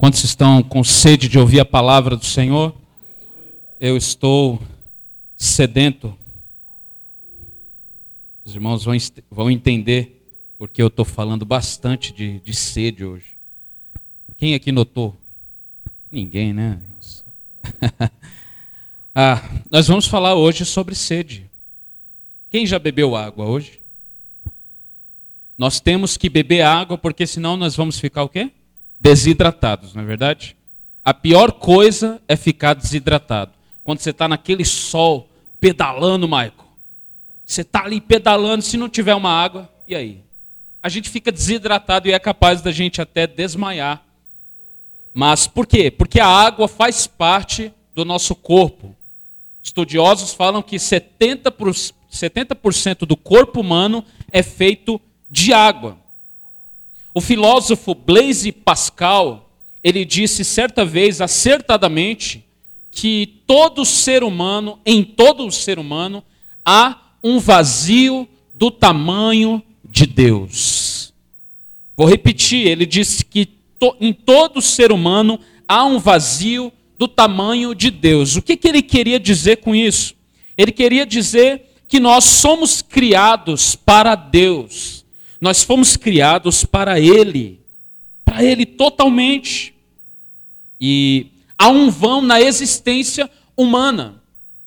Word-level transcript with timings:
Quantos 0.00 0.24
estão 0.24 0.62
com 0.62 0.82
sede 0.82 1.28
de 1.28 1.38
ouvir 1.38 1.60
a 1.60 1.64
palavra 1.64 2.16
do 2.16 2.24
Senhor? 2.24 2.74
Eu 3.78 3.98
estou 3.98 4.58
sedento. 5.36 6.16
Os 8.42 8.54
irmãos 8.54 8.82
vão, 8.82 8.96
vão 9.30 9.50
entender 9.50 10.18
porque 10.58 10.80
eu 10.80 10.86
estou 10.86 11.04
falando 11.04 11.44
bastante 11.44 12.14
de, 12.14 12.40
de 12.40 12.54
sede 12.54 13.04
hoje. 13.04 13.36
Quem 14.38 14.54
aqui 14.54 14.72
notou? 14.72 15.14
Ninguém, 16.10 16.54
né? 16.54 16.80
ah, 19.14 19.50
nós 19.70 19.86
vamos 19.86 20.06
falar 20.06 20.34
hoje 20.34 20.64
sobre 20.64 20.94
sede. 20.94 21.44
Quem 22.48 22.64
já 22.64 22.78
bebeu 22.78 23.14
água 23.14 23.44
hoje? 23.44 23.82
Nós 25.58 25.78
temos 25.78 26.16
que 26.16 26.30
beber 26.30 26.62
água 26.62 26.96
porque 26.96 27.26
senão 27.26 27.54
nós 27.54 27.76
vamos 27.76 28.00
ficar 28.00 28.22
o 28.22 28.30
quê? 28.30 28.50
Desidratados, 29.00 29.94
não 29.94 30.02
é 30.02 30.06
verdade? 30.06 30.56
A 31.04 31.14
pior 31.14 31.52
coisa 31.52 32.20
é 32.28 32.36
ficar 32.36 32.74
desidratado. 32.74 33.52
Quando 33.82 34.00
você 34.00 34.10
está 34.10 34.28
naquele 34.28 34.64
sol, 34.64 35.28
pedalando, 35.58 36.28
Maico. 36.28 36.66
Você 37.46 37.62
está 37.62 37.84
ali 37.84 38.00
pedalando, 38.00 38.62
se 38.62 38.76
não 38.76 38.88
tiver 38.88 39.14
uma 39.14 39.30
água, 39.32 39.68
e 39.88 39.94
aí? 39.94 40.20
A 40.82 40.88
gente 40.88 41.10
fica 41.10 41.32
desidratado 41.32 42.08
e 42.08 42.12
é 42.12 42.18
capaz 42.18 42.62
da 42.62 42.70
gente 42.70 43.00
até 43.00 43.26
desmaiar. 43.26 44.02
Mas 45.12 45.46
por 45.46 45.66
quê? 45.66 45.90
Porque 45.90 46.20
a 46.20 46.26
água 46.26 46.68
faz 46.68 47.06
parte 47.06 47.72
do 47.94 48.04
nosso 48.04 48.34
corpo. 48.34 48.94
Estudiosos 49.62 50.32
falam 50.32 50.62
que 50.62 50.76
70%, 50.76 51.50
por, 51.50 51.74
70 51.74 53.06
do 53.06 53.16
corpo 53.16 53.60
humano 53.60 54.04
é 54.30 54.42
feito 54.42 55.00
de 55.28 55.52
água. 55.52 55.98
O 57.12 57.20
filósofo 57.20 57.94
Blaise 57.94 58.52
Pascal, 58.52 59.50
ele 59.82 60.04
disse 60.04 60.44
certa 60.44 60.84
vez 60.84 61.20
acertadamente 61.20 62.44
que 62.90 63.40
todo 63.46 63.84
ser 63.84 64.22
humano, 64.22 64.78
em 64.84 65.02
todo 65.02 65.50
ser 65.50 65.78
humano, 65.78 66.22
há 66.64 66.98
um 67.22 67.38
vazio 67.38 68.28
do 68.54 68.70
tamanho 68.70 69.62
de 69.84 70.06
Deus. 70.06 71.12
Vou 71.96 72.06
repetir, 72.06 72.66
ele 72.66 72.86
disse 72.86 73.24
que 73.24 73.46
to, 73.78 73.96
em 74.00 74.12
todo 74.12 74.62
ser 74.62 74.92
humano 74.92 75.38
há 75.66 75.84
um 75.84 75.98
vazio 75.98 76.72
do 76.98 77.08
tamanho 77.08 77.74
de 77.74 77.90
Deus. 77.90 78.36
O 78.36 78.42
que, 78.42 78.56
que 78.56 78.68
ele 78.68 78.82
queria 78.82 79.18
dizer 79.18 79.56
com 79.56 79.74
isso? 79.74 80.14
Ele 80.56 80.72
queria 80.72 81.06
dizer 81.06 81.74
que 81.88 81.98
nós 81.98 82.24
somos 82.24 82.82
criados 82.82 83.74
para 83.74 84.14
Deus. 84.14 84.99
Nós 85.40 85.62
fomos 85.62 85.96
criados 85.96 86.64
para 86.64 87.00
Ele, 87.00 87.58
para 88.24 88.44
Ele 88.44 88.66
totalmente. 88.66 89.72
E 90.80 91.26
há 91.56 91.68
um 91.68 91.90
vão 91.90 92.20
na 92.20 92.40
existência 92.40 93.30
humana. 93.56 94.20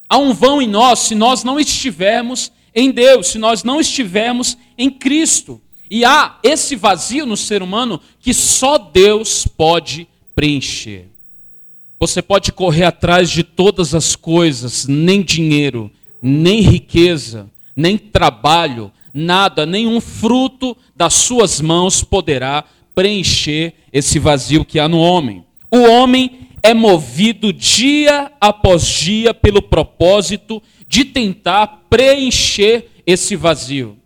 Há 0.10 0.18
um 0.18 0.34
vão 0.34 0.62
em 0.62 0.68
nós 0.68 1.00
se 1.00 1.16
nós 1.16 1.44
não 1.44 1.60
estivermos 1.60 2.52
em 2.74 2.92
Deus, 2.92 3.28
se 3.28 3.38
nós 3.38 3.64
não 3.64 3.80
estivermos 3.80 4.58
em 4.78 4.90
Cristo. 4.90 5.62
E 5.90 6.04
há 6.04 6.38
esse 6.42 6.76
vazio 6.76 7.26
no 7.26 7.38
ser 7.38 7.62
humano 7.62 8.02
que 8.20 8.34
só 8.34 8.78
Deus 8.78 9.46
pode 9.46 10.08
preencher. 10.36 11.06
Você 12.00 12.22
pode 12.22 12.52
correr 12.52 12.86
atrás 12.86 13.30
de 13.30 13.44
todas 13.44 13.94
as 13.94 14.16
coisas, 14.16 14.88
nem 14.88 15.22
dinheiro, 15.22 15.92
nem 16.22 16.62
riqueza, 16.62 17.50
nem 17.76 17.98
trabalho, 17.98 18.92
nada, 19.14 19.66
nenhum 19.66 20.02
fruto 20.02 20.76
das 20.96 21.14
suas 21.14 21.62
mãos 21.62 22.04
poderá 22.04 22.64
preencher 22.96 23.74
esse 23.92 24.20
vazio 24.20 24.66
que 24.66 24.80
há 24.80 24.88
no 24.88 25.00
homem. 25.00 25.46
O 25.72 25.82
homem 25.84 26.48
é 26.62 26.74
movido 26.74 27.52
dia 27.52 28.32
após 28.40 28.84
dia 28.84 29.34
pelo 29.34 29.62
propósito 29.62 30.62
de 30.88 31.06
tentar 31.06 31.86
preencher 31.90 32.90
esse 33.06 33.36
vazio. 33.36 33.98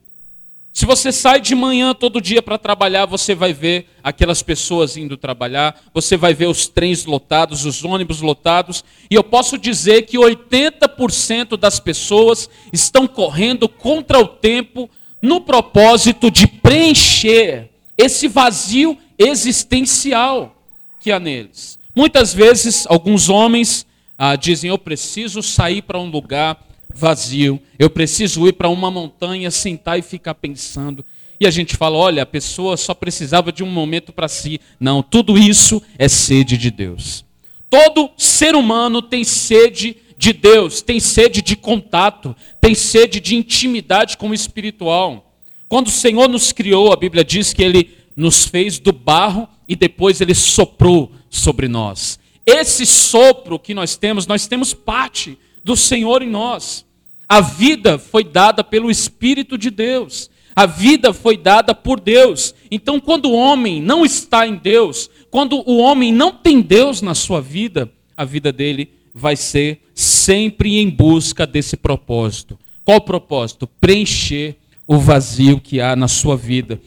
Se 0.78 0.86
você 0.86 1.12
sai 1.12 1.42
de 1.42 1.56
manhã 1.56 1.92
todo 1.92 2.22
dia 2.22 2.40
para 2.40 2.56
trabalhar, 2.56 3.08
você 3.08 3.34
vai 3.34 3.52
ver 3.52 3.88
aquelas 4.04 4.44
pessoas 4.44 4.96
indo 4.96 5.18
trabalhar, 5.18 5.82
você 5.92 6.16
vai 6.16 6.36
ver 6.36 6.46
os 6.46 6.68
trens 6.68 7.04
lotados, 7.04 7.66
os 7.66 7.84
ônibus 7.84 8.22
lotados, 8.22 8.86
e 9.10 9.16
eu 9.16 9.24
posso 9.24 9.58
dizer 9.58 10.04
que 10.04 10.20
80% 10.20 11.58
das 11.58 11.80
pessoas 11.80 12.48
estão 12.72 13.08
correndo 13.08 13.68
contra 13.68 14.20
o 14.20 14.28
tempo 14.28 14.88
no 15.20 15.42
propósito 15.42 16.30
de 16.30 16.46
preencher 16.46 17.72
esse 17.98 18.28
vazio 18.28 18.96
existencial 19.18 20.56
que 21.00 21.12
há 21.12 21.20
neles. 21.20 21.80
Muitas 21.96 22.36
vezes, 22.36 22.86
alguns 22.88 23.30
homens 23.30 23.84
ah, 24.16 24.36
dizem: 24.36 24.70
Eu 24.70 24.78
preciso 24.78 25.42
sair 25.42 25.82
para 25.82 25.98
um 25.98 26.12
lugar 26.12 26.67
vazio. 26.98 27.62
Eu 27.78 27.90
preciso 27.90 28.48
ir 28.48 28.54
para 28.54 28.70
uma 28.70 28.90
montanha, 28.90 29.52
sentar 29.52 29.98
e 30.00 30.02
ficar 30.02 30.36
pensando. 30.36 31.06
E 31.40 31.46
a 31.46 31.52
gente 31.52 31.78
fala: 31.78 31.98
olha, 31.98 32.24
a 32.24 32.26
pessoa 32.26 32.76
só 32.76 32.94
precisava 32.94 33.52
de 33.52 33.64
um 33.64 33.68
momento 33.68 34.12
para 34.12 34.28
si. 34.28 34.60
Não, 34.80 35.04
tudo 35.04 35.38
isso 35.38 35.82
é 35.98 36.08
sede 36.08 36.58
de 36.58 36.72
Deus. 36.72 37.24
Todo 37.70 38.10
ser 38.18 38.56
humano 38.56 39.02
tem 39.02 39.24
sede 39.24 39.98
de 40.18 40.34
Deus, 40.34 40.82
tem 40.82 41.00
sede 41.00 41.42
de 41.42 41.56
contato, 41.56 42.36
tem 42.60 42.74
sede 42.74 43.20
de 43.20 43.36
intimidade 43.36 44.18
com 44.18 44.30
o 44.30 44.34
espiritual. 44.34 45.32
Quando 45.68 45.88
o 45.88 45.92
Senhor 45.92 46.28
nos 46.28 46.52
criou, 46.52 46.92
a 46.92 46.96
Bíblia 46.96 47.24
diz 47.24 47.54
que 47.54 47.62
ele 47.62 47.92
nos 48.16 48.46
fez 48.46 48.80
do 48.80 48.92
barro 48.92 49.48
e 49.68 49.76
depois 49.76 50.22
ele 50.22 50.34
soprou 50.34 51.12
sobre 51.30 51.68
nós. 51.68 52.18
Esse 52.46 52.86
sopro 52.86 53.60
que 53.60 53.74
nós 53.74 53.98
temos, 53.98 54.26
nós 54.26 54.48
temos 54.48 54.74
parte 54.74 55.38
do 55.64 55.76
Senhor 55.76 56.24
em 56.24 56.30
nós. 56.30 56.86
A 57.28 57.42
vida 57.42 58.00
foi 58.00 58.24
dada 58.24 58.64
pelo 58.64 58.90
Espírito 58.90 59.58
de 59.58 59.70
Deus. 59.70 60.30
A 60.56 60.66
vida 60.66 61.14
foi 61.14 61.38
dada 61.38 61.76
por 61.76 62.00
Deus. 62.00 62.56
Então, 62.72 63.00
quando 63.00 63.30
o 63.30 63.36
homem 63.36 63.82
não 63.82 64.06
está 64.06 64.48
em 64.48 64.56
Deus, 64.56 65.10
quando 65.30 65.62
o 65.70 65.78
homem 65.78 66.12
não 66.12 66.32
tem 66.32 66.62
Deus 66.62 67.02
na 67.02 67.14
sua 67.14 67.42
vida, 67.42 67.92
a 68.16 68.26
vida 68.26 68.52
dele 68.52 68.90
vai 69.14 69.36
ser 69.36 69.82
sempre 69.94 70.78
em 70.80 70.90
busca 70.90 71.46
desse 71.46 71.76
propósito. 71.76 72.58
Qual 72.84 72.98
o 72.98 73.02
propósito? 73.02 73.68
Preencher 73.80 74.56
o 74.88 74.98
vazio 74.98 75.60
que 75.60 75.82
há 75.82 75.96
na 75.96 76.08
sua 76.08 76.38
vida. 76.38 76.80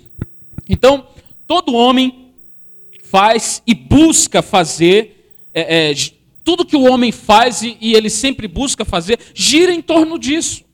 Então, 0.69 1.07
todo 1.47 1.75
homem 1.75 2.31
faz 3.03 3.62
e 3.67 3.75
busca 3.75 4.41
fazer 4.41 5.21
é, 5.53 5.91
é, 5.91 5.95
tudo 6.45 6.65
que 6.65 6.77
o 6.77 6.91
homem 6.91 7.12
faz 7.12 7.62
e, 7.62 7.77
ele 7.81 8.11
sempre 8.11 8.49
busca 8.49 8.84
fazer, 8.84 9.19
gira 9.34 9.73
em 9.73 9.83
torno 9.83 10.19
disso. 10.19 10.65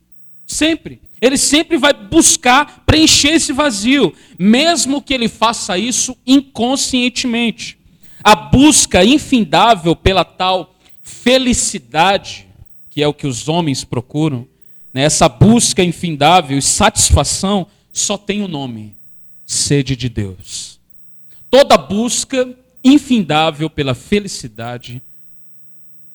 Sempre. 0.47 1.01
Ele 1.21 1.37
sempre 1.37 1.77
vai 1.77 1.93
buscar 1.93 2.83
preencher 2.87 3.31
esse 3.31 3.53
vazio, 3.53 4.13
mesmo 4.39 5.03
que 5.03 5.15
ele 5.15 5.29
faça 5.29 5.79
isso 5.79 6.17
inconscientemente. 6.27 7.79
A 8.23 8.35
busca 8.37 9.05
infindável 9.05 9.97
pela 9.97 10.25
tal 10.25 10.75
felicidade, 11.03 12.47
que 12.91 13.03
é 13.03 13.09
o 13.09 13.15
que 13.15 13.27
os 13.27 13.49
homens 13.49 13.83
procuram, 13.83 14.47
né? 14.93 15.03
essa 15.03 15.29
busca 15.29 15.83
infindável 15.83 16.59
e 16.59 16.63
satisfação, 16.63 17.67
só 17.93 18.19
tem 18.19 18.43
o 18.43 18.45
um 18.45 18.49
nome: 18.49 18.95
sede 19.45 19.97
de 19.97 20.09
Deus. 20.09 20.79
Toda 21.51 21.79
busca 21.79 22.49
infindável 22.85 23.71
pela 23.71 23.95
felicidade 23.95 25.03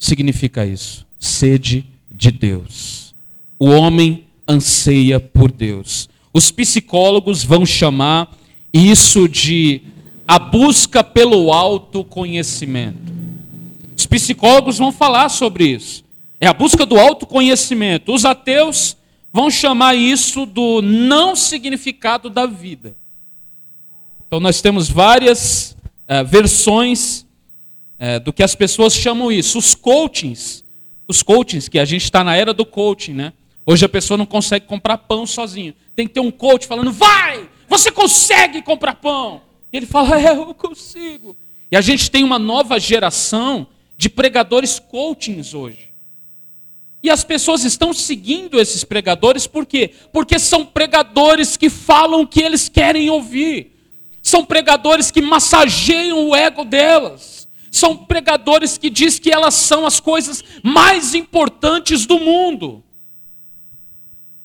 significa 0.02 0.66
isso: 0.66 1.06
sede 1.20 1.86
de 2.10 2.32
Deus. 2.32 3.14
O 3.60 3.68
homem 3.68 4.26
anseia 4.48 5.20
por 5.20 5.52
Deus. 5.52 6.10
Os 6.34 6.52
psicólogos 6.52 7.44
vão 7.44 7.66
chamar 7.66 8.36
isso 8.74 9.30
de 9.30 9.82
a 10.28 10.40
busca 10.40 11.04
pelo 11.04 11.54
autoconhecimento. 11.54 13.12
Os 13.96 14.06
psicólogos 14.06 14.78
vão 14.78 14.92
falar 14.92 15.30
sobre 15.30 15.66
isso. 15.68 16.04
É 16.40 16.48
a 16.48 16.54
busca 16.54 16.86
do 16.86 16.98
autoconhecimento. 16.98 18.14
Os 18.14 18.26
ateus 18.26 18.98
vão 19.32 19.52
chamar 19.52 19.94
isso 19.94 20.46
do 20.46 20.82
não 20.82 21.36
significado 21.36 22.30
da 22.30 22.46
vida. 22.46 22.96
Então 24.26 24.40
nós 24.40 24.62
temos 24.62 24.90
várias 24.90 25.76
uh, 26.08 26.26
versões 26.26 27.26
é, 28.02 28.18
do 28.20 28.34
que 28.34 28.42
as 28.42 28.56
pessoas 28.56 28.96
chamam 28.96 29.32
isso. 29.32 29.60
Os 29.60 29.76
coachings, 29.76 30.66
os 31.08 31.22
coachings, 31.22 31.70
que 31.70 31.78
a 31.78 31.86
gente 31.86 32.04
está 32.04 32.24
na 32.24 32.36
era 32.36 32.52
do 32.52 32.66
coaching, 32.66 33.14
né? 33.14 33.32
Hoje 33.64 33.86
a 33.86 33.90
pessoa 33.90 34.18
não 34.18 34.26
consegue 34.26 34.66
comprar 34.66 34.98
pão 34.98 35.28
sozinho. 35.28 35.76
Tem 35.96 36.08
que 36.08 36.16
ter 36.16 36.20
um 36.20 36.32
coach 36.32 36.66
falando, 36.66 36.92
vai, 36.92 37.48
você 37.70 37.92
consegue 37.92 38.64
comprar 38.64 38.96
pão. 38.96 39.44
E 39.72 39.78
ele 39.78 39.86
fala, 39.86 40.20
é, 40.20 40.32
eu 40.32 40.52
consigo. 40.56 41.38
E 41.72 41.78
a 41.78 41.82
gente 41.82 42.10
tem 42.10 42.24
uma 42.24 42.40
nova 42.40 42.80
geração 42.80 43.68
de 43.96 44.10
pregadores 44.10 44.80
coachings 44.80 45.54
hoje. 45.54 45.92
E 47.04 47.10
as 47.10 47.24
pessoas 47.24 47.64
estão 47.64 47.94
seguindo 47.94 48.60
esses 48.60 48.84
pregadores 48.84 49.46
por 49.46 49.64
quê? 49.64 49.92
Porque 50.12 50.40
são 50.40 50.66
pregadores 50.66 51.56
que 51.56 51.70
falam 51.70 52.22
o 52.22 52.28
que 52.28 52.42
eles 52.42 52.68
querem 52.68 53.12
ouvir. 53.12 53.72
São 54.24 54.44
pregadores 54.44 55.12
que 55.12 55.22
massageiam 55.22 56.30
o 56.30 56.36
ego 56.36 56.66
delas. 56.66 57.41
São 57.72 57.98
pregadores 57.98 58.78
que 58.78 58.90
diz 58.90 59.18
que 59.18 59.32
elas 59.32 59.54
são 59.54 59.86
as 59.86 60.00
coisas 60.02 60.44
mais 60.62 61.16
importantes 61.16 62.06
do 62.06 62.20
mundo. 62.20 62.84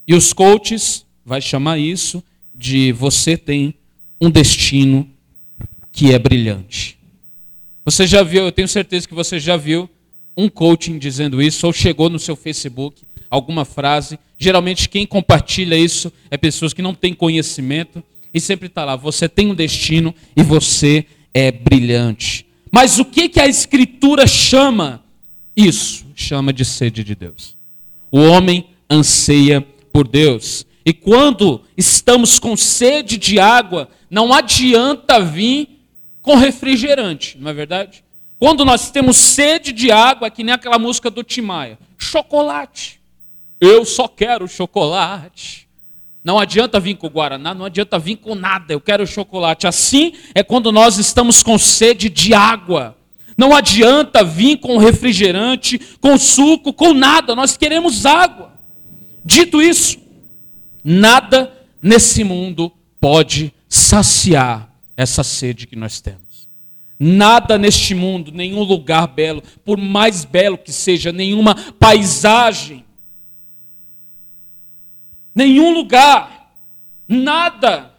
E 0.06 0.14
os 0.14 0.32
coaches 0.32 1.04
vai 1.24 1.40
chamar 1.40 1.76
isso 1.78 2.22
de 2.54 2.92
você 2.92 3.36
tem 3.36 3.74
um 4.20 4.30
destino 4.30 5.10
que 5.90 6.12
é 6.12 6.18
brilhante. 6.18 6.96
Você 7.84 8.06
já 8.06 8.22
viu, 8.22 8.44
eu 8.44 8.52
tenho 8.52 8.68
certeza 8.68 9.08
que 9.08 9.14
você 9.14 9.40
já 9.40 9.56
viu 9.56 9.90
um 10.36 10.48
coaching 10.48 10.98
dizendo 10.98 11.42
isso, 11.42 11.66
ou 11.66 11.72
chegou 11.72 12.08
no 12.08 12.18
seu 12.18 12.36
Facebook 12.36 13.02
alguma 13.28 13.64
frase. 13.64 14.18
Geralmente 14.38 14.88
quem 14.88 15.06
compartilha 15.06 15.76
isso 15.76 16.12
é 16.30 16.36
pessoas 16.36 16.72
que 16.72 16.82
não 16.82 16.94
têm 16.94 17.12
conhecimento 17.12 18.02
e 18.32 18.40
sempre 18.40 18.68
está 18.68 18.84
lá: 18.84 18.94
você 18.94 19.28
tem 19.28 19.50
um 19.50 19.54
destino 19.54 20.14
e 20.36 20.42
você 20.42 21.06
é 21.34 21.50
brilhante. 21.50 22.45
Mas 22.70 22.98
o 22.98 23.04
que, 23.04 23.28
que 23.28 23.40
a 23.40 23.46
Escritura 23.46 24.26
chama 24.26 25.02
isso? 25.56 26.06
Chama 26.14 26.52
de 26.52 26.64
sede 26.64 27.02
de 27.04 27.14
Deus. 27.14 27.56
O 28.10 28.20
homem 28.20 28.66
anseia 28.90 29.66
por 29.92 30.06
Deus. 30.06 30.66
E 30.84 30.92
quando 30.92 31.62
estamos 31.76 32.38
com 32.38 32.56
sede 32.56 33.16
de 33.16 33.40
água, 33.40 33.88
não 34.10 34.32
adianta 34.32 35.20
vir 35.20 35.80
com 36.22 36.34
refrigerante, 36.36 37.36
não 37.38 37.50
é 37.50 37.54
verdade? 37.54 38.04
Quando 38.38 38.64
nós 38.64 38.90
temos 38.90 39.16
sede 39.16 39.72
de 39.72 39.90
água, 39.90 40.30
que 40.30 40.44
nem 40.44 40.54
aquela 40.54 40.78
música 40.78 41.10
do 41.10 41.22
Timaya, 41.22 41.78
chocolate. 41.96 43.00
Eu 43.60 43.84
só 43.84 44.06
quero 44.06 44.46
chocolate. 44.46 45.65
Não 46.26 46.40
adianta 46.40 46.80
vir 46.80 46.96
com 46.96 47.06
Guaraná, 47.06 47.54
não 47.54 47.66
adianta 47.66 48.00
vir 48.00 48.16
com 48.16 48.34
nada, 48.34 48.72
eu 48.72 48.80
quero 48.80 49.06
chocolate. 49.06 49.64
Assim 49.64 50.12
é 50.34 50.42
quando 50.42 50.72
nós 50.72 50.98
estamos 50.98 51.40
com 51.40 51.56
sede 51.56 52.08
de 52.08 52.34
água. 52.34 52.96
Não 53.38 53.54
adianta 53.54 54.24
vir 54.24 54.56
com 54.56 54.76
refrigerante, 54.76 55.78
com 56.00 56.18
suco, 56.18 56.72
com 56.72 56.92
nada, 56.92 57.32
nós 57.36 57.56
queremos 57.56 58.04
água. 58.04 58.50
Dito 59.24 59.62
isso, 59.62 59.98
nada 60.82 61.52
nesse 61.80 62.24
mundo 62.24 62.72
pode 63.00 63.54
saciar 63.68 64.68
essa 64.96 65.22
sede 65.22 65.64
que 65.68 65.76
nós 65.76 66.00
temos. 66.00 66.48
Nada 66.98 67.56
neste 67.56 67.94
mundo, 67.94 68.32
nenhum 68.32 68.64
lugar 68.64 69.06
belo, 69.06 69.44
por 69.64 69.78
mais 69.78 70.24
belo 70.24 70.58
que 70.58 70.72
seja, 70.72 71.12
nenhuma 71.12 71.54
paisagem, 71.78 72.84
nenhum 75.36 75.70
lugar, 75.70 76.50
nada, 77.06 77.94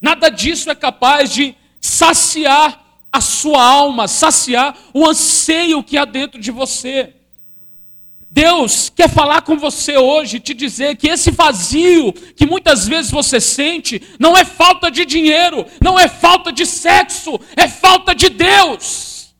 nada 0.00 0.30
disso 0.30 0.70
é 0.70 0.74
capaz 0.74 1.34
de 1.34 1.56
saciar 1.80 2.80
a 3.12 3.20
sua 3.20 3.60
alma, 3.60 4.06
saciar 4.06 4.76
o 4.94 5.04
anseio 5.04 5.82
que 5.82 5.98
há 5.98 6.04
dentro 6.04 6.40
de 6.40 6.52
você. 6.52 7.12
Deus 8.30 8.88
quer 8.88 9.10
falar 9.10 9.42
com 9.42 9.56
você 9.56 9.98
hoje, 9.98 10.38
te 10.38 10.54
dizer 10.54 10.96
que 10.96 11.08
esse 11.08 11.32
vazio 11.32 12.12
que 12.12 12.46
muitas 12.46 12.86
vezes 12.86 13.10
você 13.10 13.40
sente 13.40 14.00
não 14.20 14.36
é 14.36 14.44
falta 14.44 14.88
de 14.88 15.04
dinheiro, 15.04 15.66
não 15.82 15.98
é 15.98 16.06
falta 16.06 16.52
de 16.52 16.64
sexo, 16.64 17.40
é 17.56 17.66
falta 17.66 18.14
de 18.14 18.28
Deus. 18.28 19.34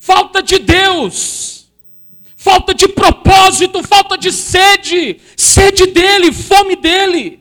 Falta 0.00 0.42
de 0.42 0.58
Deus. 0.58 1.63
Falta 2.44 2.74
de 2.74 2.86
propósito, 2.86 3.82
falta 3.82 4.18
de 4.18 4.30
sede, 4.30 5.16
sede 5.34 5.86
dele, 5.86 6.30
fome 6.30 6.76
dele. 6.76 7.40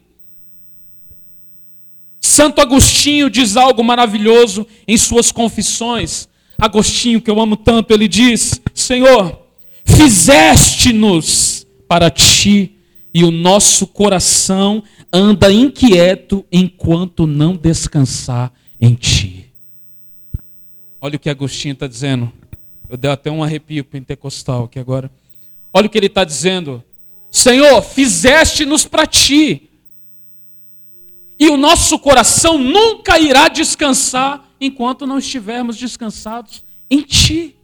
Santo 2.22 2.62
Agostinho 2.62 3.30
diz 3.30 3.58
algo 3.58 3.84
maravilhoso 3.84 4.66
em 4.88 4.98
suas 4.98 5.30
confissões. 5.30 6.30
Agostinho, 6.58 7.20
que 7.20 7.30
eu 7.30 7.42
amo 7.42 7.58
tanto, 7.58 7.94
ele 7.94 8.08
diz: 8.08 8.62
Senhor, 8.74 9.42
fizeste-nos 9.84 11.68
para 11.86 12.10
ti, 12.10 12.72
e 13.14 13.26
o 13.26 13.32
nosso 13.32 13.86
coração 13.86 14.82
anda 15.12 15.52
inquieto 15.52 16.46
enquanto 16.50 17.28
não 17.28 17.58
descansar 17.58 18.54
em 18.80 18.96
ti. 18.96 19.48
Olha 21.02 21.18
o 21.18 21.20
que 21.20 21.30
Agostinho 21.30 21.74
está 21.74 21.88
dizendo. 21.88 22.32
Eu 22.94 22.98
dei 22.98 23.10
até 23.10 23.32
um 23.32 23.44
arrepio 23.44 23.84
pentecostal 23.84 24.66
aqui 24.66 24.78
agora. 24.78 25.10
Olha 25.74 25.88
o 25.88 25.90
que 25.90 25.98
ele 25.98 26.06
está 26.06 26.24
dizendo. 26.24 26.84
Senhor, 27.32 27.82
fizeste-nos 27.82 28.86
para 28.86 29.08
ti. 29.08 29.68
E 31.40 31.50
o 31.50 31.58
nosso 31.58 31.98
coração 31.98 32.60
nunca 32.60 33.18
irá 33.18 33.48
descansar 33.48 34.48
enquanto 34.62 35.08
não 35.08 35.18
estivermos 35.18 35.76
descansados 35.76 36.64
em 36.88 37.02
ti. 37.02 37.56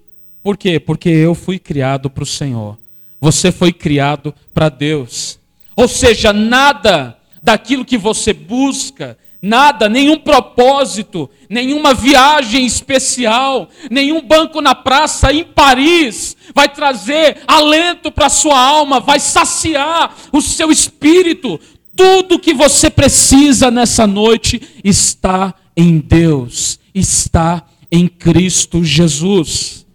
Por 0.41 0.57
quê? 0.57 0.79
Porque 0.79 1.09
eu 1.09 1.35
fui 1.35 1.59
criado 1.59 2.09
para 2.09 2.23
o 2.23 2.25
Senhor. 2.25 2.75
Você 3.21 3.51
foi 3.51 3.71
criado 3.71 4.33
para 4.51 4.67
Deus. 4.67 5.37
Ou 5.75 5.87
seja, 5.87 6.33
nada 6.33 7.15
daquilo 7.43 7.85
que 7.85 7.99
você 7.99 8.33
busca, 8.33 9.15
nada, 9.41 9.87
nenhum 9.87 10.17
propósito, 10.17 11.29
nenhuma 11.49 11.93
viagem 11.93 12.65
especial, 12.65 13.69
nenhum 13.89 14.21
banco 14.21 14.61
na 14.61 14.75
praça 14.75 15.31
em 15.31 15.43
Paris 15.43 16.35
vai 16.53 16.67
trazer 16.69 17.37
alento 17.47 18.11
para 18.11 18.25
a 18.25 18.29
sua 18.29 18.59
alma, 18.59 18.99
vai 18.99 19.19
saciar 19.19 20.15
o 20.31 20.41
seu 20.41 20.71
espírito. 20.71 21.59
Tudo 21.95 22.39
que 22.39 22.53
você 22.53 22.89
precisa 22.89 23.69
nessa 23.69 24.05
noite 24.07 24.61
está 24.83 25.53
em 25.75 25.99
Deus, 25.99 26.79
está 26.93 27.65
em 27.91 28.07
Cristo 28.07 28.83
Jesus. 28.83 29.85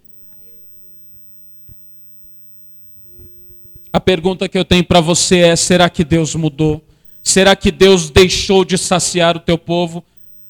A 3.91 3.99
pergunta 3.99 4.49
que 4.49 4.57
eu 4.57 4.65
tenho 4.65 4.83
para 4.83 4.99
você 4.99 5.37
é: 5.37 5.55
será 5.55 5.89
que 5.89 6.03
Deus 6.03 6.35
mudou? 6.35 6.84
Será 7.25 7.55
que 7.55 7.71
Deus 7.71 8.11
deixou 8.11 8.63
de 8.63 8.77
saciar 8.77 9.35
o 9.35 9.39
teu 9.39 9.57
povo? 9.57 10.05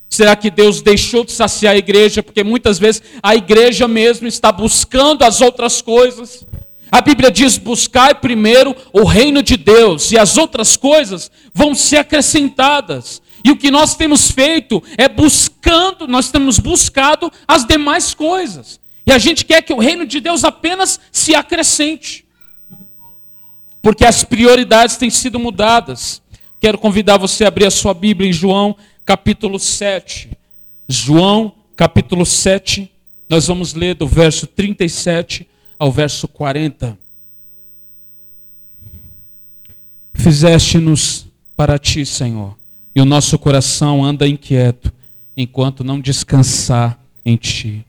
Será 0.09 0.35
que 0.35 0.51
Deus 0.51 0.81
deixou 0.81 1.23
de 1.23 1.31
saciar 1.31 1.73
a 1.73 1.77
igreja? 1.77 2.21
Porque 2.21 2.43
muitas 2.43 2.77
vezes 2.77 3.01
a 3.23 3.33
igreja 3.33 3.87
mesmo 3.87 4.27
está 4.27 4.51
buscando 4.51 5.23
as 5.23 5.39
outras 5.39 5.81
coisas. 5.81 6.45
A 6.91 6.99
Bíblia 6.99 7.31
diz: 7.31 7.57
buscai 7.57 8.13
primeiro 8.13 8.75
o 8.91 9.05
reino 9.05 9.41
de 9.41 9.55
Deus, 9.55 10.11
e 10.11 10.17
as 10.17 10.37
outras 10.37 10.75
coisas 10.75 11.31
vão 11.53 11.73
ser 11.73 11.99
acrescentadas. 11.99 13.21
E 13.41 13.51
o 13.51 13.57
que 13.57 13.71
nós 13.71 13.95
temos 13.95 14.29
feito 14.29 14.83
é 14.97 15.07
buscando, 15.07 16.05
nós 16.09 16.29
temos 16.29 16.59
buscado 16.59 17.31
as 17.47 17.65
demais 17.65 18.13
coisas. 18.13 18.81
E 19.07 19.13
a 19.13 19.17
gente 19.17 19.45
quer 19.45 19.61
que 19.61 19.71
o 19.71 19.79
reino 19.79 20.05
de 20.05 20.19
Deus 20.19 20.43
apenas 20.43 20.99
se 21.09 21.33
acrescente 21.33 22.25
porque 23.85 24.03
as 24.03 24.23
prioridades 24.23 24.97
têm 24.97 25.11
sido 25.11 25.37
mudadas. 25.37 26.19
Quero 26.65 26.79
convidar 26.79 27.19
você 27.19 27.45
a 27.45 27.47
abrir 27.47 27.67
a 27.67 27.69
sua 27.69 27.93
Bíblia 27.93 28.27
em 28.27 28.33
João 28.33 28.75
capítulo 29.05 29.59
7. 29.59 30.31
João 30.87 31.53
capítulo 31.75 32.25
7, 32.25 32.91
nós 33.29 33.45
vamos 33.45 33.75
ler 33.75 33.93
do 33.93 34.07
verso 34.07 34.47
37 34.47 35.47
ao 35.77 35.91
verso 35.91 36.27
40. 36.27 36.97
Fizeste-nos 40.15 41.27
para 41.55 41.77
ti, 41.77 42.03
Senhor, 42.03 42.57
e 42.95 42.99
o 42.99 43.05
nosso 43.05 43.37
coração 43.37 44.03
anda 44.03 44.27
inquieto 44.27 44.91
enquanto 45.37 45.83
não 45.83 45.99
descansar 45.99 46.99
em 47.23 47.37
ti. 47.37 47.85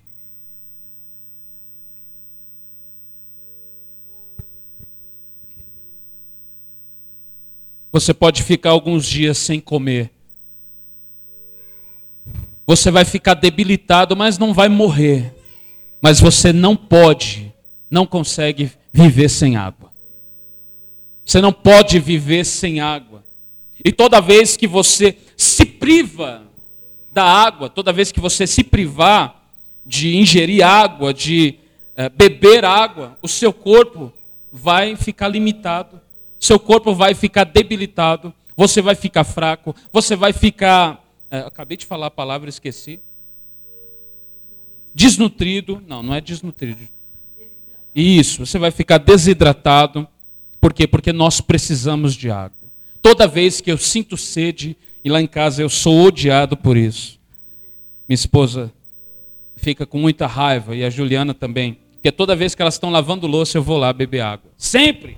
Você 7.96 8.12
pode 8.12 8.42
ficar 8.42 8.72
alguns 8.72 9.06
dias 9.06 9.38
sem 9.38 9.58
comer. 9.58 10.10
Você 12.66 12.90
vai 12.90 13.06
ficar 13.06 13.32
debilitado, 13.32 14.14
mas 14.14 14.36
não 14.36 14.52
vai 14.52 14.68
morrer. 14.68 15.34
Mas 16.02 16.20
você 16.20 16.52
não 16.52 16.76
pode, 16.76 17.50
não 17.90 18.04
consegue 18.04 18.70
viver 18.92 19.30
sem 19.30 19.56
água. 19.56 19.90
Você 21.24 21.40
não 21.40 21.54
pode 21.54 21.98
viver 21.98 22.44
sem 22.44 22.80
água. 22.80 23.24
E 23.82 23.90
toda 23.90 24.20
vez 24.20 24.58
que 24.58 24.66
você 24.66 25.16
se 25.34 25.64
priva 25.64 26.42
da 27.14 27.24
água, 27.24 27.70
toda 27.70 27.94
vez 27.94 28.12
que 28.12 28.20
você 28.20 28.46
se 28.46 28.62
privar 28.62 29.42
de 29.86 30.18
ingerir 30.18 30.62
água, 30.62 31.14
de 31.14 31.54
é, 31.96 32.10
beber 32.10 32.62
água, 32.62 33.18
o 33.22 33.28
seu 33.28 33.54
corpo 33.54 34.12
vai 34.52 34.96
ficar 34.96 35.28
limitado 35.28 35.98
seu 36.46 36.58
corpo 36.58 36.94
vai 36.94 37.14
ficar 37.14 37.44
debilitado, 37.44 38.32
você 38.56 38.80
vai 38.80 38.94
ficar 38.94 39.24
fraco, 39.24 39.74
você 39.92 40.16
vai 40.16 40.32
ficar. 40.32 41.04
É, 41.30 41.40
acabei 41.40 41.76
de 41.76 41.84
falar 41.84 42.06
a 42.06 42.10
palavra, 42.10 42.48
esqueci. 42.48 43.00
Desnutrido. 44.94 45.82
Não, 45.86 46.02
não 46.02 46.14
é 46.14 46.20
desnutrido. 46.20 46.88
Isso, 47.94 48.46
você 48.46 48.58
vai 48.58 48.70
ficar 48.70 48.98
desidratado. 48.98 50.06
Por 50.60 50.72
quê? 50.72 50.86
Porque 50.86 51.12
nós 51.12 51.40
precisamos 51.40 52.14
de 52.14 52.30
água. 52.30 52.56
Toda 53.02 53.26
vez 53.26 53.60
que 53.60 53.70
eu 53.70 53.78
sinto 53.78 54.16
sede, 54.16 54.76
e 55.04 55.08
lá 55.08 55.20
em 55.20 55.26
casa 55.26 55.62
eu 55.62 55.68
sou 55.68 56.06
odiado 56.06 56.56
por 56.56 56.76
isso. 56.76 57.18
Minha 58.08 58.14
esposa 58.14 58.72
fica 59.56 59.86
com 59.86 59.98
muita 59.98 60.26
raiva, 60.26 60.74
e 60.74 60.84
a 60.84 60.90
Juliana 60.90 61.32
também, 61.32 61.78
porque 61.94 62.12
toda 62.12 62.36
vez 62.36 62.54
que 62.54 62.62
elas 62.62 62.74
estão 62.74 62.90
lavando 62.90 63.26
louça 63.26 63.58
eu 63.58 63.62
vou 63.62 63.78
lá 63.78 63.92
beber 63.92 64.20
água. 64.20 64.50
Sempre! 64.58 65.16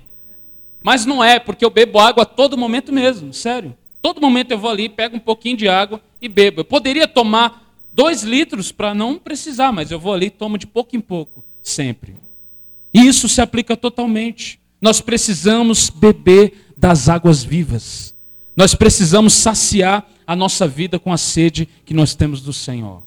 Mas 0.81 1.05
não 1.05 1.23
é, 1.23 1.39
porque 1.39 1.63
eu 1.63 1.69
bebo 1.69 1.99
água 1.99 2.23
a 2.23 2.25
todo 2.25 2.57
momento 2.57 2.91
mesmo, 2.91 3.33
sério. 3.33 3.75
Todo 4.01 4.21
momento 4.21 4.51
eu 4.51 4.57
vou 4.57 4.69
ali, 4.69 4.87
pego 4.87 5.17
um 5.17 5.19
pouquinho 5.19 5.57
de 5.57 5.67
água 5.67 6.01
e 6.21 6.29
bebo. 6.29 6.61
Eu 6.61 6.65
poderia 6.65 7.07
tomar 7.07 7.65
dois 7.93 8.23
litros 8.23 8.71
para 8.71 8.93
não 8.93 9.17
precisar, 9.17 9.71
mas 9.71 9.91
eu 9.91 9.99
vou 9.99 10.13
ali 10.13 10.27
e 10.27 10.31
tomo 10.31 10.57
de 10.57 10.65
pouco 10.65 10.95
em 10.95 11.01
pouco, 11.01 11.43
sempre. 11.61 12.15
E 12.93 13.05
isso 13.05 13.27
se 13.27 13.41
aplica 13.41 13.75
totalmente. 13.75 14.59
Nós 14.81 15.01
precisamos 15.01 15.89
beber 15.89 16.71
das 16.77 17.09
águas 17.09 17.43
vivas. 17.43 18.15
Nós 18.55 18.73
precisamos 18.73 19.33
saciar 19.33 20.09
a 20.25 20.35
nossa 20.35 20.67
vida 20.67 20.97
com 20.97 21.11
a 21.11 21.17
sede 21.17 21.67
que 21.85 21.93
nós 21.93 22.15
temos 22.15 22.41
do 22.41 22.53
Senhor. 22.53 23.03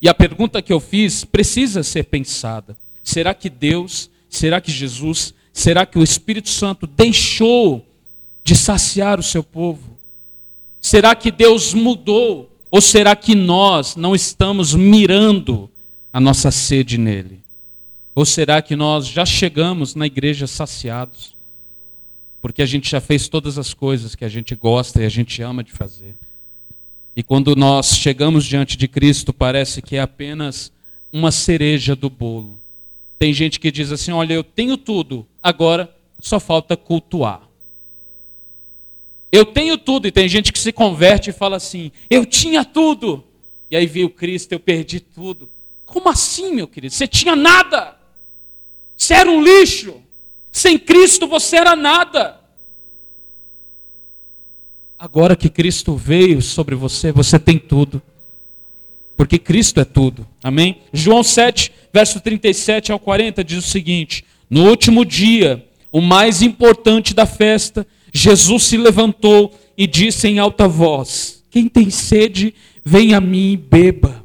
E 0.00 0.08
a 0.08 0.14
pergunta 0.14 0.62
que 0.62 0.72
eu 0.72 0.80
fiz 0.80 1.24
precisa 1.24 1.82
ser 1.82 2.04
pensada. 2.04 2.76
Será 3.02 3.34
que 3.34 3.50
Deus, 3.50 4.10
será 4.30 4.60
que 4.60 4.70
Jesus, 4.70 5.34
será 5.54 5.86
que 5.86 5.98
o 5.98 6.02
Espírito 6.02 6.50
Santo 6.50 6.86
deixou 6.86 7.86
de 8.42 8.54
saciar 8.54 9.18
o 9.18 9.22
seu 9.22 9.42
povo? 9.42 9.96
Será 10.80 11.14
que 11.14 11.30
Deus 11.30 11.72
mudou? 11.72 12.50
Ou 12.70 12.80
será 12.80 13.14
que 13.14 13.36
nós 13.36 13.94
não 13.94 14.14
estamos 14.14 14.74
mirando 14.74 15.70
a 16.12 16.20
nossa 16.20 16.50
sede 16.50 16.98
nele? 16.98 17.38
Ou 18.14 18.24
será 18.26 18.60
que 18.60 18.74
nós 18.76 19.06
já 19.06 19.24
chegamos 19.24 19.94
na 19.94 20.06
igreja 20.06 20.46
saciados? 20.46 21.34
Porque 22.42 22.60
a 22.60 22.66
gente 22.66 22.90
já 22.90 23.00
fez 23.00 23.28
todas 23.28 23.56
as 23.58 23.72
coisas 23.72 24.14
que 24.14 24.24
a 24.24 24.28
gente 24.28 24.54
gosta 24.54 25.00
e 25.00 25.06
a 25.06 25.08
gente 25.08 25.40
ama 25.40 25.64
de 25.64 25.72
fazer. 25.72 26.14
E 27.16 27.22
quando 27.22 27.54
nós 27.54 27.96
chegamos 27.96 28.44
diante 28.44 28.76
de 28.76 28.88
Cristo, 28.88 29.32
parece 29.32 29.80
que 29.80 29.96
é 29.96 30.00
apenas 30.00 30.70
uma 31.12 31.30
cereja 31.30 31.94
do 31.94 32.10
bolo. 32.10 32.58
Tem 33.18 33.32
gente 33.32 33.60
que 33.60 33.70
diz 33.70 33.92
assim: 33.92 34.10
olha, 34.10 34.34
eu 34.34 34.42
tenho 34.42 34.76
tudo, 34.76 35.24
agora 35.44 35.94
só 36.18 36.40
falta 36.40 36.74
cultuar. 36.74 37.42
Eu 39.30 39.44
tenho 39.44 39.76
tudo, 39.76 40.08
e 40.08 40.12
tem 40.12 40.26
gente 40.26 40.50
que 40.50 40.58
se 40.58 40.72
converte 40.72 41.28
e 41.28 41.32
fala 41.32 41.56
assim: 41.56 41.92
eu 42.08 42.24
tinha 42.24 42.64
tudo, 42.64 43.22
e 43.70 43.76
aí 43.76 43.86
veio 43.86 44.08
Cristo, 44.08 44.52
eu 44.52 44.60
perdi 44.60 45.00
tudo. 45.00 45.50
Como 45.84 46.08
assim, 46.08 46.54
meu 46.54 46.66
querido? 46.66 46.94
Você 46.94 47.06
tinha 47.06 47.36
nada, 47.36 47.96
você 48.96 49.12
era 49.12 49.30
um 49.30 49.42
lixo, 49.42 50.00
sem 50.50 50.78
Cristo 50.78 51.26
você 51.26 51.56
era 51.56 51.76
nada. 51.76 52.40
Agora 54.98 55.36
que 55.36 55.50
Cristo 55.50 55.94
veio 55.94 56.40
sobre 56.40 56.74
você, 56.74 57.12
você 57.12 57.38
tem 57.38 57.58
tudo. 57.58 58.00
Porque 59.16 59.38
Cristo 59.38 59.78
é 59.80 59.84
tudo. 59.84 60.26
Amém? 60.42 60.80
João 60.92 61.22
7, 61.22 61.72
verso 61.92 62.20
37 62.20 62.90
ao 62.90 62.98
40 62.98 63.44
diz 63.44 63.58
o 63.58 63.68
seguinte: 63.68 64.24
No 64.48 64.68
último 64.68 65.04
dia, 65.04 65.64
o 65.90 66.00
mais 66.00 66.42
importante 66.42 67.14
da 67.14 67.26
festa, 67.26 67.86
Jesus 68.12 68.64
se 68.64 68.76
levantou 68.76 69.52
e 69.76 69.86
disse 69.86 70.28
em 70.28 70.38
alta 70.38 70.68
voz: 70.68 71.42
Quem 71.50 71.68
tem 71.68 71.90
sede, 71.90 72.54
vem 72.84 73.14
a 73.14 73.20
mim 73.20 73.52
e 73.52 73.56
beba. 73.56 74.24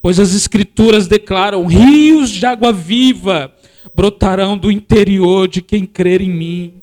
Pois 0.00 0.20
as 0.20 0.34
Escrituras 0.34 1.08
declaram: 1.08 1.66
rios 1.66 2.30
de 2.30 2.46
água 2.46 2.72
viva 2.72 3.52
brotarão 3.94 4.56
do 4.56 4.70
interior 4.70 5.48
de 5.48 5.60
quem 5.60 5.84
crer 5.84 6.20
em 6.20 6.30
mim. 6.30 6.74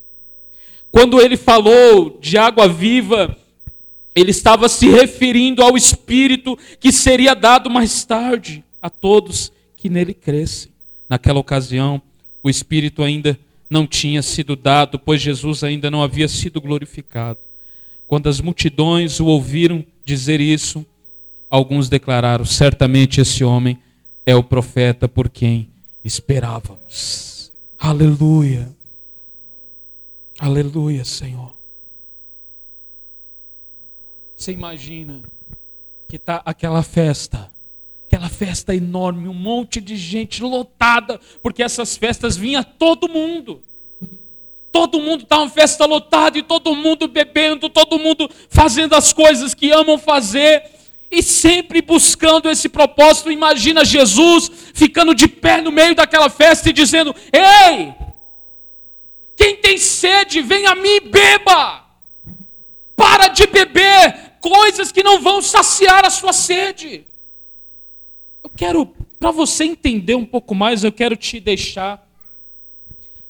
Quando 0.91 1.21
ele 1.21 1.37
falou 1.37 2.19
de 2.21 2.37
água 2.37 2.67
viva, 2.67 3.35
ele 4.15 4.31
estava 4.31 4.67
se 4.67 4.87
referindo 4.89 5.63
ao 5.63 5.77
Espírito 5.77 6.57
que 6.79 6.91
seria 6.91 7.33
dado 7.33 7.69
mais 7.69 8.03
tarde 8.03 8.63
a 8.81 8.89
todos 8.89 9.51
que 9.77 9.89
nele 9.89 10.13
crescem. 10.13 10.71
Naquela 11.09 11.39
ocasião, 11.39 12.01
o 12.43 12.49
Espírito 12.49 13.01
ainda 13.01 13.39
não 13.69 13.87
tinha 13.87 14.21
sido 14.21 14.55
dado, 14.55 14.99
pois 14.99 15.21
Jesus 15.21 15.63
ainda 15.63 15.89
não 15.89 16.03
havia 16.03 16.27
sido 16.27 16.59
glorificado. 16.61 17.39
Quando 18.05 18.27
as 18.27 18.41
multidões 18.41 19.19
o 19.19 19.25
ouviram 19.25 19.83
dizer 20.05 20.41
isso, 20.41 20.85
alguns 21.49 21.87
declararam: 21.87 22.45
certamente 22.45 23.21
esse 23.21 23.43
homem 23.43 23.79
é 24.25 24.35
o 24.35 24.43
profeta 24.43 25.07
por 25.07 25.29
quem 25.29 25.67
esperávamos. 26.03 27.51
Aleluia. 27.79 28.69
Aleluia, 30.37 31.05
Senhor. 31.05 31.55
Você 34.35 34.51
imagina 34.51 35.21
que 36.09 36.17
está 36.17 36.41
aquela 36.45 36.83
festa 36.83 37.52
aquela 38.13 38.29
festa 38.29 38.75
enorme, 38.75 39.27
um 39.27 39.33
monte 39.33 39.81
de 39.81 39.95
gente 39.97 40.43
lotada, 40.43 41.19
porque 41.41 41.63
essas 41.63 41.97
festas 41.97 42.37
vinha 42.37 42.63
todo 42.63 43.09
mundo. 43.09 43.59
Todo 44.71 45.01
mundo 45.01 45.23
está 45.23 45.39
uma 45.39 45.49
festa 45.49 45.83
lotada 45.85 46.37
e 46.37 46.43
todo 46.43 46.75
mundo 46.75 47.07
bebendo, 47.07 47.69
todo 47.69 47.97
mundo 47.97 48.29
fazendo 48.49 48.93
as 48.93 49.11
coisas 49.11 49.55
que 49.55 49.71
amam 49.71 49.97
fazer 49.97 50.63
e 51.09 51.23
sempre 51.23 51.81
buscando 51.81 52.51
esse 52.51 52.69
propósito. 52.69 53.31
Imagina 53.31 53.83
Jesus 53.83 54.51
ficando 54.75 55.15
de 55.15 55.27
pé 55.27 55.59
no 55.61 55.71
meio 55.71 55.95
daquela 55.95 56.29
festa 56.29 56.69
e 56.69 56.73
dizendo: 56.73 57.15
Ei, 57.31 57.95
quem 59.35 59.55
tem 59.55 59.79
sede, 59.79 60.39
vem 60.39 60.67
a 60.67 60.75
mim 60.75 60.97
e 60.97 60.99
beba. 60.99 61.83
Para 62.95 63.29
de 63.29 63.47
beber 63.47 64.33
coisas 64.39 64.91
que 64.91 65.01
não 65.01 65.19
vão 65.19 65.41
saciar 65.41 66.05
a 66.05 66.11
sua 66.11 66.31
sede. 66.31 67.07
Eu 68.43 68.49
quero, 68.55 68.85
para 69.19 69.31
você 69.31 69.63
entender 69.63 70.15
um 70.15 70.25
pouco 70.25 70.53
mais, 70.53 70.83
eu 70.83 70.91
quero 70.91 71.15
te 71.15 71.39
deixar, 71.39 72.05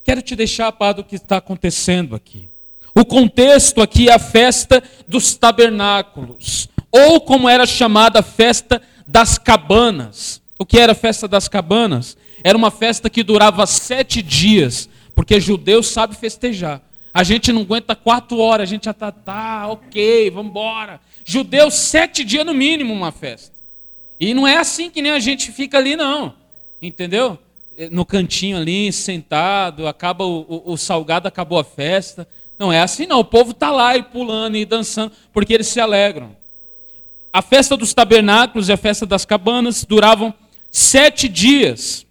quero 0.03 0.21
te 0.21 0.35
deixar 0.35 0.67
a 0.67 0.71
par 0.71 0.93
do 0.93 1.03
que 1.03 1.15
está 1.15 1.37
acontecendo 1.37 2.15
aqui. 2.15 2.49
O 2.95 3.05
contexto 3.05 3.81
aqui 3.81 4.09
é 4.09 4.13
a 4.13 4.19
festa 4.19 4.83
dos 5.07 5.35
tabernáculos, 5.35 6.67
ou 6.91 7.21
como 7.21 7.47
era 7.47 7.65
chamada 7.65 8.19
a 8.19 8.23
festa 8.23 8.81
das 9.05 9.37
cabanas. 9.37 10.41
O 10.59 10.65
que 10.65 10.79
era 10.79 10.91
a 10.91 10.95
festa 10.95 11.27
das 11.27 11.47
cabanas? 11.47 12.17
Era 12.43 12.57
uma 12.57 12.71
festa 12.71 13.09
que 13.09 13.23
durava 13.23 13.65
sete 13.65 14.21
dias, 14.21 14.89
porque 15.15 15.39
judeu 15.39 15.83
sabe 15.83 16.15
festejar. 16.15 16.81
A 17.13 17.23
gente 17.23 17.51
não 17.51 17.61
aguenta 17.61 17.95
quatro 17.95 18.39
horas, 18.39 18.67
a 18.67 18.71
gente 18.71 18.85
já 18.85 18.91
está, 18.91 19.11
tá, 19.11 19.67
ok, 19.67 20.31
vamos 20.31 20.49
embora. 20.49 20.99
Judeu, 21.23 21.69
sete 21.69 22.23
dias 22.23 22.45
no 22.45 22.53
mínimo 22.53 22.93
uma 22.93 23.11
festa. 23.11 23.52
E 24.23 24.33
não 24.33 24.47
é 24.47 24.55
assim 24.55 24.89
que 24.89 25.01
nem 25.01 25.11
a 25.11 25.19
gente 25.19 25.51
fica 25.51 25.77
ali, 25.77 25.97
não. 25.97 26.33
Entendeu? 26.81 27.37
No 27.91 28.05
cantinho 28.05 28.55
ali, 28.55 28.89
sentado, 28.93 29.85
acaba 29.85 30.23
o, 30.23 30.45
o, 30.47 30.73
o 30.73 30.77
salgado, 30.77 31.27
acabou 31.27 31.59
a 31.59 31.63
festa. 31.63 32.25
Não 32.57 32.71
é 32.71 32.81
assim, 32.81 33.05
não. 33.05 33.19
O 33.19 33.25
povo 33.25 33.51
está 33.51 33.69
lá 33.69 33.97
e 33.97 34.03
pulando 34.03 34.55
e 34.55 34.63
dançando, 34.63 35.11
porque 35.33 35.53
eles 35.53 35.67
se 35.67 35.81
alegram. 35.81 36.33
A 37.33 37.41
festa 37.41 37.75
dos 37.75 37.93
tabernáculos 37.93 38.69
e 38.69 38.71
a 38.71 38.77
festa 38.77 39.05
das 39.05 39.25
cabanas 39.25 39.83
duravam 39.83 40.33
sete 40.71 41.27
dias. 41.27 42.05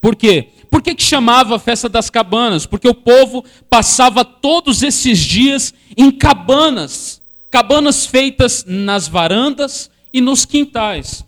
Por 0.00 0.16
quê? 0.16 0.48
Por 0.70 0.80
que, 0.80 0.94
que 0.94 1.02
chamava 1.02 1.56
a 1.56 1.58
festa 1.58 1.90
das 1.90 2.08
cabanas? 2.08 2.64
Porque 2.64 2.88
o 2.88 2.94
povo 2.94 3.44
passava 3.68 4.24
todos 4.24 4.82
esses 4.82 5.18
dias 5.18 5.74
em 5.94 6.10
cabanas. 6.10 7.20
Cabanas 7.50 8.06
feitas 8.06 8.64
nas 8.66 9.06
varandas, 9.08 9.90
e 10.18 10.20
nos 10.20 10.44
quintais. 10.44 11.24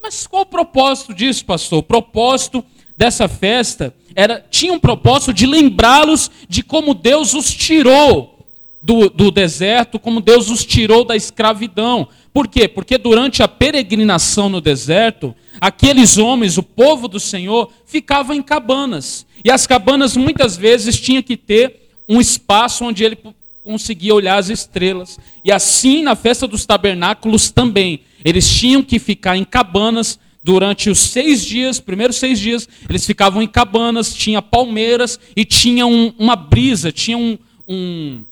Mas 0.00 0.26
qual 0.26 0.42
o 0.42 0.46
propósito 0.46 1.12
disso, 1.12 1.44
pastor? 1.44 1.80
O 1.80 1.82
propósito 1.82 2.64
dessa 2.96 3.28
festa 3.28 3.92
era 4.14 4.44
tinha 4.50 4.72
um 4.72 4.78
propósito 4.78 5.34
de 5.34 5.46
lembrá-los 5.46 6.30
de 6.48 6.62
como 6.62 6.94
Deus 6.94 7.34
os 7.34 7.52
tirou 7.52 8.46
do, 8.80 9.10
do 9.10 9.30
deserto, 9.30 9.98
como 9.98 10.20
Deus 10.20 10.48
os 10.48 10.64
tirou 10.64 11.04
da 11.04 11.16
escravidão. 11.16 12.08
Por 12.32 12.46
quê? 12.46 12.68
Porque 12.68 12.96
durante 12.96 13.42
a 13.42 13.48
peregrinação 13.48 14.48
no 14.48 14.60
deserto, 14.60 15.34
aqueles 15.60 16.18
homens, 16.18 16.56
o 16.56 16.62
povo 16.62 17.08
do 17.08 17.18
Senhor, 17.18 17.70
ficavam 17.84 18.36
em 18.36 18.42
cabanas. 18.42 19.26
E 19.44 19.50
as 19.50 19.66
cabanas 19.66 20.16
muitas 20.16 20.56
vezes 20.56 21.00
tinham 21.00 21.22
que 21.22 21.36
ter 21.36 21.90
um 22.08 22.20
espaço 22.20 22.84
onde 22.84 23.02
ele 23.04 23.18
conseguia 23.66 24.14
olhar 24.14 24.38
as 24.38 24.48
estrelas. 24.48 25.18
E 25.44 25.50
assim 25.50 26.00
na 26.00 26.14
festa 26.14 26.46
dos 26.46 26.64
tabernáculos 26.64 27.50
também. 27.50 28.00
Eles 28.24 28.48
tinham 28.48 28.80
que 28.80 29.00
ficar 29.00 29.36
em 29.36 29.44
cabanas 29.44 30.20
durante 30.40 30.88
os 30.88 31.00
seis 31.00 31.44
dias, 31.44 31.80
primeiros 31.80 32.16
seis 32.16 32.38
dias, 32.38 32.68
eles 32.88 33.04
ficavam 33.04 33.42
em 33.42 33.48
cabanas, 33.48 34.14
tinha 34.14 34.40
palmeiras 34.40 35.18
e 35.34 35.44
tinha 35.44 35.84
um, 35.84 36.14
uma 36.16 36.36
brisa, 36.36 36.92
tinha 36.92 37.18
um, 37.18 37.36
um 37.66 38.22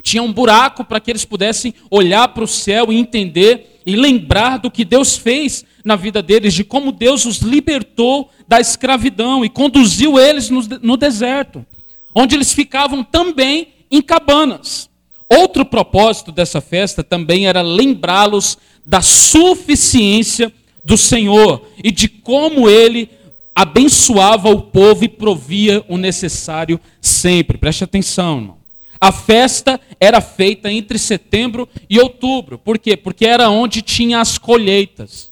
tinha 0.00 0.22
um 0.22 0.32
buraco 0.32 0.84
para 0.84 1.00
que 1.00 1.10
eles 1.10 1.24
pudessem 1.24 1.74
olhar 1.90 2.28
para 2.28 2.44
o 2.44 2.48
céu 2.48 2.92
e 2.92 2.96
entender 2.96 3.80
e 3.84 3.96
lembrar 3.96 4.58
do 4.58 4.70
que 4.70 4.84
Deus 4.84 5.16
fez 5.16 5.64
na 5.84 5.96
vida 5.96 6.22
deles, 6.22 6.54
de 6.54 6.62
como 6.62 6.92
Deus 6.92 7.24
os 7.24 7.38
libertou 7.38 8.30
da 8.46 8.60
escravidão 8.60 9.44
e 9.44 9.48
conduziu 9.48 10.20
eles 10.20 10.48
no, 10.48 10.62
no 10.80 10.96
deserto, 10.96 11.66
onde 12.14 12.36
eles 12.36 12.52
ficavam 12.52 13.02
também 13.02 13.71
em 13.92 14.02
cabanas. 14.02 14.88
Outro 15.28 15.64
propósito 15.64 16.32
dessa 16.32 16.60
festa 16.60 17.04
também 17.04 17.46
era 17.46 17.62
lembrá-los 17.62 18.58
da 18.84 19.00
suficiência 19.00 20.52
do 20.84 20.96
Senhor 20.96 21.66
e 21.82 21.90
de 21.90 22.08
como 22.08 22.68
ele 22.68 23.08
abençoava 23.54 24.48
o 24.50 24.62
povo 24.62 25.04
e 25.04 25.08
provia 25.08 25.84
o 25.88 25.96
necessário 25.96 26.80
sempre. 27.00 27.58
Preste 27.58 27.84
atenção, 27.84 28.38
irmão. 28.38 28.56
A 29.00 29.10
festa 29.10 29.80
era 29.98 30.20
feita 30.20 30.70
entre 30.70 30.98
setembro 30.98 31.68
e 31.90 31.98
outubro. 31.98 32.58
Por 32.58 32.78
quê? 32.78 32.96
Porque 32.96 33.26
era 33.26 33.50
onde 33.50 33.82
tinha 33.82 34.20
as 34.20 34.38
colheitas. 34.38 35.30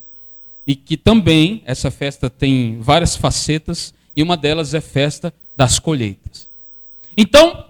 E 0.66 0.74
que 0.74 0.96
também 0.96 1.62
essa 1.64 1.90
festa 1.90 2.28
tem 2.28 2.78
várias 2.80 3.16
facetas 3.16 3.94
e 4.16 4.22
uma 4.22 4.36
delas 4.36 4.74
é 4.74 4.80
festa 4.80 5.32
das 5.56 5.78
colheitas. 5.78 6.48
Então, 7.16 7.64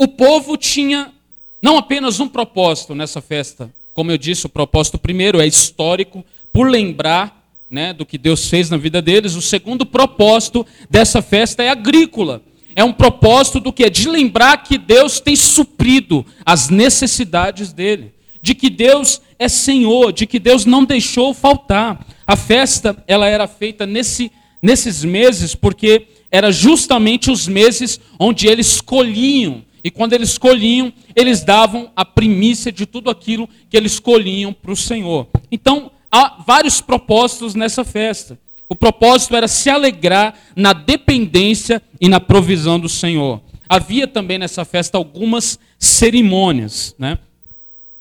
o 0.00 0.08
povo 0.08 0.56
tinha 0.56 1.12
não 1.60 1.76
apenas 1.76 2.20
um 2.20 2.26
propósito 2.26 2.94
nessa 2.94 3.20
festa, 3.20 3.70
como 3.92 4.10
eu 4.10 4.16
disse, 4.16 4.46
o 4.46 4.48
propósito 4.48 4.96
primeiro 4.96 5.38
é 5.42 5.46
histórico, 5.46 6.24
por 6.50 6.70
lembrar 6.70 7.44
né, 7.68 7.92
do 7.92 8.06
que 8.06 8.16
Deus 8.16 8.48
fez 8.48 8.70
na 8.70 8.78
vida 8.78 9.02
deles. 9.02 9.34
O 9.34 9.42
segundo 9.42 9.84
propósito 9.84 10.66
dessa 10.88 11.20
festa 11.20 11.62
é 11.62 11.68
agrícola. 11.68 12.40
É 12.74 12.82
um 12.82 12.94
propósito 12.94 13.60
do 13.60 13.74
que? 13.74 13.90
De 13.90 14.08
lembrar 14.08 14.62
que 14.62 14.78
Deus 14.78 15.20
tem 15.20 15.36
suprido 15.36 16.24
as 16.46 16.70
necessidades 16.70 17.70
dele. 17.70 18.14
De 18.40 18.54
que 18.54 18.70
Deus 18.70 19.20
é 19.38 19.50
Senhor, 19.50 20.14
de 20.14 20.24
que 20.24 20.38
Deus 20.38 20.64
não 20.64 20.82
deixou 20.82 21.34
faltar. 21.34 22.06
A 22.26 22.36
festa, 22.36 22.96
ela 23.06 23.26
era 23.26 23.46
feita 23.46 23.84
nesse, 23.84 24.32
nesses 24.62 25.04
meses, 25.04 25.54
porque 25.54 26.06
era 26.30 26.50
justamente 26.50 27.30
os 27.30 27.46
meses 27.46 28.00
onde 28.18 28.46
eles 28.46 28.80
colhiam. 28.80 29.62
E 29.82 29.90
quando 29.90 30.12
eles 30.12 30.36
colhiam, 30.36 30.92
eles 31.14 31.42
davam 31.42 31.90
a 31.96 32.04
primícia 32.04 32.70
de 32.70 32.86
tudo 32.86 33.10
aquilo 33.10 33.48
que 33.68 33.76
eles 33.76 33.98
colhiam 33.98 34.52
para 34.52 34.72
o 34.72 34.76
Senhor. 34.76 35.28
Então, 35.50 35.90
há 36.10 36.42
vários 36.46 36.80
propósitos 36.80 37.54
nessa 37.54 37.84
festa. 37.84 38.38
O 38.68 38.76
propósito 38.76 39.34
era 39.34 39.48
se 39.48 39.68
alegrar 39.68 40.34
na 40.54 40.72
dependência 40.72 41.82
e 42.00 42.08
na 42.08 42.20
provisão 42.20 42.78
do 42.78 42.88
Senhor. 42.88 43.40
Havia 43.68 44.06
também 44.06 44.38
nessa 44.38 44.64
festa 44.64 44.98
algumas 44.98 45.58
cerimônias, 45.78 46.94
né? 46.98 47.18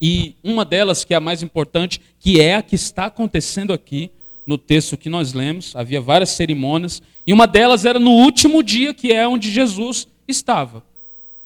E 0.02 0.36
uma 0.44 0.64
delas, 0.64 1.04
que 1.04 1.14
é 1.14 1.18
a 1.18 1.22
mais 1.22 1.44
importante, 1.44 2.00
que 2.20 2.40
é 2.40 2.56
a 2.56 2.62
que 2.62 2.76
está 2.76 3.06
acontecendo 3.06 3.74
aqui 3.74 4.12
no 4.46 4.58
texto 4.58 4.98
que 4.98 5.10
nós 5.10 5.34
lemos, 5.34 5.76
havia 5.76 6.02
várias 6.02 6.30
cerimônias, 6.30 7.04
e 7.26 7.34
uma 7.34 7.46
delas 7.46 7.86
era 7.86 8.00
no 8.00 8.12
último 8.12 8.64
dia, 8.64 8.94
que 8.94 9.12
é 9.12 9.28
onde 9.28 9.52
Jesus 9.52 10.08
estava. 10.28 10.84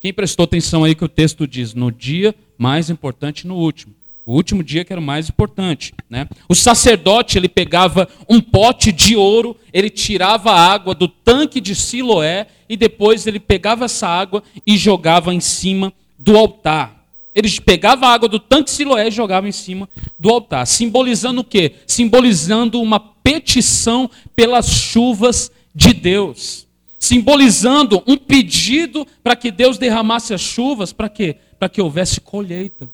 Quem 0.04 0.12
prestou 0.12 0.44
atenção 0.44 0.84
aí 0.84 0.94
que 0.94 1.06
o 1.06 1.08
texto 1.08 1.48
diz, 1.48 1.74
no 1.74 1.90
dia 1.90 2.36
mais 2.58 2.90
importante, 2.90 3.48
no 3.48 3.56
último. 3.56 3.94
O 4.26 4.34
último 4.34 4.62
dia 4.62 4.84
que 4.84 4.92
era 4.92 5.00
o 5.00 5.04
mais 5.04 5.30
importante. 5.30 5.94
Né? 6.10 6.28
O 6.50 6.54
sacerdote 6.54 7.38
ele 7.38 7.48
pegava 7.48 8.10
um 8.28 8.42
pote 8.42 8.92
de 8.92 9.16
ouro, 9.16 9.56
ele 9.72 9.90
tirava 9.90 10.52
a 10.52 10.60
água 10.60 10.94
do 10.94 11.08
tanque 11.08 11.62
de 11.62 11.74
Siloé 11.74 12.48
e 12.68 12.76
depois 12.76 13.26
ele 13.26 13.40
pegava 13.40 13.86
essa 13.86 14.06
água 14.06 14.44
e 14.68 14.76
jogava 14.76 15.34
em 15.34 15.40
cima 15.40 15.94
do 16.20 16.38
altar. 16.38 17.02
Ele 17.34 17.50
pegava 17.62 18.06
a 18.08 18.14
água 18.14 18.28
do 18.28 18.40
tanque 18.40 18.72
de 18.72 18.72
Siloé 18.72 19.08
e 19.08 19.12
jogava 19.12 19.48
em 19.48 19.54
cima 19.54 19.88
do 20.20 20.30
altar. 20.30 20.68
Simbolizando 20.68 21.40
o 21.40 21.46
quê? 21.46 21.76
Simbolizando 21.88 22.82
uma 22.82 23.00
petição 23.00 24.12
pelas 24.36 24.68
chuvas 24.68 25.50
de 25.74 25.94
Deus. 25.94 26.68
Simbolizando 27.04 28.02
um 28.08 28.16
pedido 28.16 29.06
para 29.22 29.36
que 29.36 29.52
Deus 29.52 29.78
derramasse 29.78 30.34
as 30.34 30.40
chuvas, 30.40 30.94
para 30.94 31.10
quê? 31.10 31.36
Para 31.60 31.68
que 31.68 31.82
houvesse 31.82 32.22
colheita. 32.22 32.90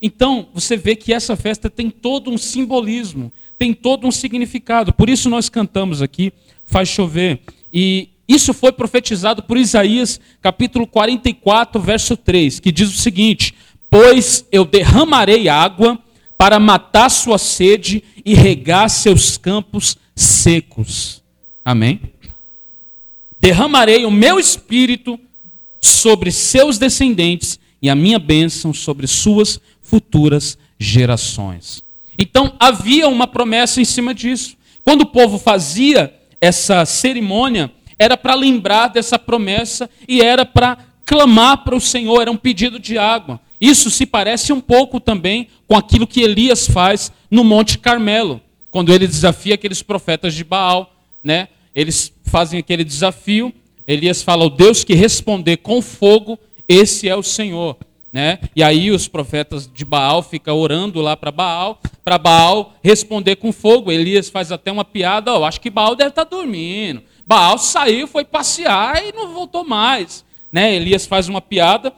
Então, 0.00 0.48
você 0.54 0.74
vê 0.74 0.96
que 0.96 1.12
essa 1.12 1.36
festa 1.36 1.68
tem 1.68 1.90
todo 1.90 2.30
um 2.30 2.38
simbolismo, 2.38 3.30
tem 3.58 3.74
todo 3.74 4.06
um 4.06 4.10
significado. 4.10 4.90
Por 4.90 5.10
isso 5.10 5.28
nós 5.28 5.50
cantamos 5.50 6.00
aqui, 6.00 6.32
faz 6.64 6.88
chover. 6.88 7.40
E 7.70 8.08
isso 8.26 8.54
foi 8.54 8.72
profetizado 8.72 9.42
por 9.42 9.58
Isaías, 9.58 10.18
capítulo 10.40 10.86
44, 10.86 11.78
verso 11.78 12.16
3, 12.16 12.58
que 12.58 12.72
diz 12.72 12.88
o 12.88 12.98
seguinte: 12.98 13.54
Pois 13.90 14.46
eu 14.50 14.64
derramarei 14.64 15.46
água 15.46 15.98
para 16.38 16.58
matar 16.58 17.10
sua 17.10 17.36
sede 17.36 18.02
e 18.24 18.32
regar 18.32 18.88
seus 18.88 19.36
campos 19.36 19.94
secos. 20.14 21.22
Amém? 21.62 22.00
Derramarei 23.46 24.04
o 24.04 24.10
meu 24.10 24.40
espírito 24.40 25.20
sobre 25.80 26.32
seus 26.32 26.78
descendentes 26.78 27.60
e 27.80 27.88
a 27.88 27.94
minha 27.94 28.18
bênção 28.18 28.74
sobre 28.74 29.06
suas 29.06 29.60
futuras 29.80 30.58
gerações. 30.80 31.80
Então 32.18 32.56
havia 32.58 33.06
uma 33.06 33.28
promessa 33.28 33.80
em 33.80 33.84
cima 33.84 34.12
disso. 34.12 34.56
Quando 34.82 35.02
o 35.02 35.06
povo 35.06 35.38
fazia 35.38 36.12
essa 36.40 36.84
cerimônia, 36.84 37.70
era 37.96 38.16
para 38.16 38.34
lembrar 38.34 38.88
dessa 38.88 39.16
promessa 39.16 39.88
e 40.08 40.20
era 40.20 40.44
para 40.44 40.78
clamar 41.04 41.62
para 41.62 41.76
o 41.76 41.80
Senhor, 41.80 42.22
era 42.22 42.32
um 42.32 42.36
pedido 42.36 42.80
de 42.80 42.98
água. 42.98 43.40
Isso 43.60 43.92
se 43.92 44.06
parece 44.06 44.52
um 44.52 44.60
pouco 44.60 44.98
também 44.98 45.46
com 45.68 45.76
aquilo 45.76 46.04
que 46.04 46.20
Elias 46.20 46.66
faz 46.66 47.12
no 47.30 47.44
Monte 47.44 47.78
Carmelo, 47.78 48.40
quando 48.72 48.92
ele 48.92 49.06
desafia 49.06 49.54
aqueles 49.54 49.84
profetas 49.84 50.34
de 50.34 50.42
Baal, 50.42 50.92
né? 51.22 51.46
Eles 51.76 52.10
fazem 52.24 52.58
aquele 52.58 52.82
desafio, 52.82 53.52
Elias 53.86 54.22
fala: 54.22 54.46
"O 54.46 54.50
Deus 54.50 54.82
que 54.82 54.94
responder 54.94 55.58
com 55.58 55.82
fogo, 55.82 56.38
esse 56.66 57.06
é 57.06 57.14
o 57.14 57.22
Senhor". 57.22 57.76
Né? 58.10 58.38
E 58.56 58.62
aí 58.62 58.90
os 58.90 59.06
profetas 59.06 59.70
de 59.70 59.84
Baal 59.84 60.22
ficam 60.22 60.56
orando 60.56 61.02
lá 61.02 61.14
para 61.14 61.30
Baal, 61.30 61.78
para 62.02 62.16
Baal 62.16 62.74
responder 62.82 63.36
com 63.36 63.52
fogo. 63.52 63.92
Elias 63.92 64.30
faz 64.30 64.50
até 64.50 64.72
uma 64.72 64.86
piada, 64.86 65.38
oh, 65.38 65.44
acho 65.44 65.60
que 65.60 65.68
Baal 65.68 65.94
deve 65.94 66.10
estar 66.10 66.24
tá 66.24 66.30
dormindo. 66.30 67.02
Baal 67.26 67.58
saiu, 67.58 68.06
foi 68.06 68.24
passear 68.24 69.04
e 69.04 69.12
não 69.12 69.34
voltou 69.34 69.64
mais. 69.64 70.24
Né? 70.50 70.76
Elias 70.76 71.04
faz 71.04 71.28
uma 71.28 71.42
piada, 71.42 71.92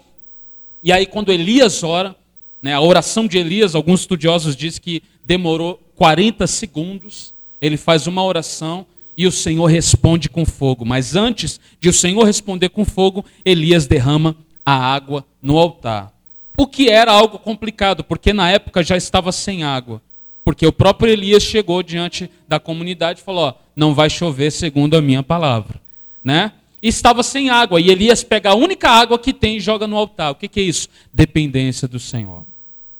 e 0.83 0.91
aí 0.91 1.07
quando 1.07 1.31
Elias 1.31 1.85
ora, 1.85 2.17
né, 2.61 2.75
a 2.75 2.81
oração 2.81 3.29
de 3.29 3.39
Elias, 3.39 3.77
alguns 3.77 4.01
estudiosos 4.01 4.57
dizem 4.57 4.83
que 4.83 5.03
demorou 5.25 5.81
40 5.95 6.47
segundos, 6.49 7.33
ele 7.61 7.77
faz 7.77 8.09
uma 8.09 8.25
oração 8.25 8.85
e 9.19 9.27
o 9.27 9.33
Senhor 9.33 9.67
responde 9.67 10.29
com 10.29 10.47
fogo. 10.47 10.85
Mas 10.85 11.17
antes 11.17 11.61
de 11.81 11.89
o 11.89 11.93
Senhor 11.93 12.23
responder 12.23 12.69
com 12.69 12.85
fogo, 12.85 13.25
Elias 13.45 13.85
derrama 13.85 14.37
a 14.65 14.73
água 14.73 15.25
no 15.43 15.59
altar. 15.59 16.13
O 16.57 16.69
que 16.69 16.89
era 16.89 17.11
algo 17.11 17.37
complicado, 17.37 18.05
porque 18.05 18.33
na 18.33 18.49
época 18.49 18.81
já 18.85 18.97
estava 18.97 19.33
sem 19.33 19.65
água. 19.65 20.01
Porque 20.45 20.65
o 20.65 20.73
próprio 20.73 21.13
Elias 21.13 21.43
chegou 21.43 21.83
diante 21.83 22.31
da 22.47 22.61
comunidade 22.61 23.21
e 23.21 23.25
falou: 23.25 23.49
ó, 23.49 23.55
não 23.75 23.93
vai 23.93 24.09
chover 24.09 24.53
segundo 24.53 24.97
a 24.97 25.03
minha 25.03 25.23
palavra. 25.23 25.81
Né? 26.23 26.53
E 26.81 26.87
estava 26.87 27.25
sem 27.25 27.51
água. 27.51 27.81
E 27.81 27.91
Elias 27.91 28.23
pega 28.23 28.51
a 28.51 28.55
única 28.55 28.89
água 28.89 29.19
que 29.19 29.33
tem 29.33 29.57
e 29.57 29.61
joga 29.61 29.89
no 29.89 29.97
altar. 29.97 30.31
O 30.31 30.37
que, 30.37 30.47
que 30.47 30.61
é 30.61 30.63
isso? 30.63 30.89
Dependência 31.13 31.89
do 31.89 31.99
Senhor. 31.99 32.45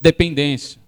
Dependência. 0.01 0.81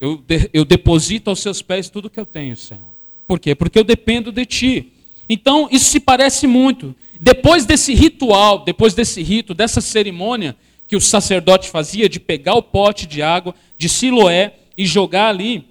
Eu, 0.00 0.16
de, 0.16 0.48
eu 0.54 0.64
deposito 0.64 1.28
aos 1.28 1.40
seus 1.40 1.60
pés 1.60 1.90
tudo 1.90 2.08
que 2.08 2.18
eu 2.18 2.26
tenho, 2.26 2.56
Senhor. 2.56 2.87
Por 3.28 3.38
quê? 3.38 3.54
Porque 3.54 3.78
eu 3.78 3.84
dependo 3.84 4.32
de 4.32 4.46
Ti. 4.46 4.92
Então, 5.28 5.68
isso 5.70 5.90
se 5.90 6.00
parece 6.00 6.46
muito. 6.46 6.96
Depois 7.20 7.66
desse 7.66 7.92
ritual, 7.92 8.64
depois 8.64 8.94
desse 8.94 9.22
rito, 9.22 9.52
dessa 9.52 9.82
cerimônia 9.82 10.56
que 10.86 10.96
o 10.96 11.00
sacerdote 11.00 11.68
fazia 11.68 12.08
de 12.08 12.18
pegar 12.18 12.54
o 12.54 12.62
pote 12.62 13.06
de 13.06 13.20
água 13.22 13.54
de 13.76 13.86
Siloé 13.88 14.54
e 14.76 14.86
jogar 14.86 15.28
ali, 15.28 15.66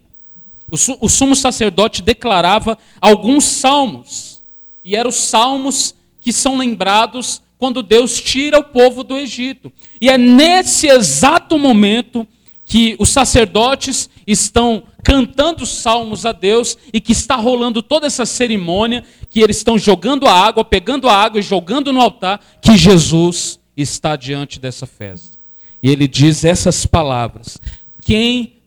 o 0.69 1.09
sumo 1.09 1.35
sacerdote 1.35 2.03
declarava 2.03 2.77
alguns 3.01 3.45
salmos. 3.45 4.43
E 4.83 4.95
eram 4.95 5.09
os 5.09 5.15
salmos 5.15 5.95
que 6.21 6.31
são 6.31 6.57
lembrados 6.57 7.41
quando 7.57 7.81
Deus 7.81 8.21
tira 8.21 8.59
o 8.59 8.63
povo 8.63 9.03
do 9.03 9.17
Egito. 9.17 9.71
E 9.99 10.09
é 10.09 10.17
nesse 10.17 10.87
exato 10.87 11.57
momento 11.57 12.27
que 12.67 12.97
os 12.99 13.07
sacerdotes 13.09 14.09
estão 14.27 14.83
cantando 15.01 15.65
salmos 15.65 16.25
a 16.25 16.33
Deus 16.33 16.77
e 16.91 16.99
que 16.99 17.13
está 17.13 17.37
rolando 17.37 17.81
toda 17.81 18.05
essa 18.05 18.25
cerimônia, 18.25 19.05
que 19.29 19.39
eles 19.39 19.55
estão 19.55 19.77
jogando 19.79 20.27
a 20.27 20.33
água, 20.33 20.65
pegando 20.65 21.07
a 21.07 21.15
água 21.15 21.39
e 21.39 21.43
jogando 21.43 21.93
no 21.93 22.01
altar, 22.01 22.41
que 22.61 22.75
Jesus 22.75 23.57
está 23.75 24.17
diante 24.17 24.59
dessa 24.59 24.85
festa. 24.85 25.37
E 25.81 25.89
ele 25.89 26.09
diz 26.09 26.43
essas 26.43 26.85
palavras: 26.85 27.57
Quem 28.01 28.57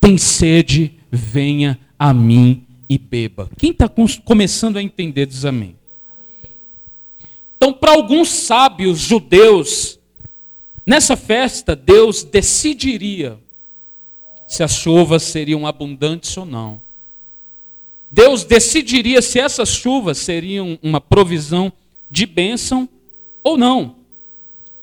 tem 0.00 0.16
sede, 0.16 0.94
venha 1.10 1.78
a 1.98 2.14
mim 2.14 2.64
e 2.88 2.96
beba. 2.96 3.50
Quem 3.58 3.72
está 3.72 3.90
começando 4.24 4.78
a 4.78 4.82
entender, 4.82 5.26
diz 5.26 5.44
amém. 5.44 5.76
Então, 7.58 7.74
para 7.74 7.92
alguns 7.92 8.30
sábios 8.30 9.00
judeus, 9.00 9.98
nessa 10.86 11.14
festa, 11.14 11.76
Deus 11.76 12.22
decidiria 12.22 13.38
se 14.50 14.64
as 14.64 14.72
chuvas 14.72 15.22
seriam 15.22 15.64
abundantes 15.64 16.36
ou 16.36 16.44
não. 16.44 16.82
Deus 18.10 18.42
decidiria 18.42 19.22
se 19.22 19.38
essas 19.38 19.68
chuvas 19.68 20.18
seriam 20.18 20.76
uma 20.82 21.00
provisão 21.00 21.72
de 22.10 22.26
bênção 22.26 22.88
ou 23.44 23.56
não. 23.56 23.94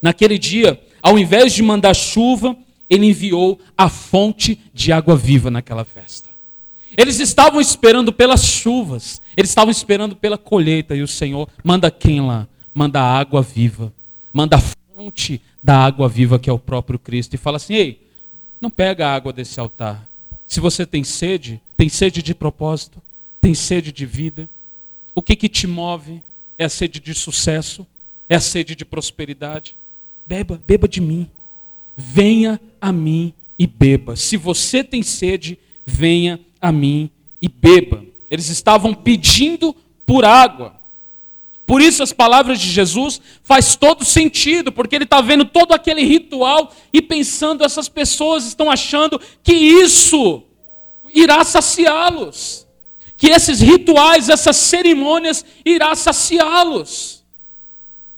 Naquele 0.01 0.37
dia, 0.37 0.81
ao 1.01 1.19
invés 1.19 1.53
de 1.53 1.61
mandar 1.61 1.93
chuva, 1.93 2.55
ele 2.89 3.07
enviou 3.07 3.59
a 3.77 3.89
fonte 3.89 4.57
de 4.73 4.93
água 4.93 5.17
viva 5.17 5.51
naquela 5.51 5.83
festa. 5.83 6.29
Eles 6.95 7.19
estavam 7.19 7.59
esperando 7.59 8.13
pelas 8.13 8.45
chuvas, 8.45 9.21
eles 9.35 9.51
estavam 9.51 9.69
esperando 9.69 10.15
pela 10.15 10.37
colheita, 10.37 10.95
e 10.95 11.01
o 11.01 11.07
Senhor 11.09 11.49
manda 11.61 11.91
quem 11.91 12.21
lá? 12.21 12.47
Manda 12.73 13.01
a 13.01 13.19
água 13.19 13.41
viva, 13.41 13.91
manda 14.31 14.55
a 14.55 14.61
fonte 14.61 15.41
da 15.61 15.77
água 15.77 16.07
viva 16.07 16.39
que 16.39 16.49
é 16.49 16.53
o 16.53 16.57
próprio 16.57 16.97
Cristo, 16.97 17.33
e 17.33 17.37
fala 17.37 17.57
assim: 17.57 17.73
ei, 17.73 18.06
não 18.59 18.69
pega 18.69 19.07
a 19.07 19.13
água 19.13 19.31
desse 19.33 19.59
altar. 19.59 20.09
Se 20.47 20.59
você 20.59 20.85
tem 20.85 21.03
sede, 21.03 21.61
tem 21.75 21.89
sede 21.89 22.21
de 22.21 22.33
propósito, 22.33 23.01
tem 23.41 23.53
sede 23.53 23.91
de 23.91 24.05
vida, 24.05 24.49
o 25.17 25.21
que, 25.21 25.35
que 25.35 25.49
te 25.49 25.65
move? 25.65 26.21
É 26.59 26.65
a 26.65 26.69
sede 26.69 26.99
de 26.99 27.13
sucesso? 27.13 27.85
É 28.29 28.35
a 28.35 28.39
sede 28.39 28.75
de 28.75 28.85
prosperidade? 28.85 29.75
Beba, 30.25 30.61
beba 30.67 30.87
de 30.87 31.01
mim. 31.01 31.27
Venha 31.95 32.61
a 32.79 32.91
mim 32.91 33.33
e 33.57 33.65
beba. 33.65 34.15
Se 34.15 34.37
você 34.37 34.83
tem 34.83 35.01
sede, 35.01 35.57
venha 35.83 36.39
a 36.61 36.71
mim 36.71 37.09
e 37.41 37.47
beba. 37.47 38.03
Eles 38.29 38.49
estavam 38.49 38.93
pedindo 38.93 39.75
por 40.05 40.23
água. 40.23 40.76
Por 41.67 41.81
isso 41.81 42.01
as 42.01 42.13
palavras 42.13 42.61
de 42.61 42.71
Jesus 42.71 43.19
faz 43.43 43.75
todo 43.75 44.05
sentido, 44.05 44.71
porque 44.71 44.95
ele 44.95 45.03
está 45.03 45.19
vendo 45.19 45.43
todo 45.43 45.73
aquele 45.73 46.01
ritual 46.01 46.73
e 46.93 47.01
pensando 47.01 47.61
essas 47.61 47.89
pessoas 47.89 48.45
estão 48.45 48.71
achando 48.71 49.19
que 49.43 49.51
isso 49.51 50.43
irá 51.13 51.43
saciá-los, 51.43 52.65
que 53.17 53.27
esses 53.27 53.59
rituais, 53.59 54.29
essas 54.29 54.55
cerimônias 54.55 55.43
irá 55.65 55.93
saciá-los. 55.93 57.21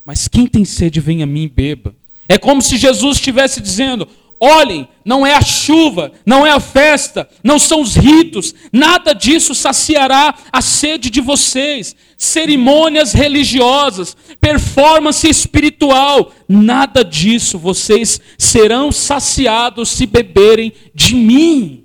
Mas 0.05 0.27
quem 0.27 0.45
tem 0.45 0.63
sede, 0.63 0.99
venha 0.99 1.23
a 1.23 1.27
mim 1.27 1.43
e 1.43 1.49
beba. 1.49 1.95
É 2.27 2.37
como 2.37 2.61
se 2.61 2.77
Jesus 2.77 3.17
estivesse 3.17 3.59
dizendo: 3.59 4.07
Olhem, 4.39 4.87
não 5.03 5.25
é 5.25 5.33
a 5.33 5.41
chuva, 5.41 6.13
não 6.25 6.45
é 6.45 6.51
a 6.51 6.61
festa, 6.61 7.29
não 7.43 7.59
são 7.59 7.81
os 7.81 7.95
ritos, 7.95 8.55
nada 8.71 9.13
disso 9.13 9.53
saciará 9.53 10.33
a 10.51 10.61
sede 10.61 11.09
de 11.09 11.19
vocês. 11.19 11.93
Cerimônias 12.17 13.11
religiosas, 13.11 14.15
performance 14.39 15.27
espiritual, 15.27 16.31
nada 16.47 17.03
disso 17.03 17.59
vocês 17.59 18.21
serão 18.37 18.91
saciados 18.91 19.89
se 19.89 20.05
beberem 20.05 20.71
de 20.95 21.15
mim. 21.15 21.83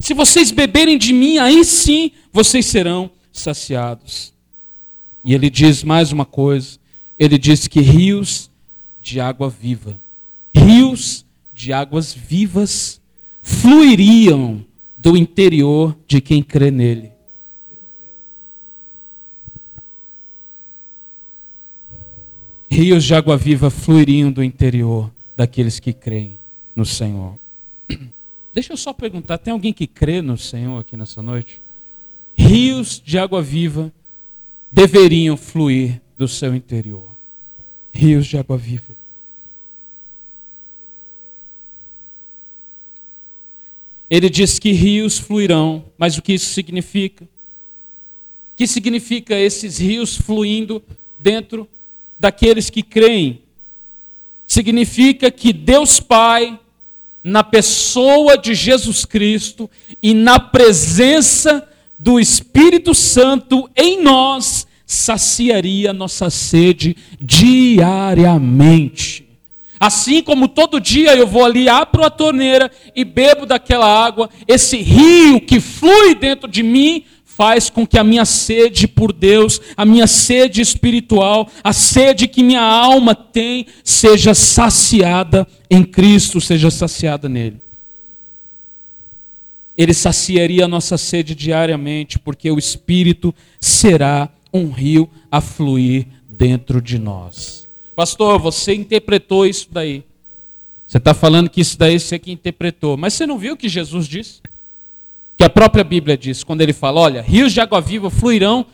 Se 0.00 0.12
vocês 0.12 0.50
beberem 0.50 0.98
de 0.98 1.12
mim, 1.12 1.38
aí 1.38 1.64
sim 1.64 2.10
vocês 2.32 2.66
serão 2.66 3.10
saciados. 3.32 4.32
E 5.24 5.34
ele 5.34 5.48
diz 5.48 5.84
mais 5.84 6.10
uma 6.10 6.24
coisa: 6.24 6.78
ele 7.18 7.38
diz 7.38 7.68
que 7.68 7.80
rios 7.80 8.50
de 9.00 9.20
água 9.20 9.48
viva, 9.48 10.00
rios 10.54 11.18
de 11.18 11.24
águas 11.72 12.12
vivas 12.12 13.00
fluiriam 13.40 14.64
do 14.96 15.16
interior 15.16 15.96
de 16.06 16.20
quem 16.20 16.42
crê 16.42 16.70
nele. 16.70 17.12
Rios 22.70 23.04
de 23.04 23.14
água 23.14 23.36
viva 23.36 23.70
fluiriam 23.70 24.32
do 24.32 24.42
interior 24.42 25.10
daqueles 25.36 25.78
que 25.78 25.92
creem 25.92 26.38
no 26.74 26.84
Senhor. 26.84 27.38
Deixa 28.52 28.72
eu 28.72 28.76
só 28.76 28.92
perguntar: 28.92 29.38
tem 29.38 29.52
alguém 29.52 29.72
que 29.72 29.86
crê 29.86 30.20
no 30.20 30.36
Senhor 30.36 30.80
aqui 30.80 30.96
nessa 30.96 31.22
noite? 31.22 31.62
Rios 32.36 33.00
de 33.04 33.16
água 33.16 33.40
viva 33.40 33.92
deveriam 34.72 35.36
fluir 35.36 36.00
do 36.18 36.26
seu 36.26 36.54
interior. 36.54 37.08
Rios 37.92 38.26
de 38.26 38.36
água 38.36 38.56
viva. 38.56 39.03
Ele 44.14 44.30
diz 44.30 44.60
que 44.60 44.70
rios 44.70 45.18
fluirão, 45.18 45.86
mas 45.98 46.16
o 46.16 46.22
que 46.22 46.34
isso 46.34 46.54
significa? 46.54 47.24
O 47.24 47.28
que 48.54 48.64
significa 48.64 49.34
esses 49.34 49.78
rios 49.78 50.16
fluindo 50.16 50.80
dentro 51.18 51.68
daqueles 52.16 52.70
que 52.70 52.80
creem? 52.80 53.40
Significa 54.46 55.32
que 55.32 55.52
Deus 55.52 55.98
Pai, 55.98 56.56
na 57.24 57.42
pessoa 57.42 58.38
de 58.38 58.54
Jesus 58.54 59.04
Cristo 59.04 59.68
e 60.00 60.14
na 60.14 60.38
presença 60.38 61.68
do 61.98 62.20
Espírito 62.20 62.94
Santo 62.94 63.68
em 63.74 64.00
nós, 64.00 64.64
saciaria 64.86 65.92
nossa 65.92 66.30
sede 66.30 66.96
diariamente. 67.20 69.23
Assim 69.84 70.22
como 70.22 70.48
todo 70.48 70.80
dia 70.80 71.14
eu 71.14 71.26
vou 71.26 71.44
ali, 71.44 71.68
abro 71.68 72.02
a 72.02 72.08
torneira 72.08 72.70
e 72.96 73.04
bebo 73.04 73.44
daquela 73.44 73.86
água, 73.86 74.30
esse 74.48 74.78
rio 74.78 75.38
que 75.42 75.60
flui 75.60 76.14
dentro 76.14 76.48
de 76.48 76.62
mim 76.62 77.04
faz 77.22 77.68
com 77.68 77.86
que 77.86 77.98
a 77.98 78.02
minha 78.02 78.24
sede 78.24 78.88
por 78.88 79.12
Deus, 79.12 79.60
a 79.76 79.84
minha 79.84 80.06
sede 80.06 80.62
espiritual, 80.62 81.50
a 81.62 81.74
sede 81.74 82.26
que 82.26 82.42
minha 82.42 82.62
alma 82.62 83.14
tem, 83.14 83.66
seja 83.84 84.32
saciada 84.32 85.46
em 85.68 85.84
Cristo, 85.84 86.40
seja 86.40 86.70
saciada 86.70 87.28
nele. 87.28 87.60
Ele 89.76 89.92
saciaria 89.92 90.64
a 90.64 90.68
nossa 90.68 90.96
sede 90.96 91.34
diariamente, 91.34 92.18
porque 92.18 92.50
o 92.50 92.58
Espírito 92.58 93.34
será 93.60 94.30
um 94.50 94.70
rio 94.70 95.10
a 95.30 95.42
fluir 95.42 96.06
dentro 96.26 96.80
de 96.80 96.98
nós. 96.98 97.63
Pastor, 97.94 98.38
você 98.38 98.74
interpretou 98.74 99.46
isso 99.46 99.68
daí. 99.70 100.02
Você 100.86 100.98
está 100.98 101.14
falando 101.14 101.48
que 101.48 101.60
isso 101.60 101.78
daí 101.78 101.98
você 101.98 102.18
que 102.18 102.30
interpretou. 102.30 102.96
Mas 102.96 103.14
você 103.14 103.26
não 103.26 103.38
viu 103.38 103.54
o 103.54 103.56
que 103.56 103.68
Jesus 103.68 104.06
disse? 104.06 104.40
Que 105.36 105.44
a 105.44 105.50
própria 105.50 105.82
Bíblia 105.82 106.16
diz, 106.16 106.44
quando 106.44 106.60
ele 106.60 106.72
fala: 106.72 107.00
olha, 107.00 107.22
rios 107.22 107.52
de 107.52 107.60
água 107.60 107.80
viva 107.80 108.10
fluirão 108.10 108.66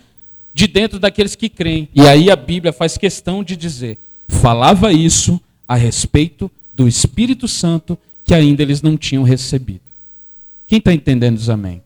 de 0.53 0.67
dentro 0.67 0.99
daqueles 0.99 1.35
que 1.35 1.49
creem. 1.49 1.89
E 1.95 2.03
aí 2.03 2.31
a 2.31 2.37
Bíblia 2.37 2.73
faz 2.73 2.97
questão 2.99 3.43
de 3.43 3.57
dizer: 3.57 3.99
falava 4.29 4.93
isso 4.93 5.41
a 5.67 5.77
respeito 5.77 6.51
do 6.75 6.89
Espírito 6.89 7.47
Santo 7.47 7.97
que 8.25 8.35
ainda 8.35 8.63
eles 8.63 8.83
não 8.83 8.97
tinham 8.97 9.23
recebido. 9.23 9.81
Quem 10.67 10.79
está 10.79 10.93
entendendo 10.93 11.37
diz 11.37 11.49
amém? 11.49 11.83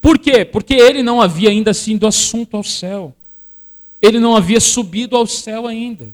Por 0.00 0.18
quê? 0.18 0.44
Porque 0.44 0.74
ele 0.74 1.02
não 1.02 1.20
havia 1.20 1.50
ainda 1.50 1.74
sido 1.74 2.06
assunto 2.06 2.56
ao 2.56 2.62
céu. 2.62 3.14
Ele 4.00 4.20
não 4.20 4.36
havia 4.36 4.60
subido 4.60 5.16
ao 5.16 5.26
céu 5.26 5.66
ainda. 5.66 6.08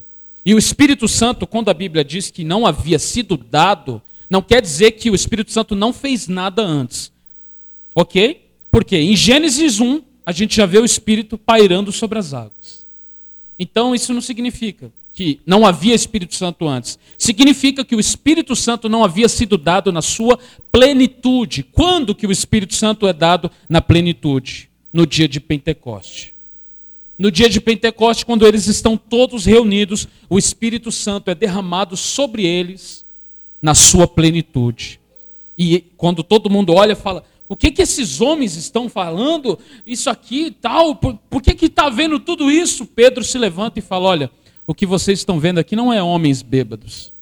E 0.45 0.53
o 0.53 0.59
Espírito 0.59 1.07
Santo, 1.07 1.47
quando 1.47 1.69
a 1.69 1.73
Bíblia 1.73 2.03
diz 2.03 2.29
que 2.29 2.43
não 2.43 2.67
havia 2.67 2.99
sido 2.99 3.35
dado, 3.35 4.01
não 4.29 4.41
quer 4.41 4.61
dizer 4.61 4.91
que 4.91 5.09
o 5.09 5.15
Espírito 5.15 5.51
Santo 5.51 5.75
não 5.75 5.91
fez 5.91 6.27
nada 6.27 6.61
antes. 6.61 7.11
Ok? 7.95 8.45
Porque 8.69 8.95
em 8.95 9.15
Gênesis 9.15 9.79
1, 9.79 10.01
a 10.25 10.31
gente 10.31 10.55
já 10.55 10.65
vê 10.65 10.77
o 10.77 10.85
Espírito 10.85 11.37
pairando 11.37 11.91
sobre 11.91 12.19
as 12.19 12.33
águas. 12.33 12.85
Então 13.57 13.95
isso 13.95 14.13
não 14.13 14.21
significa 14.21 14.91
que 15.15 15.39
não 15.45 15.65
havia 15.65 15.95
Espírito 15.95 16.35
Santo 16.35 16.67
antes. 16.67 16.99
Significa 17.17 17.85
que 17.85 17.95
o 17.95 17.99
Espírito 17.99 18.53
Santo 18.53 18.89
não 18.89 19.03
havia 19.03 19.29
sido 19.29 19.57
dado 19.57 19.91
na 19.91 20.01
sua 20.01 20.37
plenitude. 20.71 21.63
Quando 21.63 22.13
que 22.13 22.27
o 22.27 22.31
Espírito 22.31 22.75
Santo 22.75 23.07
é 23.07 23.13
dado 23.13 23.49
na 23.69 23.81
plenitude? 23.81 24.69
No 24.91 25.07
dia 25.07 25.27
de 25.27 25.39
Pentecoste. 25.39 26.34
No 27.17 27.31
dia 27.31 27.49
de 27.49 27.61
Pentecostes, 27.61 28.23
quando 28.23 28.45
eles 28.45 28.67
estão 28.67 28.97
todos 28.97 29.45
reunidos, 29.45 30.07
o 30.29 30.37
Espírito 30.37 30.91
Santo 30.91 31.31
é 31.31 31.35
derramado 31.35 31.95
sobre 31.95 32.45
eles 32.45 33.05
na 33.61 33.73
sua 33.73 34.07
plenitude. 34.07 34.99
E 35.57 35.83
quando 35.95 36.23
todo 36.23 36.49
mundo 36.49 36.73
olha, 36.73 36.95
fala: 36.95 37.23
o 37.47 37.55
que 37.55 37.71
que 37.71 37.81
esses 37.81 38.19
homens 38.19 38.55
estão 38.55 38.89
falando? 38.89 39.57
Isso 39.85 40.09
aqui 40.09 40.47
e 40.47 40.51
tal, 40.51 40.95
por, 40.95 41.17
por 41.29 41.41
que 41.41 41.65
está 41.65 41.89
vendo 41.89 42.19
tudo 42.19 42.51
isso? 42.51 42.85
Pedro 42.85 43.23
se 43.23 43.37
levanta 43.37 43.79
e 43.79 43.81
fala: 43.81 44.07
olha, 44.07 44.31
o 44.67 44.73
que 44.73 44.85
vocês 44.85 45.19
estão 45.19 45.39
vendo 45.39 45.59
aqui 45.59 45.75
não 45.75 45.93
é 45.93 46.03
homens 46.03 46.41
bêbados. 46.41 47.13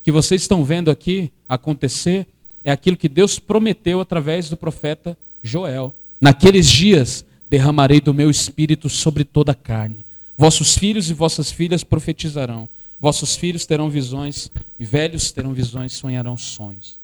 O 0.00 0.04
que 0.04 0.12
vocês 0.12 0.42
estão 0.42 0.64
vendo 0.64 0.90
aqui 0.90 1.30
acontecer 1.48 2.26
é 2.62 2.70
aquilo 2.70 2.96
que 2.96 3.08
Deus 3.08 3.38
prometeu 3.38 4.00
através 4.00 4.48
do 4.48 4.56
profeta 4.56 5.16
Joel. 5.42 5.94
Naqueles 6.20 6.70
dias 6.70 7.24
derramarei 7.48 8.00
do 8.00 8.14
meu 8.14 8.30
espírito 8.30 8.88
sobre 8.88 9.24
toda 9.24 9.52
a 9.52 9.54
carne. 9.54 10.04
Vossos 10.36 10.76
filhos 10.76 11.10
e 11.10 11.14
vossas 11.14 11.50
filhas 11.50 11.84
profetizarão. 11.84 12.68
Vossos 13.00 13.36
filhos 13.36 13.66
terão 13.66 13.90
visões 13.90 14.50
e 14.78 14.84
velhos 14.84 15.30
terão 15.30 15.52
visões, 15.52 15.92
sonharão 15.92 16.36
sonhos. 16.36 16.98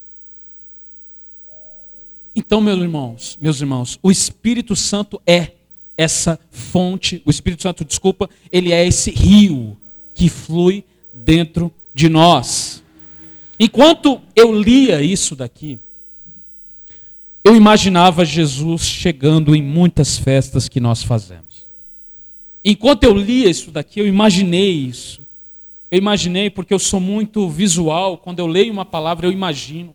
Então, 2.35 2.61
meus 2.61 2.81
irmãos, 2.81 3.39
meus 3.41 3.61
irmãos, 3.61 3.99
o 4.03 4.11
Espírito 4.11 4.75
Santo 4.77 5.21
é 5.27 5.53
essa 5.97 6.39
fonte, 6.51 7.21
o 7.27 7.31
Espírito 7.31 7.63
Santo, 7.63 7.85
desculpa, 7.85 8.31
ele 8.51 8.73
é 8.73 8.87
esse 8.87 9.11
rio 9.11 9.77
que 10.15 10.29
flui 10.29 10.83
dentro 11.13 11.73
de 11.95 12.09
nós. 12.09 12.83
Enquanto 13.59 14.21
eu 14.35 14.59
lia 14.59 15.03
isso 15.03 15.37
daqui, 15.37 15.79
eu 17.43 17.57
imaginava 17.57 18.25
Jesus 18.25 18.83
chegando 18.83 19.55
em 19.55 19.63
muitas 19.63 20.19
festas 20.19 20.69
que 20.69 20.79
nós 20.79 21.03
fazemos. 21.03 21.69
Enquanto 22.65 23.05
eu 23.05 23.17
lia 23.17 23.49
isso 23.49 23.71
daqui, 23.71 23.99
eu 23.99 24.07
imaginei 24.07 24.71
isso. 24.71 25.27
Eu 25.91 25.99
imaginei, 25.99 26.51
porque 26.51 26.73
eu 26.73 26.79
sou 26.79 27.01
muito 27.01 27.49
visual, 27.49 28.19
quando 28.19 28.39
eu 28.39 28.47
leio 28.47 28.73
uma 28.73 28.85
palavra, 28.85 29.27
eu 29.27 29.33
imagino. 29.33 29.95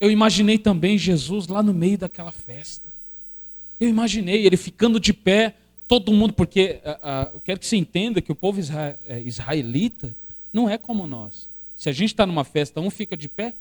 Eu 0.00 0.10
imaginei 0.10 0.58
também 0.58 0.96
Jesus 0.96 1.46
lá 1.46 1.62
no 1.62 1.72
meio 1.72 1.98
daquela 1.98 2.32
festa. 2.32 2.88
Eu 3.78 3.88
imaginei 3.88 4.46
ele 4.46 4.56
ficando 4.56 4.98
de 4.98 5.12
pé, 5.12 5.54
todo 5.86 6.12
mundo, 6.12 6.32
porque 6.32 6.80
eu 7.32 7.40
quero 7.40 7.60
que 7.60 7.66
você 7.66 7.76
entenda 7.76 8.22
que 8.22 8.32
o 8.32 8.34
povo 8.34 8.60
é, 9.06 9.20
israelita 9.20 10.14
não 10.52 10.68
é 10.68 10.78
como 10.78 11.06
nós. 11.06 11.48
Se 11.76 11.90
a 11.90 11.92
gente 11.92 12.08
está 12.08 12.26
numa 12.26 12.42
festa, 12.42 12.80
um 12.80 12.90
fica 12.90 13.16
de 13.16 13.28
pé, 13.28 13.54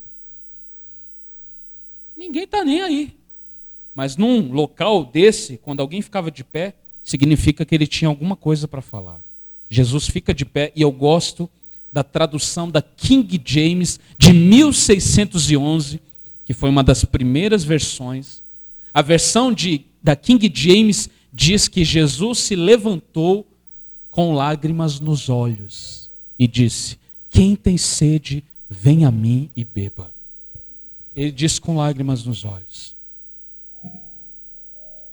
ninguém 2.15 2.45
está 2.45 2.63
nem 2.63 2.81
aí. 2.81 3.13
Mas 3.95 4.17
num 4.17 4.51
local 4.51 5.05
desse, 5.05 5.57
quando 5.57 5.79
alguém 5.79 6.01
ficava 6.01 6.29
de 6.29 6.43
pé, 6.43 6.73
significa 7.01 7.63
que 7.63 7.73
ele 7.73 7.87
tinha 7.87 8.09
alguma 8.09 8.35
coisa 8.35 8.67
para 8.67 8.81
falar. 8.81 9.21
Jesus 9.69 10.07
fica 10.07 10.33
de 10.33 10.43
pé 10.43 10.73
e 10.75 10.81
eu 10.81 10.91
gosto 10.91 11.49
da 11.91 12.03
tradução 12.03 12.69
da 12.69 12.81
King 12.81 13.41
James 13.45 13.99
de 14.17 14.33
1611, 14.33 16.01
que 16.43 16.53
foi 16.53 16.69
uma 16.69 16.83
das 16.83 17.05
primeiras 17.05 17.63
versões. 17.63 18.43
A 18.93 19.01
versão 19.01 19.53
de, 19.53 19.81
da 20.03 20.15
King 20.15 20.51
James 20.53 21.09
diz 21.31 21.67
que 21.67 21.85
Jesus 21.85 22.39
se 22.39 22.55
levantou 22.55 23.45
com 24.11 24.33
lágrimas 24.33 24.99
nos 24.99 25.29
olhos 25.29 26.09
e 26.37 26.47
disse: 26.47 26.97
Quem 27.29 27.55
tem 27.55 27.77
sede, 27.77 28.43
vem 28.69 29.05
a 29.05 29.11
mim 29.11 29.49
e 29.55 29.63
beba. 29.63 30.11
Ele 31.15 31.31
diz 31.31 31.59
com 31.59 31.77
lágrimas 31.77 32.23
nos 32.25 32.43
olhos. 32.43 32.94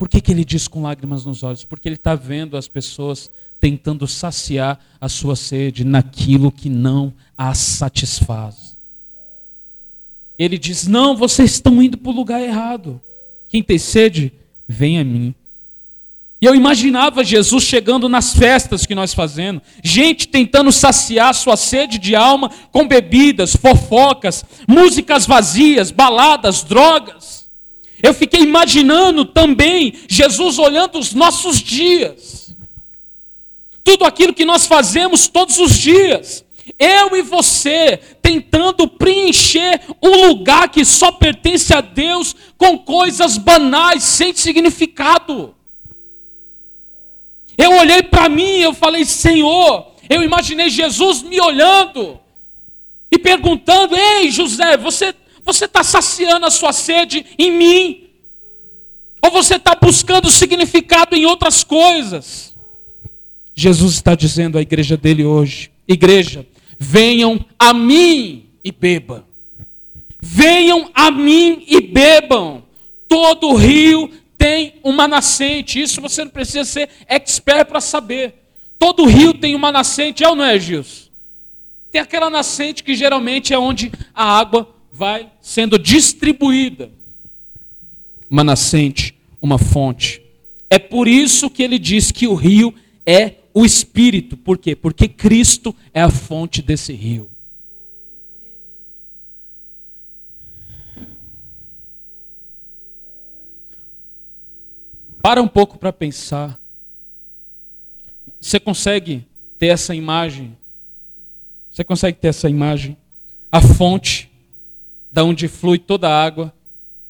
Por 0.02 0.08
que, 0.08 0.20
que 0.20 0.32
ele 0.32 0.44
diz 0.44 0.66
com 0.66 0.82
lágrimas 0.82 1.24
nos 1.24 1.44
olhos? 1.44 1.62
Porque 1.62 1.86
ele 1.88 1.94
está 1.94 2.16
vendo 2.16 2.56
as 2.56 2.66
pessoas 2.66 3.30
tentando 3.60 4.04
saciar 4.08 4.80
a 5.00 5.08
sua 5.08 5.36
sede 5.36 5.84
naquilo 5.84 6.50
que 6.50 6.68
não 6.68 7.14
a 7.38 7.54
satisfaz. 7.54 8.76
Ele 10.36 10.58
diz: 10.58 10.88
Não, 10.88 11.16
vocês 11.16 11.52
estão 11.52 11.80
indo 11.80 11.96
para 11.96 12.10
o 12.10 12.14
lugar 12.16 12.42
errado. 12.42 13.00
Quem 13.46 13.62
tem 13.62 13.78
sede, 13.78 14.32
vem 14.66 14.98
a 14.98 15.04
mim. 15.04 15.32
E 16.40 16.46
eu 16.46 16.54
imaginava 16.56 17.22
Jesus 17.22 17.62
chegando 17.62 18.08
nas 18.08 18.34
festas 18.34 18.84
que 18.84 18.96
nós 18.96 19.14
fazemos, 19.14 19.62
gente 19.84 20.26
tentando 20.26 20.72
saciar 20.72 21.32
sua 21.32 21.56
sede 21.56 21.96
de 21.96 22.16
alma 22.16 22.50
com 22.72 22.88
bebidas, 22.88 23.54
fofocas, 23.54 24.44
músicas 24.66 25.26
vazias, 25.26 25.92
baladas, 25.92 26.64
drogas. 26.64 27.41
Eu 28.02 28.12
fiquei 28.12 28.40
imaginando 28.40 29.24
também 29.24 29.94
Jesus 30.08 30.58
olhando 30.58 30.98
os 30.98 31.14
nossos 31.14 31.58
dias 31.58 32.42
tudo 33.84 34.04
aquilo 34.04 34.34
que 34.34 34.44
nós 34.44 34.66
fazemos 34.66 35.28
todos 35.28 35.58
os 35.58 35.78
dias. 35.78 36.44
Eu 36.78 37.16
e 37.16 37.22
você 37.22 37.98
tentando 38.20 38.86
preencher 38.86 39.80
um 40.00 40.28
lugar 40.28 40.68
que 40.68 40.84
só 40.84 41.10
pertence 41.10 41.74
a 41.74 41.80
Deus 41.80 42.34
com 42.56 42.78
coisas 42.78 43.36
banais, 43.36 44.02
sem 44.02 44.32
significado. 44.32 45.54
Eu 47.58 47.76
olhei 47.78 48.02
para 48.02 48.28
mim 48.28 48.60
eu 48.60 48.72
falei, 48.72 49.04
Senhor, 49.04 49.92
eu 50.08 50.22
imaginei 50.22 50.70
Jesus 50.70 51.22
me 51.22 51.40
olhando 51.40 52.20
e 53.10 53.18
perguntando: 53.18 53.96
Ei, 53.96 54.30
José, 54.30 54.76
você 54.76 55.14
você 55.44 55.64
está 55.64 55.82
saciando 55.82 56.46
a 56.46 56.50
sua 56.50 56.72
sede 56.72 57.24
em 57.38 57.50
mim? 57.50 58.08
Ou 59.20 59.30
você 59.30 59.56
está 59.56 59.74
buscando 59.74 60.30
significado 60.30 61.14
em 61.14 61.26
outras 61.26 61.62
coisas? 61.62 62.54
Jesus 63.54 63.94
está 63.94 64.14
dizendo 64.14 64.58
à 64.58 64.62
igreja 64.62 64.96
dele 64.96 65.24
hoje: 65.24 65.70
Igreja, 65.86 66.46
venham 66.78 67.44
a 67.58 67.72
mim 67.72 68.46
e 68.64 68.72
bebam. 68.72 69.24
Venham 70.20 70.90
a 70.94 71.10
mim 71.10 71.64
e 71.66 71.80
bebam. 71.80 72.62
Todo 73.08 73.54
rio 73.54 74.10
tem 74.38 74.74
uma 74.82 75.06
nascente. 75.06 75.80
Isso 75.80 76.00
você 76.00 76.24
não 76.24 76.30
precisa 76.30 76.64
ser 76.64 76.88
expert 77.08 77.68
para 77.68 77.80
saber. 77.80 78.34
Todo 78.78 79.04
rio 79.04 79.34
tem 79.34 79.54
uma 79.54 79.70
nascente, 79.70 80.24
é 80.24 80.28
ou 80.28 80.34
não 80.34 80.44
é, 80.44 80.58
Gilson? 80.58 81.08
Tem 81.92 82.00
aquela 82.00 82.30
nascente 82.30 82.82
que 82.82 82.94
geralmente 82.94 83.52
é 83.52 83.58
onde 83.58 83.92
a 84.14 84.24
água 84.24 84.71
vai 84.92 85.32
sendo 85.40 85.78
distribuída. 85.78 86.90
Uma 88.28 88.44
nascente, 88.44 89.14
uma 89.40 89.58
fonte. 89.58 90.22
É 90.68 90.78
por 90.78 91.08
isso 91.08 91.48
que 91.48 91.62
ele 91.62 91.78
diz 91.78 92.10
que 92.10 92.26
o 92.26 92.34
rio 92.34 92.74
é 93.04 93.36
o 93.54 93.64
Espírito. 93.64 94.36
Por 94.36 94.58
quê? 94.58 94.76
Porque 94.76 95.08
Cristo 95.08 95.74
é 95.94 96.02
a 96.02 96.10
fonte 96.10 96.60
desse 96.62 96.92
rio. 96.92 97.30
Para 105.22 105.40
um 105.40 105.48
pouco 105.48 105.78
para 105.78 105.92
pensar. 105.92 106.60
Você 108.40 108.58
consegue 108.58 109.24
ter 109.56 109.68
essa 109.68 109.94
imagem? 109.94 110.56
Você 111.70 111.84
consegue 111.84 112.18
ter 112.18 112.28
essa 112.28 112.50
imagem? 112.50 112.96
A 113.50 113.60
fonte 113.60 114.31
da 115.12 115.22
onde 115.22 115.46
flui 115.46 115.78
toda 115.78 116.08
a 116.08 116.24
água 116.24 116.52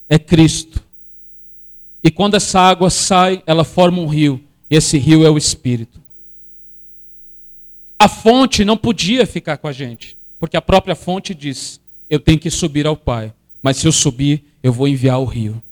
é 0.08 0.18
Cristo. 0.18 0.82
E 2.02 2.10
quando 2.10 2.34
essa 2.34 2.60
água 2.60 2.90
sai, 2.90 3.42
ela 3.46 3.64
forma 3.64 4.00
um 4.00 4.06
rio. 4.06 4.42
Esse 4.68 4.98
rio 4.98 5.24
é 5.24 5.30
o 5.30 5.38
Espírito. 5.38 6.00
A 7.98 8.08
fonte 8.08 8.64
não 8.64 8.76
podia 8.76 9.24
ficar 9.24 9.58
com 9.58 9.68
a 9.68 9.72
gente, 9.72 10.16
porque 10.40 10.56
a 10.56 10.62
própria 10.62 10.96
fonte 10.96 11.32
diz: 11.32 11.78
eu 12.10 12.18
tenho 12.18 12.38
que 12.38 12.50
subir 12.50 12.86
ao 12.86 12.96
Pai, 12.96 13.32
mas 13.62 13.76
se 13.76 13.86
eu 13.86 13.92
subir, 13.92 14.42
eu 14.62 14.72
vou 14.72 14.88
enviar 14.88 15.20
o 15.20 15.24
rio, 15.24 15.62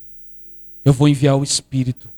eu 0.84 0.92
vou 0.92 1.08
enviar 1.08 1.36
o 1.36 1.42
Espírito. 1.42 2.08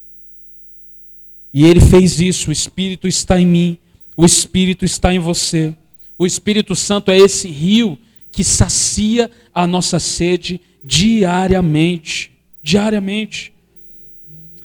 E 1.54 1.64
ele 1.64 1.80
fez 1.80 2.20
isso, 2.20 2.50
o 2.50 2.52
Espírito 2.52 3.08
está 3.08 3.40
em 3.40 3.46
mim, 3.46 3.78
o 4.16 4.24
Espírito 4.24 4.84
está 4.84 5.14
em 5.14 5.18
você. 5.18 5.74
O 6.18 6.26
Espírito 6.26 6.76
Santo 6.76 7.10
é 7.10 7.18
esse 7.18 7.48
rio 7.48 7.98
que 8.32 8.42
sacia 8.42 9.30
a 9.54 9.66
nossa 9.66 10.00
sede 10.00 10.60
diariamente. 10.82 12.32
Diariamente. 12.62 13.52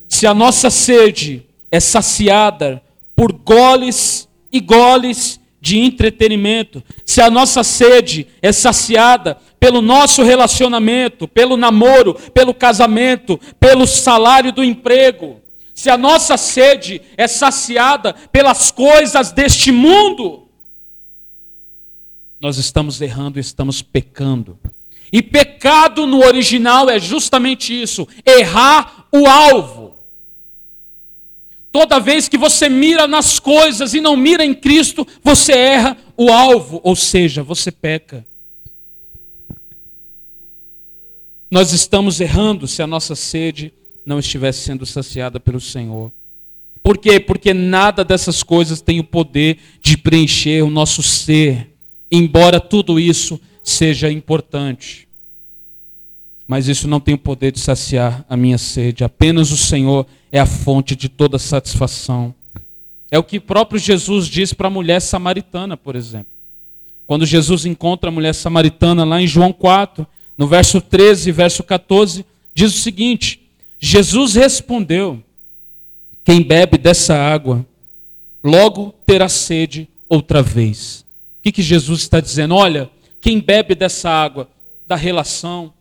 Se 0.07 0.25
a 0.25 0.33
nossa 0.33 0.69
sede 0.69 1.43
é 1.69 1.79
saciada 1.79 2.81
por 3.15 3.33
goles 3.33 4.27
e 4.51 4.59
goles 4.59 5.39
de 5.59 5.77
entretenimento, 5.77 6.81
se 7.05 7.19
a 7.19 7.29
nossa 7.29 7.63
sede 7.63 8.25
é 8.41 8.51
saciada 8.51 9.37
pelo 9.59 9.81
nosso 9.81 10.23
relacionamento, 10.23 11.27
pelo 11.27 11.57
namoro, 11.57 12.13
pelo 12.33 12.53
casamento, 12.53 13.39
pelo 13.59 13.85
salário 13.85 14.51
do 14.53 14.63
emprego, 14.63 15.41
se 15.73 15.89
a 15.89 15.97
nossa 15.97 16.37
sede 16.37 17.01
é 17.17 17.27
saciada 17.27 18.15
pelas 18.31 18.71
coisas 18.71 19.31
deste 19.31 19.71
mundo, 19.71 20.46
nós 22.39 22.57
estamos 22.57 23.01
errando, 23.01 23.39
estamos 23.39 23.81
pecando. 23.81 24.57
E 25.11 25.21
pecado 25.21 26.05
no 26.05 26.23
original 26.23 26.89
é 26.89 26.99
justamente 26.99 27.79
isso: 27.79 28.07
errar 28.25 29.07
o 29.11 29.25
alvo. 29.25 29.95
Toda 31.71 31.99
vez 31.99 32.27
que 32.27 32.37
você 32.37 32.69
mira 32.69 33.07
nas 33.07 33.39
coisas 33.39 33.93
e 33.93 34.01
não 34.01 34.15
mira 34.15 34.43
em 34.43 34.53
Cristo, 34.53 35.07
você 35.23 35.53
erra 35.53 35.97
o 36.15 36.31
alvo, 36.31 36.81
ou 36.83 36.95
seja, 36.95 37.43
você 37.43 37.71
peca. 37.71 38.25
Nós 41.49 41.71
estamos 41.71 42.19
errando 42.19 42.67
se 42.67 42.81
a 42.81 42.87
nossa 42.87 43.15
sede 43.15 43.71
não 44.05 44.19
estivesse 44.19 44.61
sendo 44.61 44.85
saciada 44.85 45.39
pelo 45.39 45.61
Senhor. 45.61 46.11
Por 46.81 46.97
quê? 46.97 47.19
Porque 47.19 47.53
nada 47.53 48.03
dessas 48.03 48.43
coisas 48.43 48.81
tem 48.81 48.99
o 48.99 49.03
poder 49.03 49.57
de 49.81 49.97
preencher 49.97 50.63
o 50.63 50.69
nosso 50.69 51.03
ser, 51.03 51.69
embora 52.11 52.59
tudo 52.59 52.99
isso 52.99 53.39
seja 53.63 54.11
importante 54.11 55.07
mas 56.47 56.69
isso 56.69 56.87
não 56.87 56.99
tem 56.99 57.15
o 57.15 57.17
poder 57.17 57.51
de 57.51 57.59
saciar 57.59 58.25
a 58.29 58.37
minha 58.37 58.57
sede. 58.57 59.03
Apenas 59.03 59.51
o 59.51 59.57
Senhor 59.57 60.07
é 60.31 60.39
a 60.39 60.45
fonte 60.45 60.95
de 60.95 61.09
toda 61.09 61.37
satisfação. 61.37 62.33
É 63.11 63.19
o 63.19 63.23
que 63.23 63.39
próprio 63.39 63.79
Jesus 63.79 64.27
diz 64.27 64.53
para 64.53 64.67
a 64.67 64.71
mulher 64.71 65.01
samaritana, 65.01 65.75
por 65.75 65.95
exemplo. 65.95 66.31
Quando 67.05 67.25
Jesus 67.25 67.65
encontra 67.65 68.09
a 68.09 68.13
mulher 68.13 68.33
samaritana 68.33 69.03
lá 69.03 69.21
em 69.21 69.27
João 69.27 69.51
4, 69.51 70.07
no 70.37 70.47
verso 70.47 70.79
13 70.79 71.29
e 71.29 71.33
verso 71.33 71.63
14, 71.63 72.25
diz 72.53 72.73
o 72.73 72.79
seguinte: 72.79 73.41
Jesus 73.77 74.35
respondeu: 74.35 75.21
Quem 76.23 76.41
bebe 76.41 76.77
dessa 76.77 77.15
água, 77.15 77.65
logo 78.41 78.93
terá 79.05 79.27
sede 79.27 79.87
outra 80.07 80.41
vez. 80.41 81.05
Que, 81.47 81.51
que 81.53 81.61
Jesus 81.61 82.01
está 82.01 82.19
dizendo? 82.19 82.55
Olha, 82.55 82.89
quem 83.21 83.39
bebe 83.39 83.73
dessa 83.73 84.09
água 84.09 84.49
da 84.85 84.97
relação, 84.97 85.73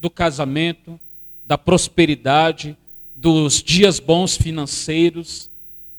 do 0.00 0.08
casamento, 0.08 0.98
da 1.44 1.58
prosperidade, 1.58 2.74
dos 3.14 3.62
dias 3.62 4.00
bons 4.00 4.34
financeiros. 4.34 5.50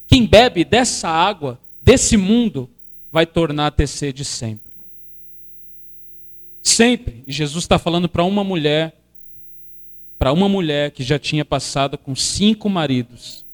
Quem 0.07 0.25
bebe 0.25 0.65
dessa 0.65 1.07
água, 1.07 1.59
desse 1.83 2.17
mundo, 2.17 2.67
vai 3.11 3.27
tornar 3.27 3.67
a 3.67 3.71
ter 3.71 3.85
sede 3.85 4.25
sempre. 4.25 4.71
Sempre. 6.63 7.23
E 7.27 7.31
Jesus 7.31 7.63
está 7.63 7.77
falando 7.77 8.09
para 8.09 8.23
uma 8.23 8.43
mulher, 8.43 8.91
para 10.17 10.33
uma 10.33 10.49
mulher 10.49 10.89
que 10.89 11.03
já 11.03 11.19
tinha 11.19 11.45
passado 11.45 11.95
com 11.95 12.15
cinco 12.15 12.67
maridos. 12.67 13.45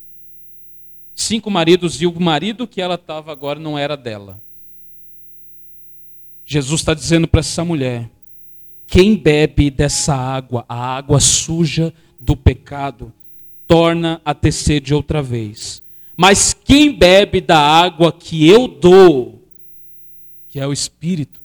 Cinco 1.13 1.51
maridos 1.51 2.01
e 2.01 2.07
o 2.07 2.19
marido 2.21 2.65
que 2.65 2.81
ela 2.81 2.95
estava 2.95 3.33
agora 3.33 3.59
não 3.59 3.77
era 3.77 3.97
dela. 3.97 4.46
Jesus 6.49 6.79
está 6.79 6.93
dizendo 6.93 7.27
para 7.27 7.41
essa 7.41 7.65
mulher: 7.65 8.09
quem 8.87 9.17
bebe 9.17 9.69
dessa 9.69 10.15
água, 10.15 10.63
a 10.69 10.95
água 10.95 11.19
suja 11.19 11.93
do 12.17 12.37
pecado, 12.37 13.11
torna 13.67 14.21
a 14.23 14.33
ter 14.33 14.53
sede 14.53 14.93
outra 14.93 15.21
vez. 15.21 15.83
Mas 16.15 16.53
quem 16.53 16.97
bebe 16.97 17.41
da 17.41 17.59
água 17.59 18.13
que 18.13 18.47
eu 18.47 18.65
dou, 18.65 19.41
que 20.47 20.57
é 20.57 20.65
o 20.65 20.71
Espírito, 20.71 21.41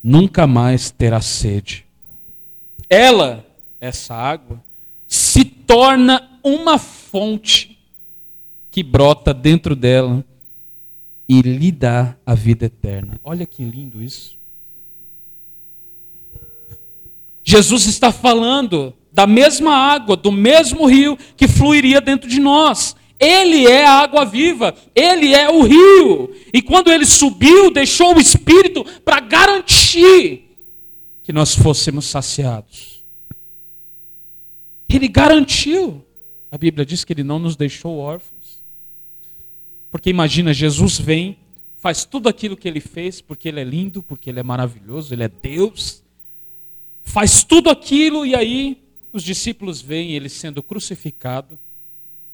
nunca 0.00 0.46
mais 0.46 0.92
terá 0.92 1.20
sede. 1.20 1.84
Ela, 2.88 3.44
essa 3.80 4.14
água, 4.14 4.62
se 5.08 5.44
torna 5.44 6.30
uma 6.42 6.78
fonte 6.78 7.76
que 8.70 8.82
brota 8.82 9.34
dentro 9.34 9.74
dela 9.74 10.24
e 11.28 11.42
lhe 11.42 11.70
dá 11.70 12.16
a 12.24 12.34
vida 12.34 12.66
eterna. 12.66 13.20
Olha 13.22 13.44
que 13.44 13.62
lindo 13.62 14.02
isso. 14.02 14.38
Jesus 17.44 17.86
está 17.86 18.10
falando 18.10 18.94
da 19.12 19.26
mesma 19.26 19.74
água, 19.74 20.16
do 20.16 20.32
mesmo 20.32 20.86
rio 20.86 21.18
que 21.36 21.48
fluiria 21.48 22.00
dentro 22.00 22.28
de 22.28 22.40
nós. 22.40 22.96
Ele 23.18 23.66
é 23.66 23.84
a 23.84 24.00
água 24.00 24.24
viva, 24.24 24.74
ele 24.94 25.34
é 25.34 25.50
o 25.50 25.62
rio. 25.62 26.34
E 26.52 26.62
quando 26.62 26.90
ele 26.90 27.04
subiu, 27.04 27.70
deixou 27.70 28.14
o 28.14 28.20
Espírito 28.20 28.84
para 29.04 29.20
garantir 29.20 30.44
que 31.24 31.32
nós 31.32 31.54
fôssemos 31.54 32.06
saciados. 32.06 33.02
Ele 34.88 35.08
garantiu. 35.08 36.02
A 36.50 36.56
Bíblia 36.56 36.86
diz 36.86 37.04
que 37.04 37.12
ele 37.12 37.24
não 37.24 37.38
nos 37.38 37.56
deixou 37.56 37.98
órfãos. 37.98 38.37
Porque 39.90 40.10
imagina, 40.10 40.52
Jesus 40.52 40.98
vem, 40.98 41.36
faz 41.78 42.04
tudo 42.04 42.28
aquilo 42.28 42.56
que 42.56 42.68
ele 42.68 42.80
fez, 42.80 43.20
porque 43.20 43.48
ele 43.48 43.60
é 43.60 43.64
lindo, 43.64 44.02
porque 44.02 44.30
ele 44.30 44.40
é 44.40 44.42
maravilhoso, 44.42 45.14
ele 45.14 45.24
é 45.24 45.28
Deus. 45.28 46.02
Faz 47.04 47.42
tudo 47.42 47.70
aquilo 47.70 48.26
e 48.26 48.34
aí 48.34 48.78
os 49.12 49.22
discípulos 49.22 49.80
veem 49.80 50.12
ele 50.12 50.28
sendo 50.28 50.62
crucificado 50.62 51.58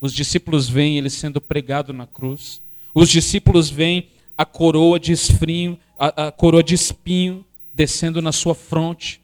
os 0.04 0.12
discípulos 0.12 0.68
veem 0.68 0.98
ele 0.98 1.08
sendo 1.08 1.40
pregado 1.40 1.90
na 1.90 2.06
cruz. 2.06 2.60
Os 2.94 3.08
discípulos 3.08 3.70
veem 3.70 4.08
a 4.36 4.44
coroa 4.44 5.00
de 5.00 5.14
a, 5.98 6.26
a 6.26 6.30
coroa 6.30 6.62
de 6.62 6.74
espinho 6.74 7.42
descendo 7.72 8.20
na 8.20 8.30
sua 8.30 8.54
fronte. 8.54 9.18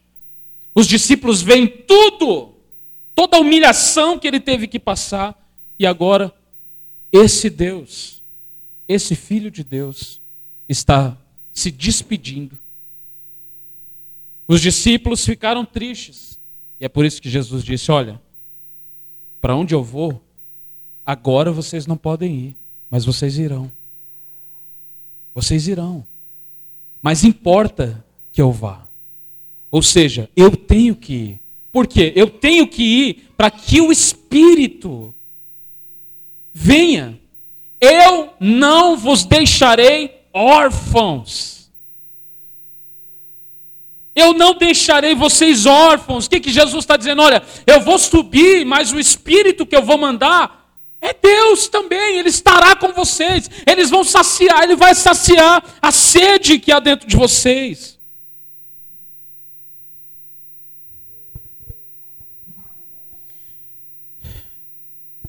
Os 0.74 0.86
discípulos 0.86 1.42
veem 1.42 1.66
tudo, 1.66 2.54
toda 3.14 3.36
a 3.36 3.40
humilhação 3.40 4.18
que 4.18 4.26
ele 4.26 4.40
teve 4.40 4.66
que 4.66 4.78
passar. 4.78 5.38
E 5.78 5.86
agora, 5.86 6.34
esse 7.12 7.50
Deus, 7.50 8.19
esse 8.92 9.14
Filho 9.14 9.50
de 9.50 9.62
Deus, 9.62 10.20
está 10.68 11.16
se 11.52 11.70
despedindo. 11.70 12.58
Os 14.46 14.60
discípulos 14.60 15.24
ficaram 15.24 15.64
tristes. 15.64 16.38
E 16.78 16.84
é 16.84 16.88
por 16.88 17.04
isso 17.04 17.20
que 17.20 17.30
Jesus 17.30 17.62
disse: 17.62 17.90
Olha, 17.90 18.20
para 19.40 19.54
onde 19.54 19.74
eu 19.74 19.82
vou, 19.82 20.20
Agora 21.10 21.50
vocês 21.50 21.88
não 21.88 21.96
podem 21.96 22.36
ir, 22.36 22.56
mas 22.88 23.04
vocês 23.04 23.36
irão. 23.36 23.68
Vocês 25.34 25.66
irão. 25.66 26.06
Mas 27.02 27.24
importa 27.24 28.04
que 28.32 28.40
eu 28.40 28.52
vá. 28.52 28.86
Ou 29.72 29.82
seja, 29.82 30.30
eu 30.36 30.56
tenho 30.56 30.94
que 30.94 31.12
ir. 31.12 31.40
Por 31.72 31.88
quê? 31.88 32.12
Eu 32.14 32.30
tenho 32.30 32.64
que 32.68 32.82
ir 32.84 33.28
para 33.36 33.50
que 33.50 33.80
o 33.80 33.90
Espírito 33.90 35.12
venha. 36.54 37.18
Eu 37.80 38.34
não 38.38 38.96
vos 38.96 39.24
deixarei 39.24 40.20
órfãos. 40.32 41.70
Eu 44.14 44.34
não 44.34 44.54
deixarei 44.54 45.14
vocês 45.14 45.64
órfãos. 45.66 46.26
O 46.26 46.30
que, 46.30 46.40
que 46.40 46.50
Jesus 46.50 46.84
está 46.84 46.96
dizendo? 46.96 47.22
Olha, 47.22 47.42
eu 47.66 47.80
vou 47.80 47.98
subir, 47.98 48.66
mas 48.66 48.92
o 48.92 48.98
Espírito 48.98 49.64
que 49.64 49.76
eu 49.76 49.82
vou 49.82 49.96
mandar 49.96 50.60
é 51.00 51.14
Deus 51.14 51.68
também, 51.68 52.18
Ele 52.18 52.28
estará 52.28 52.76
com 52.76 52.92
vocês. 52.92 53.48
Eles 53.66 53.88
vão 53.88 54.04
saciar, 54.04 54.62
Ele 54.62 54.76
vai 54.76 54.94
saciar 54.94 55.64
a 55.80 55.90
sede 55.90 56.58
que 56.58 56.70
há 56.70 56.78
dentro 56.78 57.08
de 57.08 57.16
vocês. 57.16 57.99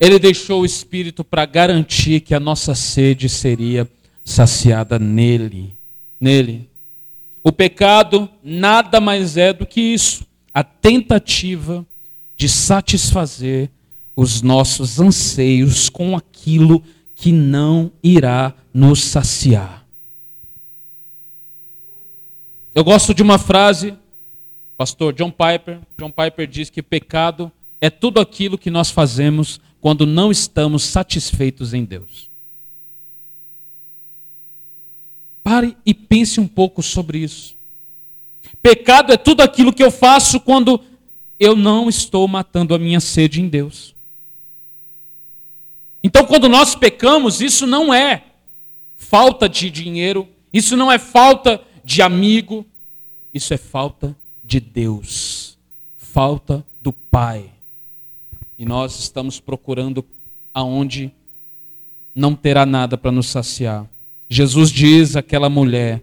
Ele 0.01 0.17
deixou 0.17 0.61
o 0.61 0.65
Espírito 0.65 1.23
para 1.23 1.45
garantir 1.45 2.21
que 2.21 2.33
a 2.33 2.39
nossa 2.39 2.73
sede 2.73 3.29
seria 3.29 3.87
saciada 4.25 4.97
nele. 4.97 5.75
Nele. 6.19 6.67
O 7.43 7.51
pecado 7.51 8.27
nada 8.43 8.99
mais 8.99 9.37
é 9.37 9.53
do 9.53 9.63
que 9.63 9.79
isso 9.79 10.25
a 10.51 10.63
tentativa 10.63 11.85
de 12.35 12.49
satisfazer 12.49 13.69
os 14.15 14.41
nossos 14.41 14.99
anseios 14.99 15.87
com 15.87 16.17
aquilo 16.17 16.83
que 17.15 17.31
não 17.31 17.91
irá 18.03 18.55
nos 18.73 19.03
saciar. 19.03 19.85
Eu 22.73 22.83
gosto 22.83 23.13
de 23.13 23.21
uma 23.21 23.37
frase, 23.37 23.93
pastor 24.75 25.13
John 25.13 25.29
Piper. 25.29 25.79
John 25.99 26.11
Piper 26.11 26.47
diz 26.47 26.71
que 26.71 26.81
pecado 26.81 27.51
é 27.79 27.89
tudo 27.89 28.19
aquilo 28.19 28.57
que 28.57 28.71
nós 28.71 28.89
fazemos 28.89 29.61
quando 29.81 30.05
não 30.05 30.31
estamos 30.31 30.83
satisfeitos 30.83 31.73
em 31.73 31.83
Deus. 31.83 32.29
Pare 35.43 35.75
e 35.85 35.93
pense 35.93 36.39
um 36.39 36.47
pouco 36.47 36.83
sobre 36.83 37.17
isso. 37.17 37.55
Pecado 38.61 39.11
é 39.11 39.17
tudo 39.17 39.41
aquilo 39.41 39.73
que 39.73 39.83
eu 39.83 39.91
faço 39.91 40.39
quando 40.39 40.79
eu 41.39 41.55
não 41.55 41.89
estou 41.89 42.27
matando 42.27 42.75
a 42.75 42.79
minha 42.79 42.99
sede 42.99 43.41
em 43.41 43.49
Deus. 43.49 43.95
Então, 46.03 46.25
quando 46.25 46.47
nós 46.47 46.75
pecamos, 46.75 47.41
isso 47.41 47.65
não 47.65 47.93
é 47.93 48.23
falta 48.95 49.49
de 49.49 49.69
dinheiro, 49.69 50.27
isso 50.53 50.77
não 50.77 50.91
é 50.91 50.99
falta 50.99 51.61
de 51.83 52.01
amigo, 52.01 52.65
isso 53.33 53.53
é 53.53 53.57
falta 53.57 54.15
de 54.43 54.59
Deus, 54.59 55.57
falta 55.97 56.63
do 56.81 56.91
Pai. 56.91 57.50
E 58.61 58.65
nós 58.65 58.99
estamos 58.99 59.39
procurando 59.39 60.05
aonde 60.53 61.11
não 62.13 62.35
terá 62.35 62.63
nada 62.63 62.95
para 62.95 63.11
nos 63.11 63.25
saciar. 63.25 63.87
Jesus 64.29 64.69
diz 64.69 65.15
àquela 65.15 65.49
mulher 65.49 65.99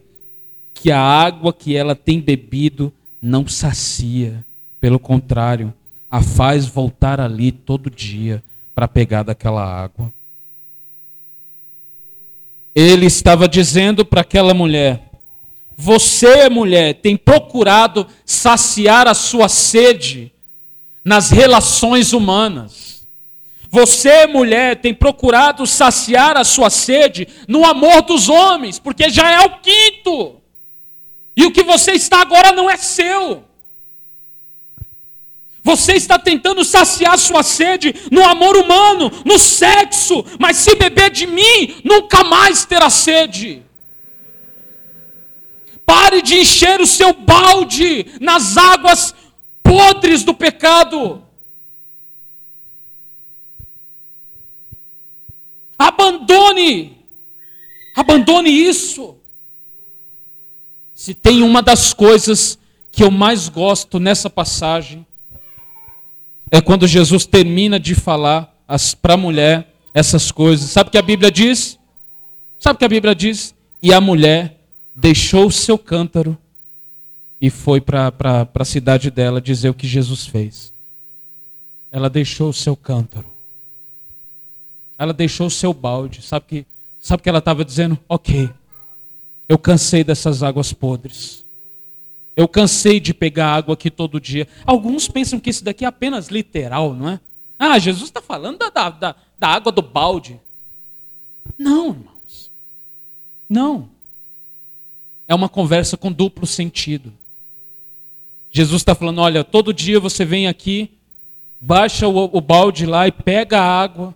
que 0.75 0.91
a 0.91 1.01
água 1.01 1.53
que 1.53 1.77
ela 1.77 1.95
tem 1.95 2.21
bebido 2.21 2.93
não 3.23 3.47
sacia, 3.47 4.45
pelo 4.81 4.99
contrário, 4.99 5.73
a 6.11 6.21
faz 6.21 6.67
voltar 6.67 7.21
ali 7.21 7.53
todo 7.53 7.89
dia 7.89 8.43
para 8.75 8.89
pegar 8.89 9.23
daquela 9.23 9.65
água. 9.65 10.13
Ele 12.75 13.07
estava 13.07 13.47
dizendo 13.49 14.05
para 14.05 14.23
aquela 14.23 14.53
mulher: 14.53 15.09
Você, 15.77 16.49
mulher, 16.49 16.95
tem 16.95 17.17
procurado 17.17 18.05
saciar 18.27 19.07
a 19.07 19.15
sua 19.15 19.49
sede 19.49 20.33
nas 21.09 21.31
relações 21.31 22.13
humanas. 22.13 23.07
Você, 23.71 24.27
mulher, 24.27 24.77
tem 24.77 24.93
procurado 24.93 25.67
saciar 25.67 26.37
a 26.37 26.45
sua 26.45 26.69
sede 26.69 27.27
no 27.49 27.65
amor 27.65 28.03
dos 28.03 28.29
homens, 28.29 28.79
porque 28.79 29.09
já 29.09 29.31
é 29.31 29.41
o 29.41 29.59
quinto. 29.59 30.37
E 31.35 31.47
o 31.47 31.51
que 31.51 31.63
você 31.63 31.93
está 31.93 32.21
agora 32.21 32.53
não 32.53 32.69
é 32.69 32.77
seu. 32.77 33.43
Você 35.63 35.95
está 35.95 36.19
tentando 36.19 36.63
saciar 36.63 37.19
sua 37.19 37.43
sede 37.43 37.95
no 38.11 38.25
amor 38.25 38.57
humano, 38.57 39.11
no 39.25 39.39
sexo, 39.39 40.25
mas 40.39 40.59
se 40.59 40.75
beber 40.75 41.11
de 41.11 41.27
mim, 41.27 41.81
nunca 41.85 42.23
mais 42.23 42.67
terá 42.67 42.91
sede. 42.91 43.63
Pare 45.87 46.21
de 46.21 46.39
encher 46.41 46.83
o 46.83 46.87
seu 46.87 47.15
balde 47.15 48.07
nas 48.21 48.59
águas 48.59 49.15
podres 49.69 50.25
do 50.25 50.33
pecado. 50.33 51.23
Abandone, 55.79 56.97
abandone 57.95 58.49
isso. 58.49 59.15
Se 60.95 61.13
tem 61.13 61.43
uma 61.43 61.61
das 61.61 61.93
coisas 61.93 62.59
que 62.91 63.05
eu 63.05 63.11
mais 63.11 63.51
gosto 63.51 64.01
nessa 64.01 64.31
passagem, 64.31 65.07
é 66.51 66.63
quando 66.63 66.87
Jesus 66.87 67.27
termina 67.27 67.79
de 67.79 67.95
falar 67.95 68.53
para 69.03 69.15
a 69.15 69.19
mulher 69.19 69.75
essas 69.93 70.33
coisas. 70.33 70.71
Sabe 70.71 70.89
o 70.89 70.91
que 70.91 70.99
a 70.99 71.03
Bíblia 71.03 71.31
diz? 71.31 71.79
Sabe 72.59 72.77
o 72.77 72.79
que 72.79 72.85
a 72.87 72.89
Bíblia 72.89 73.15
diz? 73.15 73.55
E 73.83 73.93
a 73.93 74.01
mulher 74.01 74.59
deixou 74.97 75.47
o 75.47 75.53
seu 75.53 75.77
cântaro 75.79 76.37
e 77.41 77.51
foi 77.51 77.81
para 77.81 78.13
a 78.53 78.65
cidade 78.65 79.11
dela 79.11 79.41
dizer 79.41 79.69
o 79.69 79.75
que 79.75 79.87
Jesus 79.87 80.27
fez. 80.27 80.73
ela 81.91 82.11
deixou 82.11 82.51
o 82.51 82.55
seu 82.55 82.77
cântaro. 82.77 83.33
Ela 84.99 85.13
deixou 85.13 85.47
o 85.47 85.51
seu 85.51 85.73
balde. 85.73 86.21
Sabe 86.21 86.45
que, 86.47 86.67
sabe 87.01 87.23
que 87.23 87.29
ela 87.29 87.39
estava 87.39 87.65
dizendo? 87.65 87.99
Ok, 88.09 88.51
eu 89.49 89.59
cansei 89.59 90.05
dessas 90.05 90.43
águas 90.43 90.73
podres. 90.73 91.45
Eu 92.37 92.47
cansei 92.47 93.01
de 93.01 93.15
pegar 93.15 93.55
água 93.55 93.75
aqui 93.75 93.91
todo 93.91 94.21
dia. 94.21 94.47
Alguns 94.67 95.09
pensam 95.09 95.41
que 95.41 95.51
isso 95.51 95.65
daqui 95.65 95.85
é 95.85 95.89
apenas 95.89 96.29
literal, 96.29 96.95
não 96.95 97.09
é? 97.09 97.21
Ah, 97.59 97.79
Jesus 97.79 98.05
está 98.05 98.21
falando 98.21 98.59
da, 98.59 98.91
da, 98.91 99.17
da 99.39 99.49
água 99.49 99.73
do 99.73 99.83
balde. 99.83 100.39
Não, 101.57 101.89
irmãos. 101.89 102.53
Não. 103.49 103.89
É 105.27 105.35
uma 105.35 105.49
conversa 105.49 105.97
com 105.97 106.13
duplo 106.13 106.47
sentido. 106.47 107.13
Jesus 108.51 108.83
está 108.83 108.95
falando: 108.95 109.21
olha, 109.21 109.45
todo 109.45 109.73
dia 109.73 110.01
você 110.01 110.25
vem 110.25 110.47
aqui, 110.47 110.91
baixa 111.61 112.09
o, 112.09 112.25
o 112.37 112.41
balde 112.41 112.87
lá 112.87 113.07
e 113.07 113.13
pega 113.13 113.61
a 113.61 113.81
água. 113.83 114.15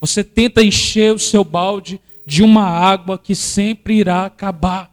Você 0.00 0.22
tenta 0.22 0.62
encher 0.62 1.14
o 1.14 1.18
seu 1.18 1.42
balde 1.42 2.00
de 2.24 2.42
uma 2.42 2.64
água 2.64 3.18
que 3.18 3.34
sempre 3.34 3.94
irá 3.94 4.26
acabar 4.26 4.90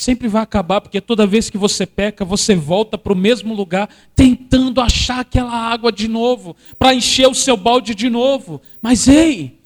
sempre 0.00 0.28
vai 0.28 0.42
acabar, 0.42 0.80
porque 0.80 0.98
toda 0.98 1.26
vez 1.26 1.50
que 1.50 1.58
você 1.58 1.84
peca, 1.84 2.24
você 2.24 2.54
volta 2.54 2.96
para 2.96 3.12
o 3.12 3.16
mesmo 3.16 3.54
lugar, 3.54 3.88
tentando 4.16 4.80
achar 4.80 5.20
aquela 5.20 5.52
água 5.52 5.92
de 5.92 6.08
novo, 6.08 6.56
para 6.78 6.94
encher 6.94 7.28
o 7.28 7.34
seu 7.34 7.54
balde 7.54 7.94
de 7.94 8.08
novo. 8.08 8.62
Mas 8.80 9.06
ei, 9.06 9.58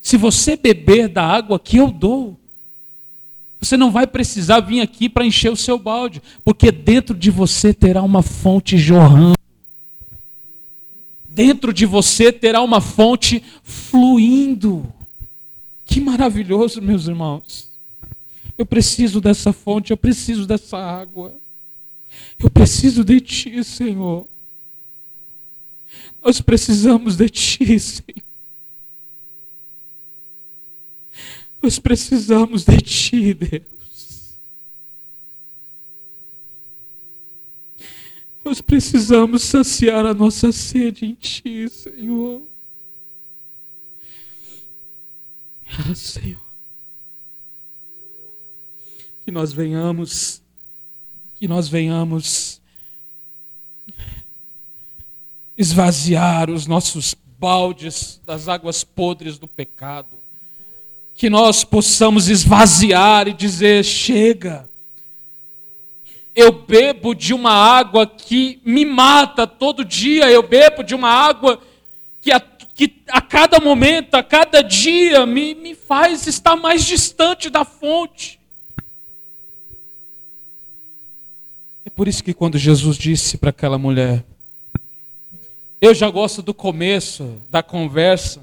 se 0.00 0.16
você 0.16 0.56
beber 0.56 1.08
da 1.08 1.24
água 1.24 1.60
que 1.60 1.76
eu 1.76 1.92
dou, 1.92 2.36
você 3.60 3.76
não 3.76 3.90
vai 3.90 4.06
precisar 4.06 4.60
vir 4.60 4.80
aqui 4.80 5.08
para 5.08 5.26
encher 5.26 5.50
o 5.50 5.56
seu 5.56 5.78
balde, 5.78 6.22
porque 6.44 6.70
dentro 6.70 7.16
de 7.16 7.30
você 7.30 7.74
terá 7.74 8.02
uma 8.02 8.22
fonte 8.22 8.78
jorrando. 8.78 9.34
Dentro 11.28 11.72
de 11.72 11.84
você 11.86 12.32
terá 12.32 12.62
uma 12.62 12.80
fonte 12.80 13.42
fluindo. 13.62 14.92
Que 15.84 16.00
maravilhoso, 16.00 16.80
meus 16.80 17.08
irmãos. 17.08 17.68
Eu 18.56 18.66
preciso 18.66 19.20
dessa 19.20 19.52
fonte, 19.52 19.90
eu 19.90 19.96
preciso 19.96 20.46
dessa 20.46 20.76
água. 20.76 21.36
Eu 22.38 22.50
preciso 22.50 23.04
de 23.04 23.20
Ti, 23.20 23.62
Senhor. 23.64 24.26
Nós 26.22 26.40
precisamos 26.40 27.16
de 27.16 27.28
Ti, 27.28 27.78
Senhor. 27.78 28.27
Nós 31.68 31.78
precisamos 31.78 32.64
de 32.64 32.80
Ti, 32.80 33.34
Deus. 33.34 34.38
Nós 38.42 38.62
precisamos 38.62 39.42
saciar 39.42 40.06
a 40.06 40.14
nossa 40.14 40.50
sede 40.50 41.04
em 41.04 41.12
Ti, 41.12 41.68
Senhor. 41.68 42.42
Ah, 45.66 45.94
Senhor 45.94 46.48
que 49.28 49.30
nós 49.30 49.52
venhamos, 49.52 50.40
que 51.34 51.46
nós 51.46 51.68
venhamos 51.68 52.58
esvaziar 55.54 56.48
os 56.48 56.66
nossos 56.66 57.14
baldes 57.38 58.18
das 58.24 58.48
águas 58.48 58.82
podres 58.82 59.36
do 59.36 59.46
pecado, 59.46 60.17
que 61.18 61.28
nós 61.28 61.64
possamos 61.64 62.28
esvaziar 62.28 63.26
e 63.26 63.32
dizer: 63.32 63.84
chega, 63.84 64.70
eu 66.32 66.52
bebo 66.52 67.12
de 67.12 67.34
uma 67.34 67.50
água 67.50 68.06
que 68.06 68.60
me 68.64 68.84
mata 68.84 69.44
todo 69.44 69.84
dia, 69.84 70.30
eu 70.30 70.44
bebo 70.44 70.84
de 70.84 70.94
uma 70.94 71.10
água 71.10 71.60
que 72.20 72.30
a, 72.30 72.38
que 72.38 73.02
a 73.08 73.20
cada 73.20 73.58
momento, 73.58 74.14
a 74.14 74.22
cada 74.22 74.62
dia, 74.62 75.26
me, 75.26 75.56
me 75.56 75.74
faz 75.74 76.28
estar 76.28 76.54
mais 76.54 76.84
distante 76.84 77.50
da 77.50 77.64
fonte. 77.64 78.38
Por 81.96 82.06
isso 82.06 82.22
que 82.22 82.32
quando 82.32 82.56
Jesus 82.56 82.96
disse 82.96 83.36
para 83.36 83.50
aquela 83.50 83.76
mulher, 83.76 84.22
eu 85.80 85.92
já 85.92 86.08
gosto 86.08 86.42
do 86.42 86.54
começo 86.54 87.42
da 87.50 87.60
conversa, 87.60 88.40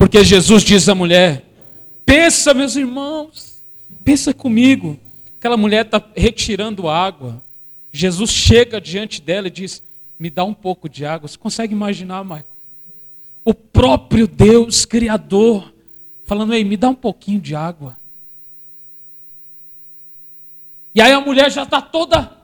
porque 0.00 0.24
Jesus 0.24 0.62
diz 0.62 0.88
à 0.88 0.94
mulher: 0.94 1.44
pensa, 2.06 2.54
meus 2.54 2.74
irmãos, 2.74 3.62
pensa 4.02 4.32
comigo. 4.32 4.98
Aquela 5.38 5.58
mulher 5.58 5.84
está 5.84 6.02
retirando 6.16 6.88
água. 6.88 7.42
Jesus 7.92 8.30
chega 8.30 8.80
diante 8.80 9.20
dela 9.20 9.48
e 9.48 9.50
diz: 9.50 9.82
Me 10.18 10.30
dá 10.30 10.42
um 10.42 10.54
pouco 10.54 10.88
de 10.88 11.04
água. 11.04 11.28
Você 11.28 11.36
consegue 11.36 11.74
imaginar, 11.74 12.24
Michael? 12.24 12.46
O 13.44 13.52
próprio 13.52 14.26
Deus, 14.26 14.86
Criador, 14.86 15.70
falando: 16.24 16.54
Ei, 16.54 16.64
me 16.64 16.78
dá 16.78 16.88
um 16.88 16.94
pouquinho 16.94 17.38
de 17.38 17.54
água. 17.54 17.98
E 20.94 21.02
aí 21.02 21.12
a 21.12 21.20
mulher 21.20 21.52
já 21.52 21.64
está 21.64 21.82
toda 21.82 22.38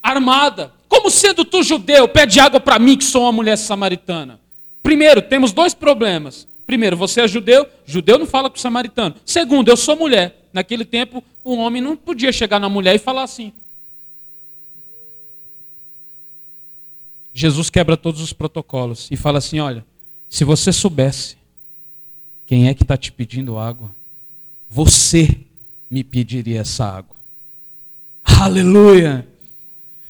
armada. 0.00 0.72
Como 0.88 1.10
sendo 1.10 1.44
tu 1.44 1.64
judeu, 1.64 2.06
pede 2.06 2.38
água 2.38 2.60
para 2.60 2.78
mim 2.78 2.96
que 2.96 3.04
sou 3.04 3.22
uma 3.22 3.32
mulher 3.32 3.56
samaritana. 3.56 4.38
Primeiro, 4.84 5.20
temos 5.20 5.52
dois 5.52 5.74
problemas. 5.74 6.48
Primeiro, 6.70 6.96
você 6.96 7.22
é 7.22 7.26
judeu, 7.26 7.66
judeu 7.84 8.16
não 8.16 8.26
fala 8.26 8.48
com 8.48 8.54
o 8.54 8.60
samaritano. 8.60 9.16
Segundo, 9.26 9.68
eu 9.68 9.76
sou 9.76 9.96
mulher. 9.96 10.48
Naquele 10.52 10.84
tempo, 10.84 11.20
um 11.44 11.58
homem 11.58 11.82
não 11.82 11.96
podia 11.96 12.30
chegar 12.30 12.60
na 12.60 12.68
mulher 12.68 12.94
e 12.94 12.98
falar 13.00 13.24
assim. 13.24 13.52
Jesus 17.34 17.70
quebra 17.70 17.96
todos 17.96 18.20
os 18.20 18.32
protocolos 18.32 19.08
e 19.10 19.16
fala 19.16 19.38
assim: 19.38 19.58
olha, 19.58 19.84
se 20.28 20.44
você 20.44 20.72
soubesse 20.72 21.36
quem 22.46 22.68
é 22.68 22.72
que 22.74 22.84
está 22.84 22.96
te 22.96 23.10
pedindo 23.10 23.58
água, 23.58 23.90
você 24.68 25.40
me 25.90 26.04
pediria 26.04 26.60
essa 26.60 26.84
água. 26.84 27.16
Aleluia. 28.22 29.26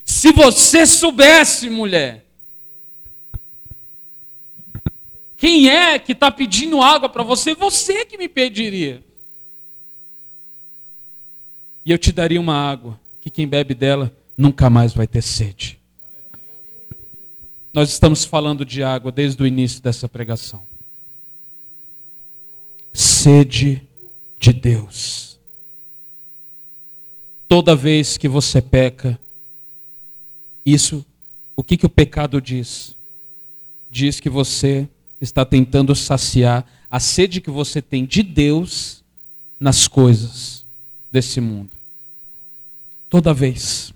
Se 0.04 0.30
você 0.30 0.84
soubesse, 0.86 1.70
mulher, 1.70 2.22
quem 5.40 5.68
é 5.68 5.98
que 5.98 6.12
está 6.12 6.30
pedindo 6.30 6.80
água 6.80 7.08
para 7.08 7.24
você, 7.24 7.54
você 7.54 8.04
que 8.04 8.16
me 8.16 8.28
pediria. 8.28 9.02
E 11.84 11.90
eu 11.90 11.98
te 11.98 12.12
daria 12.12 12.40
uma 12.40 12.54
água, 12.54 13.00
que 13.20 13.28
quem 13.28 13.48
bebe 13.48 13.74
dela 13.74 14.14
nunca 14.36 14.70
mais 14.70 14.94
vai 14.94 15.08
ter 15.08 15.22
sede. 15.22 15.76
Nós 17.72 17.90
estamos 17.90 18.24
falando 18.24 18.64
de 18.64 18.84
água 18.84 19.10
desde 19.10 19.42
o 19.42 19.46
início 19.46 19.82
dessa 19.82 20.08
pregação. 20.08 20.62
Sede 22.92 23.82
de 24.38 24.52
Deus 24.52 25.30
toda 27.50 27.74
vez 27.74 28.16
que 28.16 28.28
você 28.28 28.62
peca, 28.62 29.18
isso, 30.64 31.04
o 31.56 31.64
que, 31.64 31.76
que 31.76 31.84
o 31.84 31.90
pecado 31.90 32.40
diz? 32.40 32.94
Diz 33.90 34.20
que 34.20 34.30
você 34.30 34.88
está 35.20 35.44
tentando 35.44 35.94
saciar 35.94 36.66
a 36.90 36.98
sede 36.98 37.40
que 37.40 37.50
você 37.50 37.82
tem 37.82 38.04
de 38.04 38.22
Deus 38.22 39.02
nas 39.58 39.86
coisas 39.86 40.64
desse 41.12 41.40
mundo. 41.40 41.70
Toda 43.08 43.34
vez. 43.34 43.92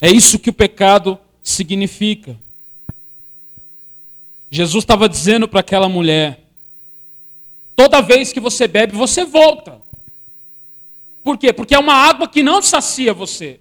É 0.00 0.10
isso 0.10 0.38
que 0.38 0.50
o 0.50 0.54
pecado 0.54 1.18
significa. 1.42 2.36
Jesus 4.50 4.82
estava 4.82 5.08
dizendo 5.08 5.46
para 5.46 5.60
aquela 5.60 5.88
mulher: 5.88 6.44
toda 7.76 8.02
vez 8.02 8.32
que 8.32 8.40
você 8.40 8.66
bebe, 8.66 8.96
você 8.96 9.24
volta. 9.24 9.80
Por 11.22 11.38
quê? 11.38 11.52
Porque 11.52 11.74
é 11.74 11.78
uma 11.78 11.94
água 11.94 12.28
que 12.28 12.42
não 12.42 12.60
sacia 12.60 13.14
você. 13.14 13.60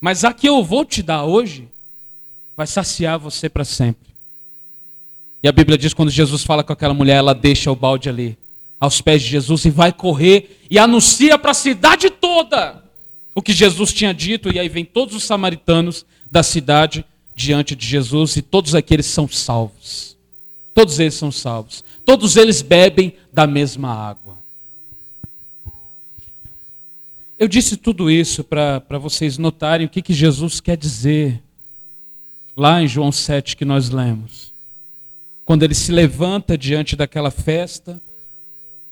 Mas 0.00 0.24
a 0.24 0.32
que 0.32 0.48
eu 0.48 0.62
vou 0.62 0.84
te 0.84 1.02
dar 1.02 1.24
hoje 1.24 1.68
vai 2.56 2.66
saciar 2.66 3.18
você 3.18 3.48
para 3.48 3.64
sempre. 3.64 4.09
E 5.42 5.48
a 5.48 5.52
Bíblia 5.52 5.78
diz 5.78 5.94
quando 5.94 6.10
Jesus 6.10 6.44
fala 6.44 6.62
com 6.62 6.72
aquela 6.72 6.92
mulher, 6.92 7.16
ela 7.16 7.34
deixa 7.34 7.70
o 7.70 7.76
balde 7.76 8.08
ali, 8.08 8.36
aos 8.78 9.00
pés 9.00 9.22
de 9.22 9.28
Jesus 9.28 9.64
e 9.64 9.70
vai 9.70 9.92
correr 9.92 10.60
e 10.70 10.78
anuncia 10.78 11.38
para 11.38 11.50
a 11.50 11.54
cidade 11.54 12.10
toda 12.10 12.82
o 13.34 13.42
que 13.42 13.52
Jesus 13.52 13.92
tinha 13.92 14.12
dito. 14.12 14.52
E 14.52 14.58
aí 14.58 14.68
vem 14.68 14.84
todos 14.84 15.14
os 15.14 15.24
samaritanos 15.24 16.04
da 16.30 16.42
cidade 16.42 17.04
diante 17.34 17.74
de 17.74 17.86
Jesus 17.86 18.36
e 18.36 18.42
todos 18.42 18.74
aqueles 18.74 19.06
são 19.06 19.28
salvos. 19.28 20.16
Todos 20.74 20.98
eles 20.98 21.14
são 21.14 21.30
salvos. 21.32 21.84
Todos 22.04 22.36
eles 22.36 22.62
bebem 22.62 23.14
da 23.32 23.46
mesma 23.46 23.92
água. 23.92 24.38
Eu 27.38 27.48
disse 27.48 27.76
tudo 27.76 28.10
isso 28.10 28.44
para 28.44 28.98
vocês 28.98 29.38
notarem 29.38 29.86
o 29.86 29.90
que, 29.90 30.02
que 30.02 30.12
Jesus 30.12 30.60
quer 30.60 30.76
dizer 30.76 31.40
lá 32.54 32.82
em 32.82 32.86
João 32.86 33.10
7 33.10 33.56
que 33.56 33.64
nós 33.64 33.88
lemos. 33.88 34.49
Quando 35.50 35.64
ele 35.64 35.74
se 35.74 35.90
levanta 35.90 36.56
diante 36.56 36.94
daquela 36.94 37.28
festa, 37.28 38.00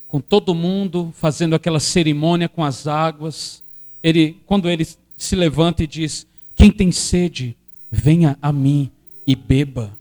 com 0.08 0.20
todo 0.20 0.56
mundo 0.56 1.14
fazendo 1.16 1.54
aquela 1.54 1.78
cerimônia 1.78 2.48
com 2.48 2.64
as 2.64 2.88
águas, 2.88 3.62
ele, 4.02 4.36
quando 4.44 4.68
ele 4.68 4.84
se 5.16 5.36
levanta 5.36 5.84
e 5.84 5.86
diz: 5.86 6.26
Quem 6.56 6.68
tem 6.72 6.90
sede, 6.90 7.54
venha 7.88 8.36
a 8.42 8.50
mim 8.50 8.90
e 9.24 9.36
beba. 9.36 9.96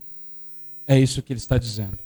É 0.84 0.98
isso 0.98 1.22
que 1.22 1.32
ele 1.32 1.38
está 1.38 1.58
dizendo. 1.58 1.96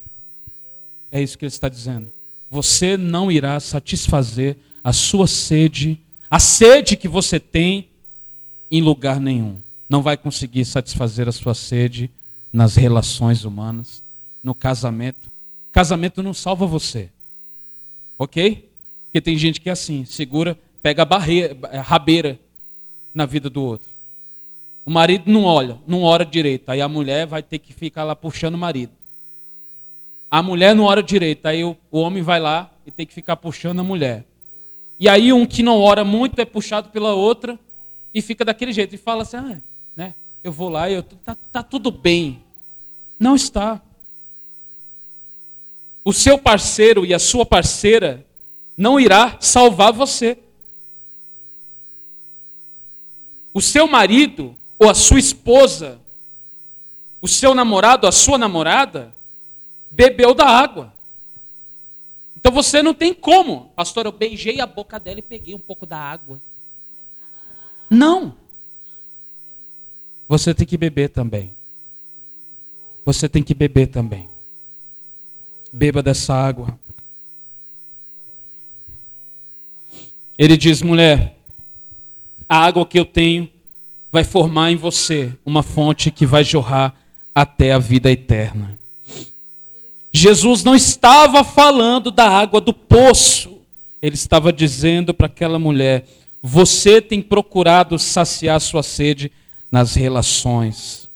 É 1.11 1.23
isso 1.23 1.39
que 1.39 1.47
ele 1.47 1.49
está 1.49 1.71
dizendo. 1.71 2.13
Você 2.51 2.99
não 2.99 3.33
irá 3.33 3.59
satisfazer 3.59 4.55
a 4.85 4.93
sua 4.93 5.27
sede, 5.27 5.99
a 6.31 6.39
sede 6.39 6.95
que 6.95 7.09
você 7.09 7.41
tem, 7.41 7.89
em 8.71 8.83
lugar 8.83 9.19
nenhum. 9.19 9.57
Não 9.89 10.03
vai 10.03 10.19
conseguir 10.19 10.67
satisfazer 10.67 11.27
a 11.27 11.33
sua 11.33 11.55
sede 11.55 12.11
nas 12.53 12.77
relações 12.77 13.47
humanas, 13.47 14.03
no 14.43 14.55
casamento. 14.55 15.31
Casamento 15.71 16.23
não 16.23 16.35
salva 16.35 16.67
você. 16.67 17.09
Ok? 18.19 18.69
Porque 19.07 19.21
tem 19.21 19.37
gente 19.37 19.61
que 19.61 19.69
é 19.69 19.73
assim, 19.73 20.05
segura, 20.05 20.59
pega 20.83 21.03
a 21.03 21.05
barreira, 21.05 21.57
a 21.71 21.81
rabeira 21.81 22.39
na 23.15 23.27
vida 23.27 23.49
do 23.49 23.63
outro. 23.63 23.89
O 24.85 24.91
marido 24.91 25.31
não 25.31 25.45
olha, 25.45 25.79
não 25.87 26.03
ora 26.03 26.25
direito. 26.25 26.69
Aí 26.71 26.81
a 26.81 26.89
mulher 26.89 27.27
vai 27.27 27.43
ter 27.43 27.59
que 27.59 27.73
ficar 27.73 28.05
lá 28.05 28.17
puxando 28.17 28.55
o 28.55 28.59
marido. 28.59 28.93
A 30.31 30.43
mulher 30.43 30.75
não 30.75 30.85
ora 30.85 31.03
direito. 31.03 31.47
Aí 31.47 31.63
o, 31.63 31.77
o 31.91 32.01
homem 32.01 32.23
vai 32.23 32.41
lá 32.41 32.71
e 32.87 32.91
tem 32.91 33.07
que 33.07 33.15
ficar 33.15 33.37
puxando 33.37 33.81
a 33.81 33.85
mulher. 33.85 34.25
E 34.99 35.09
aí 35.09 35.33
um 35.33 35.47
que 35.47 35.63
não 35.63 35.81
ora 35.81 36.05
muito 36.05 36.41
é 36.41 36.45
puxado 36.45 36.89
pela 36.89 37.15
outra 37.15 37.59
e 38.15 38.21
fica 38.21 38.45
daquele 38.45 38.73
jeito. 38.73 38.95
E 38.95 38.99
fala 38.99 39.23
assim, 39.23 39.37
ah, 39.37 39.61
né, 39.95 40.15
eu 40.43 40.51
vou 40.51 40.69
lá 40.69 40.91
e 40.91 40.95
eu, 40.95 41.03
tá, 41.03 41.37
tá 41.53 41.63
tudo 41.63 41.91
bem. 41.91 42.41
Não 43.19 43.37
está. 43.37 43.81
O 46.05 46.13
seu 46.13 46.39
parceiro 46.39 47.07
e 47.07 47.15
a 47.15 47.19
sua 47.19 47.47
parceira 47.47 48.25
não 48.77 48.99
irá 48.99 49.37
salvar 49.41 49.93
você. 49.93 50.39
O 53.55 53.61
seu 53.61 53.87
marido 53.87 54.57
ou 54.79 54.91
a 54.91 54.95
sua 54.95 55.19
esposa, 55.19 56.01
o 57.21 57.29
seu 57.29 57.55
namorado, 57.55 58.07
a 58.07 58.13
sua 58.13 58.37
namorada, 58.37 59.15
bebeu 59.91 60.35
da 60.35 60.47
água. 60.47 60.93
Então 62.37 62.51
você 62.51 62.83
não 62.83 62.93
tem 62.93 63.15
como. 63.15 63.71
Pastor, 63.77 64.07
eu 64.07 64.13
beijei 64.13 64.61
a 64.61 64.67
boca 64.67 64.99
dela 64.99 65.21
e 65.21 65.23
peguei 65.23 65.55
um 65.55 65.61
pouco 65.61 65.87
da 65.87 65.99
água. 65.99 66.43
Não. 67.89 68.35
Você 70.27 70.53
tem 70.53 70.67
que 70.67 70.77
beber 70.77 71.11
também. 71.11 71.55
Você 73.05 73.29
tem 73.29 73.43
que 73.45 73.55
beber 73.55 73.87
também. 73.87 74.32
Beba 75.73 76.03
dessa 76.03 76.35
água. 76.35 76.79
Ele 80.37 80.57
diz, 80.57 80.83
mulher, 80.83 81.37
a 82.49 82.59
água 82.59 82.85
que 82.85 82.99
eu 82.99 83.05
tenho 83.05 83.49
vai 84.11 84.25
formar 84.25 84.71
em 84.71 84.77
você 84.77 85.33
uma 85.45 85.63
fonte 85.63 86.11
que 86.11 86.27
vai 86.27 86.45
jorrar 86.45 86.95
até 87.35 87.73
a 87.73 87.79
vida 87.79 88.11
eterna. 88.11 88.79
Jesus 90.13 90.63
não 90.63 90.75
estava 90.75 91.43
falando 91.43 92.11
da 92.11 92.29
água 92.29 92.61
do 92.61 92.75
poço, 92.75 93.59
ele 94.03 94.15
estava 94.15 94.53
dizendo 94.53 95.15
para 95.15 95.27
aquela 95.27 95.59
mulher: 95.59 96.07
você 96.43 97.01
tem 97.01 97.23
procurado 97.23 97.99
saciar 97.99 98.61
sua 98.61 98.83
sede 98.83 99.33
nas 99.71 99.95
relações, 99.95 101.09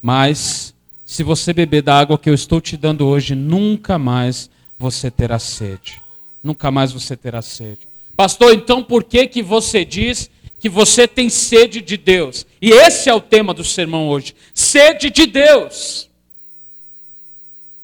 mas 0.00 0.73
se 1.04 1.22
você 1.22 1.52
beber 1.52 1.82
da 1.82 1.98
água 1.98 2.18
que 2.18 2.30
eu 2.30 2.34
estou 2.34 2.60
te 2.60 2.76
dando 2.76 3.06
hoje, 3.06 3.34
nunca 3.34 3.98
mais 3.98 4.50
você 4.78 5.10
terá 5.10 5.38
sede. 5.38 6.02
Nunca 6.42 6.70
mais 6.70 6.92
você 6.92 7.16
terá 7.16 7.42
sede. 7.42 7.86
Pastor, 8.16 8.54
então 8.54 8.82
por 8.82 9.04
que 9.04 9.26
que 9.26 9.42
você 9.42 9.84
diz 9.84 10.30
que 10.64 10.68
você 10.70 11.06
tem 11.06 11.28
sede 11.28 11.82
de 11.82 11.98
Deus. 11.98 12.46
E 12.58 12.70
esse 12.70 13.10
é 13.10 13.12
o 13.12 13.20
tema 13.20 13.52
do 13.52 13.62
sermão 13.62 14.08
hoje: 14.08 14.34
sede 14.54 15.10
de 15.10 15.26
Deus. 15.26 16.08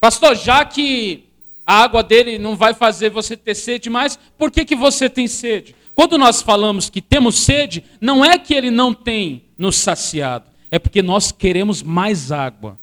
Pastor, 0.01 0.35
já 0.35 0.65
que 0.65 1.25
a 1.67 1.83
água 1.83 2.03
dele 2.03 2.39
não 2.39 2.57
vai 2.57 2.73
fazer 2.73 3.11
você 3.11 3.37
ter 3.37 3.55
sede 3.55 3.91
mais, 3.91 4.19
por 4.39 4.51
que, 4.51 4.65
que 4.65 4.75
você 4.75 5.11
tem 5.11 5.29
sede? 5.29 5.77
Quando 5.95 6.17
nós 6.17 6.41
falamos 6.41 6.89
que 6.89 7.03
temos 7.03 7.41
sede, 7.41 7.85
não 8.01 8.25
é 8.25 8.39
que 8.39 8.55
ele 8.55 8.71
não 8.71 8.95
tem 8.95 9.43
nos 9.59 9.77
saciado, 9.77 10.47
é 10.71 10.79
porque 10.79 11.03
nós 11.03 11.31
queremos 11.31 11.83
mais 11.83 12.33
água. 12.33 12.79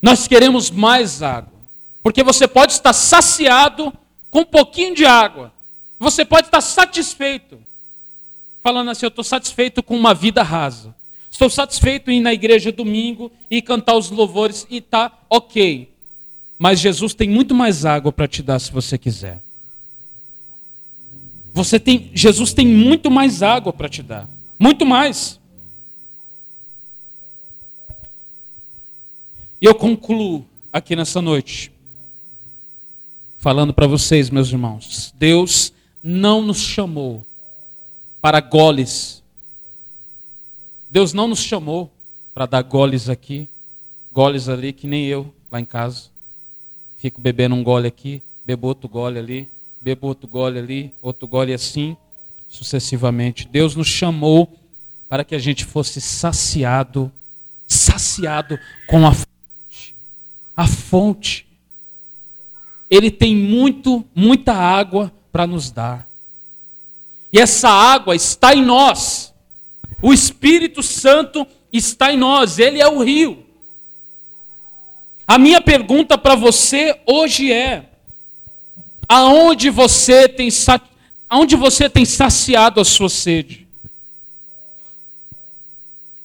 Nós 0.00 0.26
queremos 0.26 0.70
mais 0.70 1.22
água. 1.22 1.60
Porque 2.02 2.22
você 2.22 2.48
pode 2.48 2.72
estar 2.72 2.92
saciado 2.92 3.92
com 4.30 4.40
um 4.40 4.44
pouquinho 4.44 4.94
de 4.94 5.04
água, 5.04 5.52
você 5.98 6.24
pode 6.24 6.46
estar 6.46 6.60
satisfeito, 6.60 7.58
falando 8.62 8.90
assim: 8.90 9.04
eu 9.04 9.08
estou 9.08 9.24
satisfeito 9.24 9.82
com 9.82 9.96
uma 9.96 10.14
vida 10.14 10.42
rasa. 10.42 10.94
Estou 11.30 11.48
satisfeito 11.48 12.10
em 12.10 12.18
ir 12.18 12.20
na 12.20 12.32
igreja 12.32 12.72
domingo 12.72 13.30
e 13.50 13.62
cantar 13.62 13.96
os 13.96 14.10
louvores 14.10 14.66
e 14.68 14.80
tá 14.80 15.12
ok. 15.28 15.88
Mas 16.58 16.80
Jesus 16.80 17.14
tem 17.14 17.30
muito 17.30 17.54
mais 17.54 17.84
água 17.84 18.12
para 18.12 18.28
te 18.28 18.42
dar 18.42 18.58
se 18.58 18.70
você 18.72 18.98
quiser. 18.98 19.40
Você 21.52 21.80
tem, 21.80 22.10
Jesus 22.14 22.52
tem 22.52 22.66
muito 22.66 23.10
mais 23.10 23.42
água 23.42 23.72
para 23.72 23.88
te 23.88 24.02
dar, 24.02 24.28
muito 24.58 24.84
mais. 24.84 25.39
E 29.60 29.66
eu 29.66 29.74
concluo 29.74 30.44
aqui 30.72 30.96
nessa 30.96 31.20
noite 31.20 31.70
falando 33.36 33.74
para 33.74 33.86
vocês, 33.86 34.30
meus 34.30 34.48
irmãos. 34.48 35.12
Deus 35.18 35.72
não 36.02 36.40
nos 36.40 36.58
chamou 36.58 37.26
para 38.20 38.40
goles. 38.40 39.22
Deus 40.90 41.12
não 41.12 41.28
nos 41.28 41.40
chamou 41.40 41.90
para 42.32 42.46
dar 42.46 42.62
goles 42.62 43.08
aqui, 43.08 43.48
goles 44.12 44.48
ali, 44.48 44.72
que 44.72 44.86
nem 44.86 45.06
eu 45.06 45.32
lá 45.50 45.60
em 45.60 45.64
casa. 45.64 46.08
Fico 46.96 47.20
bebendo 47.20 47.54
um 47.54 47.62
gole 47.62 47.86
aqui, 47.86 48.22
bebo 48.44 48.66
outro 48.66 48.88
gole 48.88 49.18
ali, 49.18 49.48
bebo 49.80 50.06
outro 50.06 50.26
gole 50.28 50.58
ali, 50.58 50.92
outro 51.02 51.28
gole 51.28 51.52
assim, 51.52 51.96
sucessivamente. 52.48 53.46
Deus 53.46 53.76
nos 53.76 53.88
chamou 53.88 54.50
para 55.08 55.24
que 55.24 55.34
a 55.34 55.38
gente 55.38 55.64
fosse 55.64 56.00
saciado, 56.00 57.12
saciado 57.66 58.58
com 58.86 59.06
a. 59.06 59.12
A 60.60 60.66
fonte. 60.66 61.46
Ele 62.90 63.10
tem 63.10 63.34
muito, 63.34 64.04
muita 64.14 64.52
água 64.52 65.10
para 65.32 65.46
nos 65.46 65.70
dar. 65.70 66.06
E 67.32 67.38
essa 67.38 67.70
água 67.70 68.14
está 68.14 68.54
em 68.54 68.62
nós. 68.62 69.32
O 70.02 70.12
Espírito 70.12 70.82
Santo 70.82 71.46
está 71.72 72.12
em 72.12 72.18
nós, 72.18 72.58
ele 72.58 72.78
é 72.78 72.86
o 72.86 73.02
rio. 73.02 73.42
A 75.26 75.38
minha 75.38 75.62
pergunta 75.62 76.18
para 76.18 76.34
você 76.34 77.00
hoje 77.06 77.50
é: 77.50 77.88
aonde 79.08 79.70
você 79.70 80.28
tem 80.28 80.50
aonde 81.26 81.56
você 81.56 81.88
tem 81.88 82.04
saciado 82.04 82.82
a 82.82 82.84
sua 82.84 83.08
sede? 83.08 83.66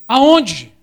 Aonde? 0.06 0.75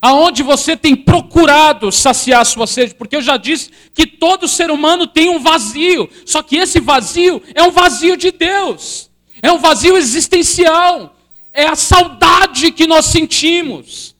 Aonde 0.00 0.42
você 0.42 0.76
tem 0.76 0.94
procurado 0.94 1.90
saciar 1.90 2.40
a 2.40 2.44
sua 2.44 2.66
sede, 2.66 2.94
porque 2.94 3.16
eu 3.16 3.22
já 3.22 3.36
disse 3.36 3.70
que 3.92 4.06
todo 4.06 4.46
ser 4.46 4.70
humano 4.70 5.06
tem 5.06 5.28
um 5.28 5.40
vazio, 5.40 6.08
só 6.24 6.42
que 6.42 6.56
esse 6.56 6.80
vazio 6.80 7.42
é 7.54 7.62
um 7.62 7.70
vazio 7.70 8.16
de 8.16 8.30
Deus, 8.30 9.10
é 9.42 9.50
um 9.50 9.58
vazio 9.58 9.96
existencial, 9.96 11.16
é 11.52 11.66
a 11.66 11.74
saudade 11.74 12.70
que 12.70 12.86
nós 12.86 13.06
sentimos 13.06 14.14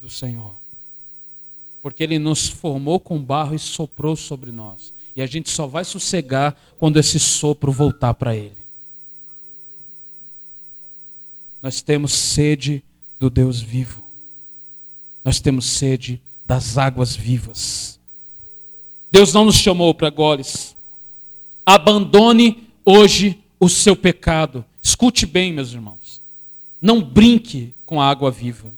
do 0.00 0.08
Senhor, 0.08 0.54
porque 1.82 2.02
Ele 2.02 2.18
nos 2.18 2.48
formou 2.48 2.98
com 2.98 3.18
barro 3.18 3.54
e 3.54 3.58
soprou 3.58 4.16
sobre 4.16 4.50
nós, 4.50 4.94
e 5.14 5.20
a 5.20 5.26
gente 5.26 5.50
só 5.50 5.66
vai 5.66 5.84
sossegar 5.84 6.56
quando 6.78 6.98
esse 6.98 7.20
sopro 7.20 7.70
voltar 7.70 8.14
para 8.14 8.34
Ele. 8.34 8.56
Nós 11.60 11.82
temos 11.82 12.12
sede 12.12 12.82
do 13.18 13.30
Deus 13.30 13.60
vivo. 13.60 14.02
Nós 15.24 15.40
temos 15.40 15.66
sede 15.66 16.20
das 16.44 16.78
águas 16.78 17.14
vivas. 17.14 17.98
Deus 19.10 19.32
não 19.32 19.44
nos 19.44 19.56
chamou 19.56 19.94
para 19.94 20.10
goles. 20.10 20.76
Abandone 21.64 22.68
hoje 22.84 23.38
o 23.58 23.68
seu 23.68 23.96
pecado. 23.96 24.64
Escute 24.82 25.26
bem, 25.26 25.52
meus 25.52 25.72
irmãos. 25.72 26.20
Não 26.80 27.02
brinque 27.02 27.74
com 27.84 28.00
a 28.00 28.08
água 28.08 28.30
viva. 28.30 28.72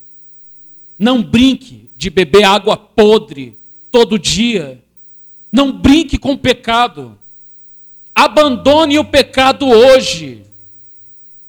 Não 0.97 1.21
brinque 1.21 1.89
de 1.95 2.09
beber 2.09 2.43
água 2.43 2.75
podre 2.75 3.57
todo 3.91 4.17
dia. 4.17 4.81
Não 5.51 5.71
brinque 5.71 6.17
com 6.17 6.33
o 6.33 6.37
pecado. 6.37 7.17
Abandone 8.15 8.97
o 8.97 9.05
pecado 9.05 9.67
hoje. 9.67 10.43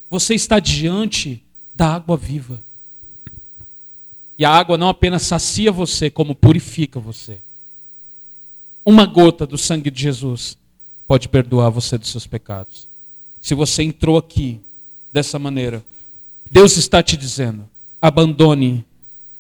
Você 0.09 0.35
está 0.35 0.59
diante 0.59 1.43
da 1.75 1.95
água 1.95 2.17
viva. 2.17 2.63
E 4.41 4.45
a 4.47 4.51
água 4.51 4.79
não 4.79 4.89
apenas 4.89 5.21
sacia 5.21 5.71
você, 5.71 6.09
como 6.09 6.35
purifica 6.35 6.99
você. 6.99 7.43
Uma 8.83 9.05
gota 9.05 9.47
do 9.47 9.59
sangue 9.59 9.91
de 9.91 10.01
Jesus 10.01 10.57
pode 11.07 11.29
perdoar 11.29 11.69
você 11.69 11.99
dos 11.99 12.09
seus 12.09 12.27
pecados. 12.27 12.89
Se 13.39 13.55
você 13.55 13.83
entrou 13.83 14.17
aqui 14.17 14.59
dessa 15.13 15.39
maneira, 15.39 15.85
Deus 16.51 16.79
está 16.79 17.03
te 17.03 17.19
dizendo: 17.19 17.69
abandone, 18.01 18.83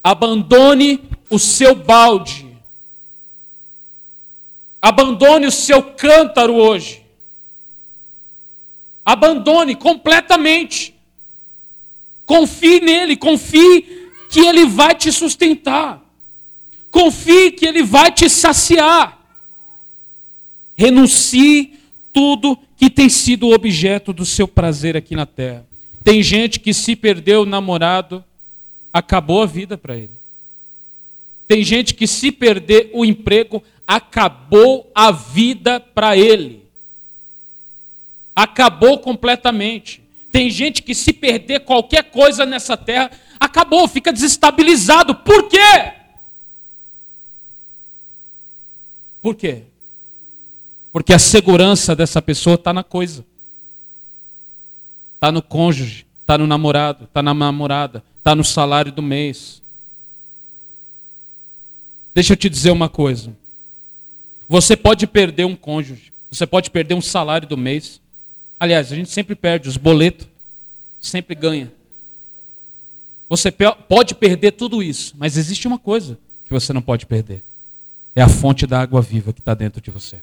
abandone 0.05 1.01
o 1.31 1.39
seu 1.39 1.75
balde, 1.75 2.47
abandone 4.83 5.47
o 5.47 5.51
seu 5.51 5.83
cântaro 5.83 6.53
hoje, 6.53 7.03
abandone 9.03 9.75
completamente, 9.75 10.95
confie 12.27 12.81
nele, 12.81 13.17
confie 13.17 14.00
que 14.31 14.39
ele 14.39 14.64
vai 14.64 14.95
te 14.95 15.11
sustentar, 15.11 16.01
confie 16.91 17.51
que 17.51 17.66
ele 17.66 17.83
vai 17.83 18.12
te 18.12 18.31
saciar. 18.31 19.18
Renuncie 20.76 21.78
tudo 22.12 22.57
que 22.76 22.89
tem 22.89 23.09
sido 23.09 23.51
objeto 23.51 24.12
do 24.12 24.24
seu 24.24 24.47
prazer 24.47 24.97
aqui 24.97 25.16
na 25.16 25.26
terra. 25.26 25.66
Tem 26.03 26.22
gente 26.22 26.61
que 26.61 26.72
se 26.72 26.95
perdeu 26.95 27.43
o 27.43 27.47
namorado, 27.47 28.24
acabou 28.93 29.43
a 29.43 29.47
vida 29.47 29.76
para 29.76 29.97
ele. 29.97 30.12
Tem 31.47 31.64
gente 31.64 31.95
que 31.95 32.07
se 32.07 32.31
perder 32.31 32.91
o 32.95 33.05
emprego, 33.05 33.62
acabou 33.87 34.91
a 34.95 35.11
vida 35.11 35.81
para 35.81 36.16
ele. 36.16 36.62
Acabou 38.35 39.01
completamente. 39.01 40.01
Tem 40.31 40.49
gente 40.49 40.81
que 40.83 40.95
se 40.95 41.12
perder 41.12 41.61
qualquer 41.61 42.05
coisa 42.05 42.47
nessa 42.47 42.76
terra, 42.76 43.11
acabou, 43.41 43.88
fica 43.88 44.12
desestabilizado. 44.12 45.14
Por 45.14 45.49
quê? 45.49 45.95
Por 49.22 49.34
quê? 49.34 49.62
Porque 50.93 51.14
a 51.14 51.18
segurança 51.18 51.97
dessa 51.97 52.20
pessoa 52.20 52.57
está 52.57 52.72
na 52.72 52.84
coisa. 52.84 53.24
Está 55.14 55.32
no 55.32 55.43
cônjuge, 55.43 56.07
está 56.20 56.36
no 56.36 56.47
namorado, 56.47 57.05
está 57.05 57.22
na 57.22 57.32
namorada, 57.32 58.03
está 58.18 58.34
no 58.34 58.45
salário 58.45 58.93
do 58.93 59.03
mês. 59.03 59.62
Deixa 62.14 62.34
eu 62.34 62.36
te 62.36 62.49
dizer 62.49 62.70
uma 62.70 62.88
coisa. 62.88 63.34
Você 64.49 64.76
pode 64.76 65.07
perder 65.07 65.45
um 65.45 65.55
cônjuge, 65.55 66.12
você 66.30 66.47
pode 66.47 66.70
perder 66.70 66.95
um 66.95 67.01
salário 67.01 67.47
do 67.47 67.57
mês. 67.57 68.01
Aliás, 68.59 68.91
a 68.91 68.97
gente 68.97 69.11
sempre 69.11 69.34
perde 69.34 69.68
os 69.68 69.76
boletos, 69.76 70.26
sempre 70.99 71.34
ganha. 71.34 71.70
Você 73.31 73.53
pode 73.53 74.16
perder 74.16 74.51
tudo 74.51 74.83
isso, 74.83 75.14
mas 75.16 75.37
existe 75.37 75.68
uma 75.68 75.78
coisa 75.78 76.18
que 76.45 76.53
você 76.53 76.72
não 76.72 76.83
pode 76.83 77.07
perder: 77.07 77.45
é 78.12 78.20
a 78.20 78.28
fonte 78.28 78.66
da 78.66 78.81
água 78.81 79.01
viva 79.01 79.33
que 79.33 79.39
está 79.39 79.55
dentro 79.55 79.81
de 79.81 79.89
você. 79.89 80.20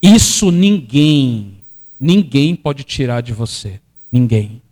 Isso 0.00 0.50
ninguém, 0.50 1.58
ninguém 2.00 2.56
pode 2.56 2.82
tirar 2.82 3.20
de 3.20 3.34
você. 3.34 3.78
Ninguém. 4.10 4.62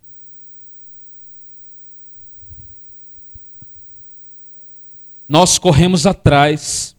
Nós 5.28 5.59
corremos 5.59 6.07
atrás 6.07 6.97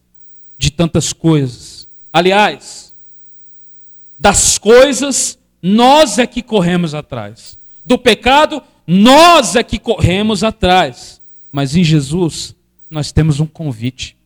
de 0.56 0.70
tantas 0.70 1.12
coisas. 1.12 1.88
Aliás, 2.12 2.94
das 4.16 4.56
coisas, 4.56 5.36
nós 5.60 6.16
é 6.16 6.28
que 6.28 6.42
corremos 6.42 6.94
atrás. 6.94 7.58
Do 7.84 7.98
pecado, 7.98 8.62
nós 8.90 9.54
é 9.54 9.62
que 9.62 9.78
corremos 9.78 10.42
atrás. 10.42 11.20
Mas 11.52 11.76
em 11.76 11.84
Jesus, 11.84 12.54
nós 12.88 13.12
temos 13.12 13.38
um 13.38 13.46
convite. 13.46 14.16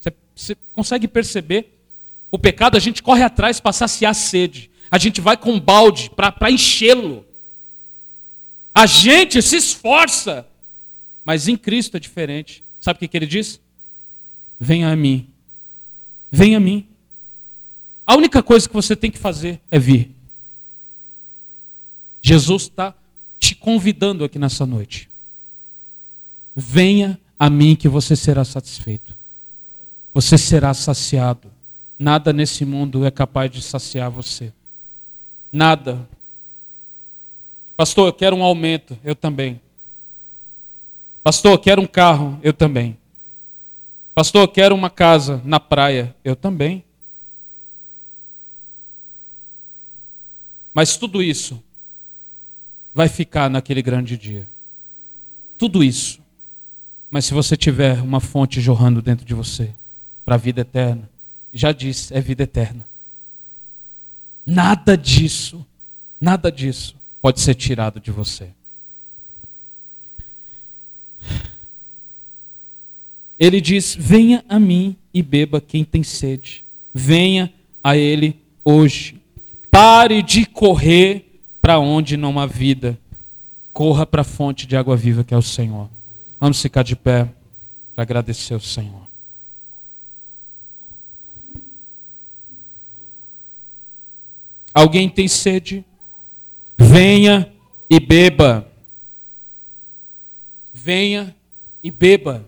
Você, 0.00 0.12
você 0.34 0.56
consegue 0.72 1.06
perceber? 1.06 1.72
O 2.28 2.36
pecado 2.36 2.76
a 2.76 2.80
gente 2.80 3.04
corre 3.04 3.22
atrás 3.22 3.60
para 3.60 3.72
saciar 3.72 4.10
a 4.10 4.14
sede. 4.14 4.68
A 4.90 4.98
gente 4.98 5.20
vai 5.20 5.36
com 5.36 5.52
um 5.52 5.60
balde 5.60 6.10
para 6.10 6.50
enchê-lo. 6.50 7.24
A 8.74 8.84
gente 8.84 9.40
se 9.42 9.56
esforça. 9.56 10.44
Mas 11.24 11.46
em 11.46 11.56
Cristo 11.56 11.96
é 11.96 12.00
diferente. 12.00 12.64
Sabe 12.80 12.96
o 12.96 13.00
que, 13.00 13.06
que 13.06 13.16
ele 13.16 13.26
diz? 13.26 13.60
Venha 14.58 14.90
a 14.90 14.96
mim. 14.96 15.28
Venha 16.32 16.56
a 16.56 16.60
mim. 16.60 16.84
A 18.04 18.16
única 18.16 18.42
coisa 18.42 18.68
que 18.68 18.74
você 18.74 18.96
tem 18.96 19.08
que 19.08 19.18
fazer 19.18 19.60
é 19.70 19.78
vir. 19.78 20.10
Jesus 22.20 22.62
está 22.62 22.92
convidando 23.60 24.24
aqui 24.24 24.38
nessa 24.38 24.66
noite. 24.66 25.08
Venha 26.56 27.18
a 27.38 27.48
mim 27.48 27.76
que 27.76 27.88
você 27.88 28.16
será 28.16 28.44
satisfeito. 28.44 29.14
Você 30.12 30.36
será 30.36 30.74
saciado. 30.74 31.48
Nada 31.98 32.32
nesse 32.32 32.64
mundo 32.64 33.04
é 33.04 33.10
capaz 33.10 33.50
de 33.50 33.62
saciar 33.62 34.10
você. 34.10 34.52
Nada. 35.52 36.08
Pastor, 37.76 38.08
eu 38.08 38.12
quero 38.12 38.34
um 38.34 38.42
aumento. 38.42 38.98
Eu 39.04 39.14
também. 39.14 39.60
Pastor, 41.22 41.52
eu 41.52 41.58
quero 41.58 41.80
um 41.80 41.86
carro. 41.86 42.38
Eu 42.42 42.52
também. 42.52 42.96
Pastor, 44.14 44.42
eu 44.42 44.48
quero 44.48 44.74
uma 44.74 44.90
casa 44.90 45.40
na 45.44 45.60
praia. 45.60 46.14
Eu 46.24 46.34
também. 46.34 46.82
Mas 50.74 50.96
tudo 50.96 51.22
isso 51.22 51.62
vai 53.00 53.08
ficar 53.08 53.48
naquele 53.48 53.80
grande 53.80 54.14
dia. 54.14 54.46
Tudo 55.56 55.82
isso. 55.82 56.20
Mas 57.10 57.24
se 57.24 57.32
você 57.32 57.56
tiver 57.56 57.98
uma 58.02 58.20
fonte 58.20 58.60
jorrando 58.60 59.00
dentro 59.00 59.24
de 59.24 59.32
você 59.32 59.70
para 60.22 60.34
a 60.34 60.38
vida 60.38 60.60
eterna, 60.60 61.08
já 61.50 61.72
disse, 61.72 62.12
é 62.12 62.20
vida 62.20 62.42
eterna. 62.42 62.86
Nada 64.44 64.98
disso, 64.98 65.64
nada 66.20 66.52
disso 66.52 66.94
pode 67.22 67.40
ser 67.40 67.54
tirado 67.54 67.98
de 68.00 68.10
você. 68.10 68.50
Ele 73.38 73.62
diz: 73.62 73.96
Venha 73.98 74.44
a 74.46 74.60
mim 74.60 74.94
e 75.14 75.22
beba 75.22 75.58
quem 75.58 75.86
tem 75.86 76.02
sede. 76.02 76.62
Venha 76.92 77.50
a 77.82 77.96
Ele 77.96 78.36
hoje. 78.62 79.18
Pare 79.70 80.22
de 80.22 80.44
correr 80.44 81.29
para 81.70 81.78
onde 81.78 82.16
não 82.16 82.36
há 82.40 82.46
vida. 82.46 82.98
Corra 83.72 84.04
para 84.04 84.22
a 84.22 84.24
fonte 84.24 84.66
de 84.66 84.76
água 84.76 84.96
viva 84.96 85.22
que 85.22 85.32
é 85.32 85.36
o 85.36 85.42
Senhor. 85.42 85.88
Vamos 86.40 86.60
ficar 86.60 86.82
de 86.82 86.96
pé 86.96 87.32
para 87.94 88.02
agradecer 88.02 88.54
ao 88.54 88.60
Senhor. 88.60 89.06
Alguém 94.74 95.08
tem 95.08 95.28
sede? 95.28 95.84
Venha 96.76 97.48
e 97.88 98.00
beba. 98.00 98.68
Venha 100.72 101.32
e 101.84 101.90
beba. 101.92 102.44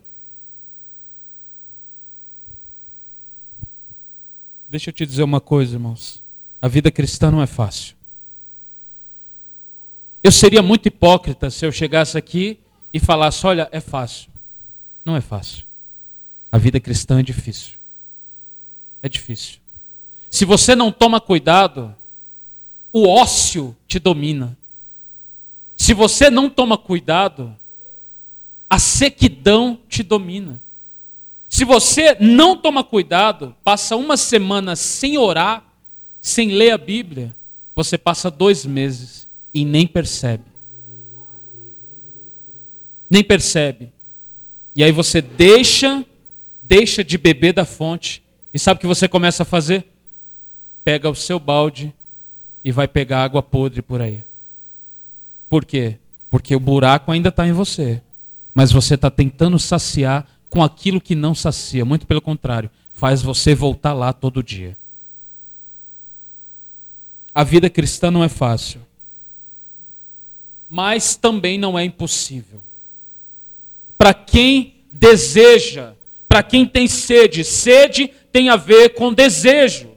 Deixa 4.68 4.90
eu 4.90 4.92
te 4.92 5.06
dizer 5.06 5.22
uma 5.22 5.40
coisa, 5.40 5.76
irmãos. 5.76 6.20
A 6.60 6.66
vida 6.66 6.90
cristã 6.90 7.30
não 7.30 7.40
é 7.40 7.46
fácil. 7.46 8.01
Eu 10.22 10.30
seria 10.30 10.62
muito 10.62 10.86
hipócrita 10.86 11.50
se 11.50 11.66
eu 11.66 11.72
chegasse 11.72 12.16
aqui 12.16 12.58
e 12.92 13.00
falasse: 13.00 13.44
olha, 13.46 13.68
é 13.72 13.80
fácil. 13.80 14.30
Não 15.04 15.16
é 15.16 15.20
fácil. 15.20 15.64
A 16.50 16.58
vida 16.58 16.78
cristã 16.78 17.18
é 17.18 17.22
difícil. 17.22 17.72
É 19.02 19.08
difícil. 19.08 19.58
Se 20.30 20.44
você 20.44 20.76
não 20.76 20.92
toma 20.92 21.20
cuidado, 21.20 21.94
o 22.92 23.08
ócio 23.08 23.76
te 23.88 23.98
domina. 23.98 24.56
Se 25.76 25.92
você 25.92 26.30
não 26.30 26.48
toma 26.48 26.78
cuidado, 26.78 27.54
a 28.70 28.78
sequidão 28.78 29.78
te 29.88 30.02
domina. 30.02 30.60
Se 31.48 31.64
você 31.64 32.16
não 32.20 32.56
toma 32.56 32.84
cuidado, 32.84 33.54
passa 33.64 33.96
uma 33.96 34.16
semana 34.16 34.76
sem 34.76 35.18
orar, 35.18 35.64
sem 36.20 36.52
ler 36.52 36.70
a 36.70 36.78
Bíblia, 36.78 37.34
você 37.74 37.98
passa 37.98 38.30
dois 38.30 38.64
meses 38.64 39.26
e 39.54 39.64
nem 39.64 39.86
percebe. 39.86 40.44
Nem 43.08 43.22
percebe. 43.22 43.90
E 44.74 44.82
aí 44.82 44.90
você 44.90 45.20
deixa, 45.20 46.04
deixa 46.62 47.04
de 47.04 47.18
beber 47.18 47.52
da 47.52 47.64
fonte. 47.64 48.22
E 48.52 48.58
sabe 48.58 48.78
o 48.78 48.80
que 48.80 48.86
você 48.86 49.06
começa 49.06 49.42
a 49.42 49.46
fazer? 49.46 49.84
Pega 50.84 51.10
o 51.10 51.14
seu 51.14 51.38
balde 51.38 51.92
e 52.64 52.72
vai 52.72 52.88
pegar 52.88 53.22
água 53.22 53.42
podre 53.42 53.82
por 53.82 54.00
aí. 54.00 54.22
Por 55.48 55.64
quê? 55.64 55.96
Porque 56.30 56.56
o 56.56 56.60
buraco 56.60 57.12
ainda 57.12 57.28
está 57.28 57.46
em 57.46 57.52
você. 57.52 58.00
Mas 58.54 58.72
você 58.72 58.94
está 58.94 59.10
tentando 59.10 59.58
saciar 59.58 60.26
com 60.48 60.62
aquilo 60.62 61.00
que 61.00 61.14
não 61.14 61.34
sacia. 61.34 61.84
Muito 61.84 62.06
pelo 62.06 62.20
contrário, 62.20 62.70
faz 62.94 63.22
você 63.22 63.54
voltar 63.54 63.92
lá 63.92 64.12
todo 64.12 64.42
dia. 64.42 64.76
A 67.34 67.44
vida 67.44 67.68
cristã 67.70 68.10
não 68.10 68.24
é 68.24 68.28
fácil. 68.28 68.80
Mas 70.74 71.16
também 71.16 71.58
não 71.58 71.78
é 71.78 71.84
impossível. 71.84 72.58
Para 73.98 74.14
quem 74.14 74.72
deseja, 74.90 75.92
para 76.26 76.42
quem 76.42 76.64
tem 76.64 76.88
sede, 76.88 77.44
sede 77.44 78.10
tem 78.32 78.48
a 78.48 78.56
ver 78.56 78.94
com 78.94 79.12
desejo. 79.12 79.90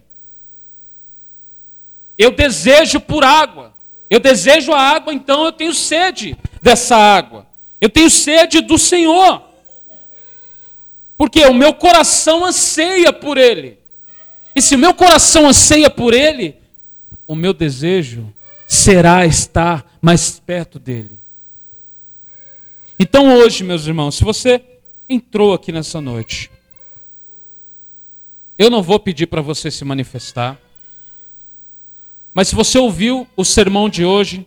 Eu 2.18 2.32
desejo 2.32 3.00
por 3.00 3.24
água. 3.24 3.74
Eu 4.10 4.20
desejo 4.20 4.74
a 4.74 4.82
água, 4.82 5.14
então 5.14 5.46
eu 5.46 5.54
tenho 5.54 5.74
sede 5.74 6.38
dessa 6.62 6.98
água. 6.98 7.48
Eu 7.80 7.90
tenho 7.90 8.10
sede 8.10 8.60
do 8.60 8.78
Senhor. 8.78 9.44
Porque 11.18 11.46
o 11.46 11.54
meu 11.54 11.74
coração 11.74 12.44
anseia 12.44 13.14
por 13.14 13.38
Ele. 13.38 13.80
E 14.54 14.62
se 14.62 14.76
o 14.76 14.80
meu 14.80 14.94
coração 14.94 15.48
anseia 15.48 15.90
por 15.90 16.14
Ele, 16.14 16.54
o 17.26 17.34
meu 17.34 17.54
desejo 17.54 18.30
será 18.68 19.26
estar 19.26 19.98
mais 20.02 20.40
perto 20.40 20.80
dEle. 20.80 21.20
Então 22.98 23.38
hoje, 23.38 23.64
meus 23.64 23.86
irmãos, 23.86 24.16
se 24.16 24.24
você 24.24 24.64
entrou 25.08 25.54
aqui 25.54 25.72
nessa 25.72 26.00
noite, 26.00 26.50
eu 28.58 28.70
não 28.70 28.82
vou 28.82 29.00
pedir 29.00 29.28
para 29.28 29.42
você 29.42 29.70
se 29.70 29.84
manifestar. 29.84 30.60
Mas 32.34 32.48
se 32.48 32.56
você 32.56 32.78
ouviu 32.78 33.28
o 33.36 33.44
sermão 33.44 33.90
de 33.90 34.06
hoje 34.06 34.46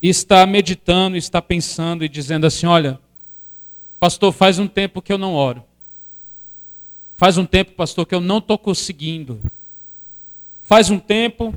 e 0.00 0.08
está 0.08 0.46
meditando, 0.46 1.16
está 1.16 1.42
pensando 1.42 2.04
e 2.04 2.08
dizendo 2.08 2.46
assim: 2.46 2.66
olha, 2.66 2.98
pastor, 3.98 4.32
faz 4.32 4.58
um 4.58 4.66
tempo 4.66 5.02
que 5.02 5.12
eu 5.12 5.18
não 5.18 5.34
oro. 5.34 5.62
Faz 7.16 7.36
um 7.36 7.44
tempo, 7.44 7.72
pastor, 7.72 8.06
que 8.06 8.14
eu 8.14 8.20
não 8.20 8.38
estou 8.38 8.56
conseguindo. 8.56 9.38
Faz 10.62 10.88
um 10.88 10.98
tempo 10.98 11.54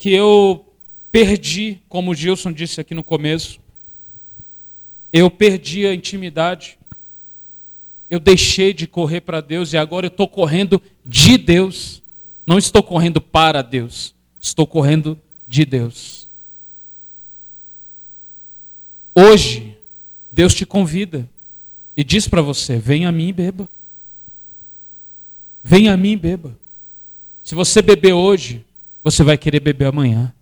que 0.00 0.10
eu 0.10 0.64
perdi, 1.12 1.78
como 1.86 2.12
o 2.12 2.14
Gilson 2.14 2.50
disse 2.50 2.80
aqui 2.80 2.94
no 2.94 3.04
começo, 3.04 3.60
eu 5.12 5.30
perdi 5.30 5.86
a 5.86 5.92
intimidade. 5.92 6.78
Eu 8.08 8.18
deixei 8.18 8.72
de 8.72 8.86
correr 8.86 9.20
para 9.20 9.42
Deus 9.42 9.74
e 9.74 9.76
agora 9.76 10.06
eu 10.06 10.08
estou 10.08 10.26
correndo 10.26 10.80
de 11.04 11.36
Deus. 11.36 12.00
Não 12.46 12.56
estou 12.56 12.82
correndo 12.82 13.20
para 13.20 13.60
Deus. 13.60 14.14
Estou 14.40 14.66
correndo 14.66 15.18
de 15.46 15.66
Deus. 15.66 16.26
Hoje, 19.14 19.76
Deus 20.32 20.54
te 20.54 20.64
convida 20.64 21.28
e 21.94 22.02
diz 22.02 22.26
para 22.26 22.40
você: 22.40 22.78
venha 22.78 23.10
a 23.10 23.12
mim 23.12 23.28
e 23.28 23.32
beba. 23.34 23.68
Venha 25.62 25.92
a 25.92 25.96
mim 25.98 26.12
e 26.12 26.16
beba. 26.16 26.56
Se 27.44 27.54
você 27.54 27.82
beber 27.82 28.14
hoje, 28.14 28.64
você 29.02 29.22
vai 29.24 29.38
querer 29.38 29.60
beber 29.60 29.86
amanhã. 29.86 30.32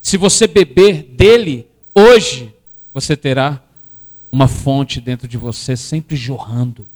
Se 0.00 0.16
você 0.16 0.46
beber 0.46 1.02
dele 1.02 1.66
hoje, 1.94 2.52
você 2.92 3.16
terá 3.16 3.62
uma 4.30 4.48
fonte 4.48 5.00
dentro 5.00 5.28
de 5.28 5.36
você 5.36 5.76
sempre 5.76 6.16
jorrando, 6.16 6.86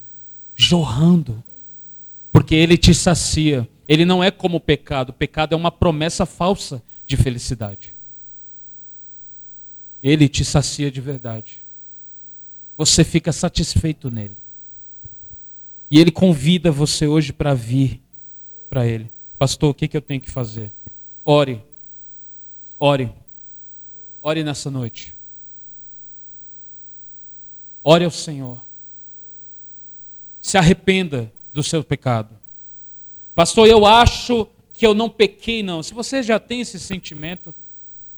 jorrando, 0.55 1.43
porque 2.33 2.55
ele 2.55 2.77
te 2.77 2.95
sacia. 2.95 3.69
Ele 3.89 4.05
não 4.05 4.25
é 4.25 4.31
como 4.31 4.57
o 4.57 4.61
pecado. 4.61 5.11
O 5.11 5.13
pecado 5.13 5.53
é 5.53 5.57
uma 5.57 5.71
promessa 5.71 6.27
falsa 6.27 6.83
de 7.07 7.17
felicidade. 7.17 7.95
Ele 10.03 10.29
te 10.29 10.45
sacia 10.45 10.91
de 10.91 11.01
verdade. 11.01 11.61
Você 12.77 13.05
fica 13.05 13.33
satisfeito 13.33 14.11
nele. 14.11 14.37
E 15.91 16.01
ele 16.01 16.11
convida 16.11 16.71
você 16.71 17.07
hoje 17.07 17.33
para 17.33 17.55
vir 17.55 18.01
para 18.69 18.87
ele. 18.87 19.09
Pastor, 19.39 19.71
o 19.71 19.75
que, 19.75 19.87
que 19.87 19.97
eu 19.97 20.03
tenho 20.03 20.21
que 20.21 20.31
fazer? 20.31 20.73
Ore. 21.25 21.63
Ore. 22.79 23.11
Ore 24.23 24.43
nessa 24.43 24.71
noite. 24.71 25.15
Ore 27.83 28.05
ao 28.05 28.11
Senhor. 28.11 28.61
Se 30.41 30.57
arrependa 30.57 31.31
do 31.53 31.63
seu 31.63 31.85
pecado. 31.85 32.31
Pastor, 33.35 33.69
eu 33.69 33.85
acho 33.85 34.49
que 34.75 34.87
eu 34.87 34.95
não 34.95 35.11
pequei, 35.11 35.63
não. 35.63 35.83
Se 35.83 35.93
você 35.93 36.23
já 36.23 36.39
tem 36.39 36.61
esse 36.61 36.79
sentimento, 36.81 37.55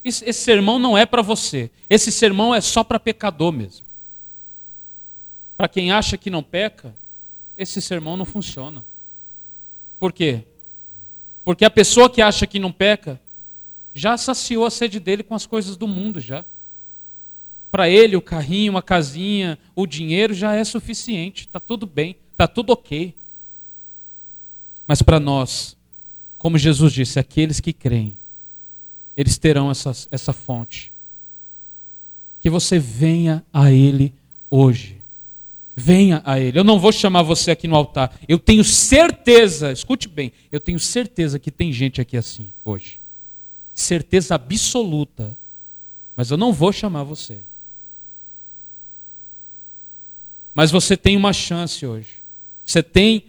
esse, 0.04 0.32
sermão 0.32 0.78
não 0.78 0.96
é 0.96 1.04
para 1.04 1.22
você. 1.22 1.70
Esse 1.90 2.12
sermão 2.12 2.54
é 2.54 2.60
só 2.60 2.84
para 2.84 3.00
pecador 3.00 3.52
mesmo. 3.52 3.84
Para 5.56 5.68
quem 5.68 5.90
acha 5.90 6.16
que 6.16 6.30
não 6.30 6.42
peca, 6.42 6.94
esse 7.56 7.82
sermão 7.82 8.16
não 8.16 8.24
funciona. 8.24 8.84
Por 9.98 10.12
quê? 10.12 10.44
Porque 11.48 11.64
a 11.64 11.70
pessoa 11.70 12.10
que 12.10 12.20
acha 12.20 12.46
que 12.46 12.58
não 12.58 12.70
peca, 12.70 13.18
já 13.94 14.18
saciou 14.18 14.66
a 14.66 14.70
sede 14.70 15.00
dele 15.00 15.22
com 15.22 15.34
as 15.34 15.46
coisas 15.46 15.78
do 15.78 15.88
mundo 15.88 16.20
já. 16.20 16.44
Para 17.70 17.88
ele, 17.88 18.16
o 18.16 18.20
carrinho, 18.20 18.76
a 18.76 18.82
casinha, 18.82 19.58
o 19.74 19.86
dinheiro 19.86 20.34
já 20.34 20.54
é 20.54 20.62
suficiente. 20.62 21.46
Está 21.46 21.58
tudo 21.58 21.86
bem, 21.86 22.14
está 22.32 22.46
tudo 22.46 22.74
ok. 22.74 23.14
Mas 24.86 25.00
para 25.00 25.18
nós, 25.18 25.74
como 26.36 26.58
Jesus 26.58 26.92
disse, 26.92 27.18
aqueles 27.18 27.60
que 27.60 27.72
creem, 27.72 28.14
eles 29.16 29.38
terão 29.38 29.70
essa, 29.70 29.92
essa 30.10 30.34
fonte. 30.34 30.92
Que 32.40 32.50
você 32.50 32.78
venha 32.78 33.42
a 33.54 33.72
Ele 33.72 34.12
hoje. 34.50 34.97
Venha 35.80 36.20
a 36.24 36.40
Ele. 36.40 36.58
Eu 36.58 36.64
não 36.64 36.78
vou 36.78 36.90
chamar 36.90 37.22
você 37.22 37.52
aqui 37.52 37.68
no 37.68 37.76
altar. 37.76 38.12
Eu 38.26 38.38
tenho 38.38 38.64
certeza, 38.64 39.70
escute 39.70 40.08
bem, 40.08 40.32
eu 40.50 40.58
tenho 40.58 40.78
certeza 40.78 41.38
que 41.38 41.50
tem 41.50 41.72
gente 41.72 42.00
aqui 42.00 42.16
assim 42.16 42.52
hoje. 42.64 43.00
Certeza 43.72 44.34
absoluta. 44.34 45.36
Mas 46.16 46.30
eu 46.32 46.36
não 46.36 46.52
vou 46.52 46.72
chamar 46.72 47.04
você. 47.04 47.38
Mas 50.52 50.72
você 50.72 50.96
tem 50.96 51.16
uma 51.16 51.32
chance 51.32 51.86
hoje. 51.86 52.22
Você 52.64 52.82
tem 52.82 53.22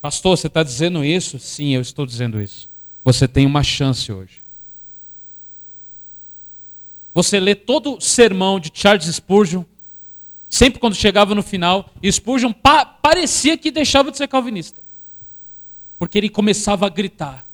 Pastor, 0.00 0.36
você 0.36 0.46
está 0.46 0.62
dizendo 0.62 1.04
isso? 1.04 1.38
Sim, 1.38 1.74
eu 1.74 1.80
estou 1.80 2.04
dizendo 2.04 2.40
isso. 2.40 2.68
Você 3.04 3.26
tem 3.26 3.46
uma 3.46 3.62
chance 3.62 4.10
hoje. 4.12 4.42
Você 7.14 7.40
lê 7.40 7.54
todo 7.54 7.96
o 7.96 8.00
sermão 8.00 8.60
de 8.60 8.70
Charles 8.74 9.06
Spurgeon, 9.06 9.64
sempre 10.56 10.80
quando 10.80 10.94
chegava 10.94 11.34
no 11.34 11.42
final, 11.42 11.90
Spurgeon 12.10 12.52
pa 12.52 12.84
parecia 12.84 13.56
que 13.56 13.70
deixava 13.70 14.10
de 14.10 14.16
ser 14.16 14.26
calvinista. 14.26 14.80
Porque 15.98 16.16
ele 16.16 16.28
começava 16.28 16.86
a 16.86 16.88
gritar: 16.88 17.46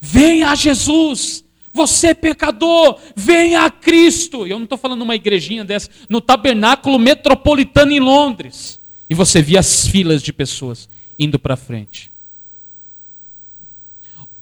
Venha 0.00 0.50
a 0.50 0.54
Jesus! 0.54 1.44
Você 1.74 2.08
é 2.08 2.14
pecador, 2.14 2.98
venha 3.16 3.64
a 3.64 3.70
Cristo. 3.70 4.46
E 4.46 4.50
eu 4.50 4.58
não 4.58 4.64
estou 4.64 4.76
falando 4.76 4.98
numa 4.98 5.14
igrejinha 5.14 5.64
dessa, 5.64 5.88
no 6.06 6.20
tabernáculo 6.20 6.98
metropolitano 6.98 7.92
em 7.92 8.00
Londres. 8.00 8.78
E 9.08 9.14
você 9.14 9.40
via 9.40 9.60
as 9.60 9.86
filas 9.86 10.22
de 10.22 10.34
pessoas 10.34 10.86
indo 11.18 11.38
para 11.38 11.56
frente. 11.56 12.12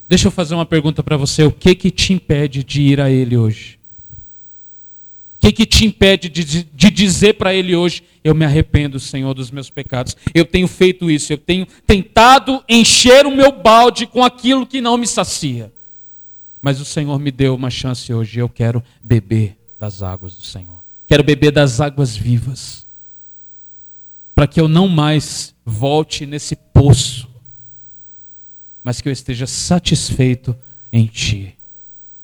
Deixa 0.09 0.27
eu 0.27 0.31
fazer 0.31 0.55
uma 0.55 0.65
pergunta 0.65 1.01
para 1.01 1.15
você. 1.15 1.43
O 1.45 1.51
que 1.53 1.73
que 1.73 1.89
te 1.89 2.11
impede 2.11 2.65
de 2.65 2.81
ir 2.81 2.99
a 2.99 3.09
Ele 3.09 3.37
hoje? 3.37 3.79
O 5.41 5.47
que 5.47 5.51
que 5.51 5.65
te 5.65 5.85
impede 5.85 6.29
de, 6.29 6.63
de 6.63 6.91
dizer 6.91 7.33
para 7.33 7.51
Ele 7.51 7.75
hoje: 7.75 8.03
Eu 8.23 8.35
me 8.35 8.45
arrependo, 8.45 8.99
Senhor, 8.99 9.33
dos 9.33 9.49
meus 9.49 9.71
pecados. 9.71 10.15
Eu 10.35 10.45
tenho 10.45 10.67
feito 10.67 11.09
isso. 11.09 11.33
Eu 11.33 11.37
tenho 11.39 11.65
tentado 11.87 12.63
encher 12.69 13.25
o 13.25 13.35
meu 13.35 13.51
balde 13.51 14.05
com 14.05 14.23
aquilo 14.23 14.67
que 14.67 14.79
não 14.79 14.97
me 14.97 15.07
sacia. 15.07 15.73
Mas 16.61 16.79
o 16.79 16.85
Senhor 16.85 17.17
me 17.17 17.31
deu 17.31 17.55
uma 17.55 17.71
chance 17.71 18.13
hoje. 18.13 18.39
Eu 18.39 18.47
quero 18.47 18.83
beber 19.01 19.57
das 19.79 20.03
águas 20.03 20.35
do 20.35 20.43
Senhor. 20.43 20.79
Quero 21.07 21.23
beber 21.23 21.51
das 21.51 21.81
águas 21.81 22.15
vivas. 22.15 22.85
Para 24.35 24.45
que 24.45 24.61
eu 24.61 24.67
não 24.67 24.87
mais 24.87 25.55
volte 25.65 26.27
nesse 26.27 26.55
poço, 26.55 27.27
mas 28.83 29.01
que 29.01 29.09
eu 29.09 29.11
esteja 29.11 29.47
satisfeito 29.47 30.55
em 30.93 31.07
Ti. 31.07 31.57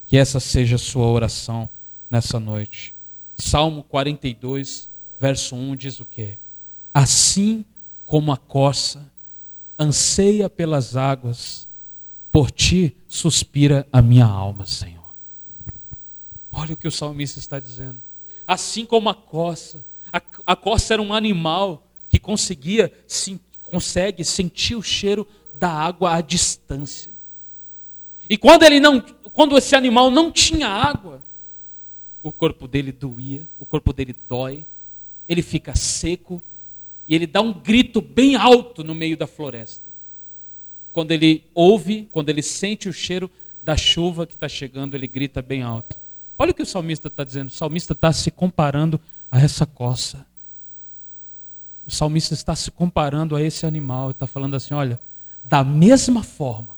Que 0.05 0.17
essa 0.17 0.39
seja 0.39 0.75
a 0.75 0.79
sua 0.79 1.07
oração 1.07 1.67
nessa 2.11 2.39
noite. 2.39 2.95
Salmo 3.37 3.83
42, 3.83 4.89
verso 5.19 5.55
1 5.55 5.75
diz 5.75 5.99
o 5.99 6.05
quê? 6.05 6.37
Assim 6.93 7.63
como 8.05 8.31
a 8.31 8.37
corça 8.37 9.05
anseia 9.77 10.49
pelas 10.49 10.95
águas, 10.95 11.67
por 12.31 12.49
ti 12.49 12.95
suspira 13.07 13.87
a 13.91 14.01
minha 14.01 14.25
alma, 14.25 14.65
Senhor. 14.65 15.13
Olha 16.51 16.73
o 16.73 16.77
que 16.77 16.87
o 16.87 16.91
salmista 16.91 17.37
está 17.39 17.59
dizendo. 17.59 18.01
Assim 18.47 18.85
como 18.85 19.09
a 19.09 19.13
corça, 19.13 19.85
a, 20.11 20.21
a 20.45 20.55
corça 20.55 20.93
era 20.93 21.01
um 21.01 21.13
animal 21.13 21.83
que 22.09 22.19
conseguia 22.19 22.91
consegue 23.61 24.23
sentir 24.23 24.75
o 24.75 24.81
cheiro 24.81 25.27
da 25.53 25.69
água 25.69 26.15
à 26.15 26.21
distância. 26.21 27.11
E 28.29 28.37
quando 28.37 28.63
ele 28.63 28.79
não, 28.79 28.99
quando 29.33 29.57
esse 29.57 29.75
animal 29.75 30.09
não 30.09 30.31
tinha 30.31 30.67
água, 30.67 31.21
o 32.27 32.31
corpo 32.31 32.67
dele 32.67 32.91
doía, 32.91 33.47
o 33.57 33.65
corpo 33.65 33.93
dele 33.93 34.15
dói, 34.27 34.65
ele 35.27 35.41
fica 35.41 35.75
seco 35.75 36.41
e 37.07 37.15
ele 37.15 37.25
dá 37.25 37.41
um 37.41 37.53
grito 37.53 38.01
bem 38.01 38.35
alto 38.35 38.83
no 38.83 38.93
meio 38.93 39.15
da 39.15 39.27
floresta. 39.27 39.85
Quando 40.91 41.11
ele 41.11 41.43
ouve, 41.53 42.07
quando 42.11 42.29
ele 42.29 42.41
sente 42.41 42.89
o 42.89 42.93
cheiro 42.93 43.29
da 43.63 43.77
chuva 43.77 44.25
que 44.25 44.33
está 44.33 44.49
chegando, 44.49 44.95
ele 44.95 45.07
grita 45.07 45.41
bem 45.41 45.61
alto. 45.61 45.97
Olha 46.37 46.51
o 46.51 46.53
que 46.53 46.61
o 46.61 46.65
salmista 46.65 47.07
está 47.07 47.23
dizendo. 47.23 47.49
O 47.49 47.51
salmista 47.51 47.93
está 47.93 48.11
se 48.11 48.31
comparando 48.31 48.99
a 49.31 49.39
essa 49.39 49.65
coça. 49.65 50.25
O 51.85 51.91
salmista 51.91 52.33
está 52.33 52.55
se 52.55 52.71
comparando 52.71 53.35
a 53.35 53.41
esse 53.41 53.65
animal 53.65 54.09
e 54.09 54.11
está 54.11 54.27
falando 54.27 54.55
assim: 54.55 54.73
olha, 54.73 54.99
da 55.43 55.63
mesma 55.63 56.23
forma 56.23 56.76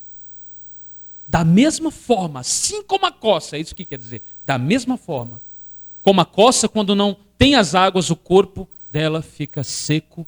Da 1.30 1.46
mesma 1.46 1.92
forma, 1.92 2.40
assim 2.40 2.82
como 2.82 3.06
a 3.06 3.12
coça, 3.12 3.56
é 3.56 3.60
isso 3.60 3.76
que 3.76 3.86
quer 3.86 4.00
dizer. 4.00 4.24
Da 4.48 4.58
mesma 4.58 4.98
forma, 4.98 5.40
como 6.02 6.20
a 6.22 6.26
coça, 6.26 6.68
quando 6.68 6.96
não 6.96 7.16
tem 7.38 7.54
as 7.54 7.76
águas, 7.76 8.10
o 8.10 8.16
corpo 8.16 8.68
dela 8.92 9.22
fica 9.22 9.64
seco, 9.64 10.26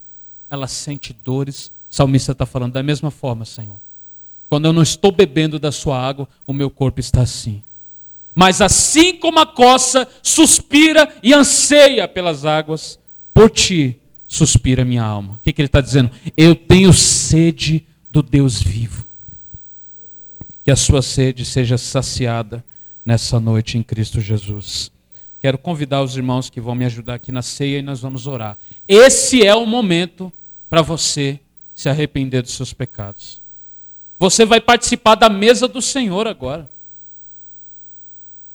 ela 0.48 0.68
sente 0.68 1.12
dores. 1.12 1.72
O 1.90 1.96
salmista 1.96 2.34
está 2.34 2.46
falando 2.46 2.74
da 2.74 2.84
mesma 2.84 3.10
forma, 3.10 3.46
Senhor. 3.46 3.78
Quando 4.48 4.66
eu 4.66 4.74
não 4.74 4.84
estou 4.84 5.12
bebendo 5.12 5.58
da 5.58 5.72
sua 5.72 6.00
água, 6.00 6.28
o 6.46 6.54
meu 6.54 6.70
corpo 6.70 7.00
está 7.00 7.22
assim. 7.22 7.64
Mas 8.36 8.62
assim 8.62 9.18
como 9.18 9.40
a 9.40 9.46
coça 9.48 10.08
suspira 10.22 11.12
e 11.24 11.34
anseia 11.34 12.08
pelas 12.08 12.46
águas, 12.46 13.00
por 13.34 13.50
ti 13.50 13.98
suspira 14.28 14.86
minha 14.86 15.04
alma. 15.04 15.34
O 15.34 15.38
que, 15.42 15.52
que 15.52 15.62
ele 15.62 15.68
está 15.68 15.82
dizendo? 15.82 16.12
Eu 16.38 16.54
tenho 16.56 16.94
sede 16.94 17.84
do 18.12 18.22
Deus 18.22 18.62
vivo. 18.62 19.11
Que 20.72 20.74
a 20.74 20.78
sua 20.78 21.02
sede 21.02 21.44
seja 21.44 21.78
saciada 21.78 22.64
nessa 23.04 23.42
noite 23.42 23.78
em 23.78 23.84
Cristo 23.84 24.22
Jesus. 24.22 24.90
Quero 25.42 25.58
convidar 25.58 26.02
os 26.02 26.16
irmãos 26.16 26.50
que 26.50 26.62
vão 26.62 26.74
me 26.74 26.86
ajudar 26.86 27.16
aqui 27.16 27.30
na 27.30 27.42
ceia 27.42 27.80
e 27.80 27.82
nós 27.82 28.00
vamos 28.00 28.26
orar. 28.26 28.58
Esse 28.88 29.46
é 29.46 29.54
o 29.54 29.66
momento 29.66 30.32
para 30.70 30.82
você 30.82 31.38
se 31.76 31.90
arrepender 31.90 32.42
dos 32.42 32.54
seus 32.54 32.72
pecados. 32.72 33.42
Você 34.18 34.46
vai 34.46 34.62
participar 34.62 35.16
da 35.16 35.28
mesa 35.28 35.68
do 35.68 35.82
Senhor 35.82 36.26
agora. 36.26 36.72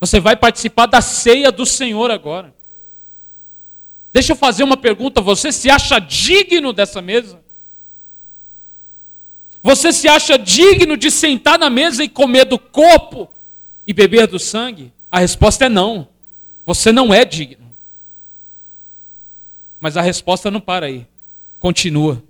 Você 0.00 0.18
vai 0.18 0.36
participar 0.36 0.86
da 0.86 1.02
ceia 1.02 1.52
do 1.52 1.66
Senhor 1.66 2.10
agora. 2.10 2.54
Deixa 4.10 4.32
eu 4.32 4.36
fazer 4.36 4.64
uma 4.64 4.78
pergunta: 4.78 5.20
você 5.20 5.52
se 5.52 5.68
acha 5.68 5.98
digno 5.98 6.72
dessa 6.72 7.02
mesa? 7.02 7.38
Você 9.66 9.92
se 9.92 10.06
acha 10.06 10.38
digno 10.38 10.96
de 10.96 11.10
sentar 11.10 11.58
na 11.58 11.68
mesa 11.68 12.04
e 12.04 12.08
comer 12.08 12.44
do 12.44 12.56
corpo 12.56 13.28
e 13.84 13.92
beber 13.92 14.28
do 14.28 14.38
sangue? 14.38 14.92
A 15.10 15.18
resposta 15.18 15.64
é 15.64 15.68
não. 15.68 16.06
Você 16.64 16.92
não 16.92 17.12
é 17.12 17.24
digno. 17.24 17.66
Mas 19.80 19.96
a 19.96 20.02
resposta 20.02 20.52
não 20.52 20.60
para 20.60 20.86
aí. 20.86 21.04
Continua. 21.58 22.22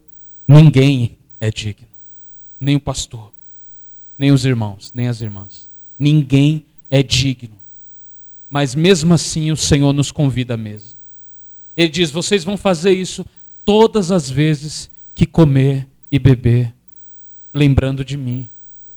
Ninguém 0.48 1.14
é 1.38 1.50
digno. 1.50 1.86
Nem 2.58 2.76
o 2.76 2.80
pastor, 2.80 3.30
nem 4.16 4.32
os 4.32 4.46
irmãos, 4.46 4.90
nem 4.94 5.06
as 5.06 5.20
irmãs. 5.20 5.68
Ninguém 5.98 6.64
é 6.90 7.02
digno. 7.02 7.58
Mas 8.48 8.74
mesmo 8.74 9.12
assim 9.12 9.52
o 9.52 9.58
Senhor 9.58 9.92
nos 9.92 10.10
convida 10.10 10.54
à 10.54 10.56
mesa. 10.56 10.94
Ele 11.76 11.90
diz: 11.90 12.10
vocês 12.10 12.44
vão 12.44 12.56
fazer 12.56 12.92
isso 12.92 13.26
todas 13.62 14.10
as 14.10 14.30
vezes 14.30 14.88
que 15.14 15.26
comer 15.26 15.86
e 16.10 16.18
beber, 16.18 16.72
lembrando 17.56 18.04
de 18.04 18.16
mim. 18.16 18.48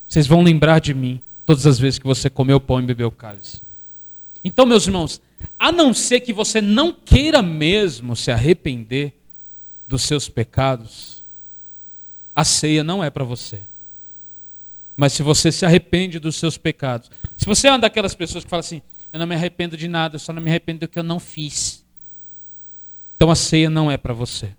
Vocês 0.07 0.27
vão 0.27 0.41
lembrar 0.41 0.79
de 0.79 0.93
mim 0.93 1.21
todas 1.45 1.65
as 1.65 1.79
vezes 1.79 1.97
que 1.97 2.05
você 2.05 2.29
comeu 2.29 2.59
pão 2.59 2.79
e 2.79 2.85
bebeu 2.85 3.09
cálice. 3.09 3.61
Então, 4.43 4.65
meus 4.65 4.85
irmãos, 4.85 5.21
a 5.57 5.71
não 5.71 5.93
ser 5.93 6.19
que 6.19 6.33
você 6.33 6.61
não 6.61 6.93
queira 6.93 7.41
mesmo 7.41 8.15
se 8.15 8.31
arrepender 8.31 9.13
dos 9.87 10.03
seus 10.03 10.29
pecados, 10.29 11.23
a 12.35 12.43
ceia 12.43 12.83
não 12.83 13.03
é 13.03 13.09
para 13.09 13.23
você. 13.23 13.61
Mas 14.95 15.13
se 15.13 15.23
você 15.23 15.51
se 15.51 15.65
arrepende 15.65 16.19
dos 16.19 16.35
seus 16.35 16.57
pecados, 16.57 17.09
se 17.37 17.45
você 17.45 17.67
é 17.67 17.71
uma 17.71 17.79
daquelas 17.79 18.13
pessoas 18.13 18.43
que 18.43 18.49
fala 18.49 18.59
assim, 18.59 18.81
eu 19.11 19.19
não 19.19 19.25
me 19.25 19.35
arrependo 19.35 19.75
de 19.75 19.87
nada, 19.87 20.15
eu 20.15 20.19
só 20.19 20.31
não 20.33 20.41
me 20.41 20.49
arrependo 20.49 20.81
do 20.81 20.87
que 20.87 20.99
eu 20.99 21.03
não 21.03 21.19
fiz. 21.19 21.81
Então 23.15 23.31
a 23.31 23.35
ceia 23.35 23.69
não 23.69 23.89
é 23.89 23.97
para 23.97 24.13
você. 24.13 24.51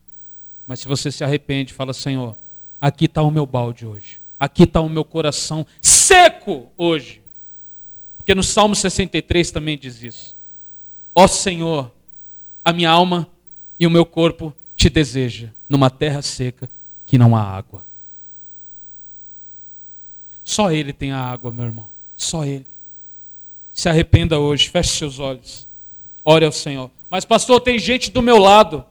Mas 0.67 0.81
se 0.81 0.89
você 0.89 1.11
se 1.11 1.23
arrepende, 1.23 1.73
fala, 1.73 1.93
Senhor, 1.93 2.37
aqui 2.81 3.05
está 3.05 3.23
o 3.23 3.31
meu 3.31 3.47
balde 3.47 3.87
hoje. 3.87 4.21
Aqui 4.39 4.63
está 4.63 4.81
o 4.81 4.89
meu 4.89 5.05
coração 5.05 5.67
seco 5.83 6.69
hoje. 6.77 7.21
Porque 8.17 8.35
no 8.35 8.43
Salmo 8.43 8.75
63 8.75 9.51
também 9.51 9.77
diz 9.77 10.03
isso. 10.03 10.37
Ó 11.15 11.27
Senhor, 11.27 11.91
a 12.65 12.73
minha 12.73 12.91
alma 12.91 13.29
e 13.79 13.87
o 13.87 13.91
meu 13.91 14.07
corpo 14.07 14.55
te 14.77 14.89
deseja 14.89 15.49
numa 15.69 15.91
terra 15.91 16.23
seca 16.23 16.71
que 17.05 17.19
não 17.19 17.37
há 17.37 17.43
água. 17.43 17.85
Só 20.43 20.73
Ele 20.73 20.93
tem 20.93 21.13
a 21.13 21.21
água, 21.21 21.51
meu 21.53 21.67
irmão. 21.67 21.89
Só 22.17 22.45
Ele. 22.45 22.67
Se 23.73 23.89
arrependa 23.89 24.39
hoje, 24.39 24.69
feche 24.69 24.91
seus 24.91 25.19
olhos. 25.19 25.67
Ore 26.25 26.45
ao 26.45 26.53
Senhor. 26.53 26.91
Mas, 27.09 27.25
pastor, 27.25 27.61
tem 27.61 27.79
gente 27.79 28.11
do 28.11 28.23
meu 28.23 28.39
lado. 28.39 28.85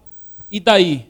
E 0.51 0.59
daí? 0.59 1.08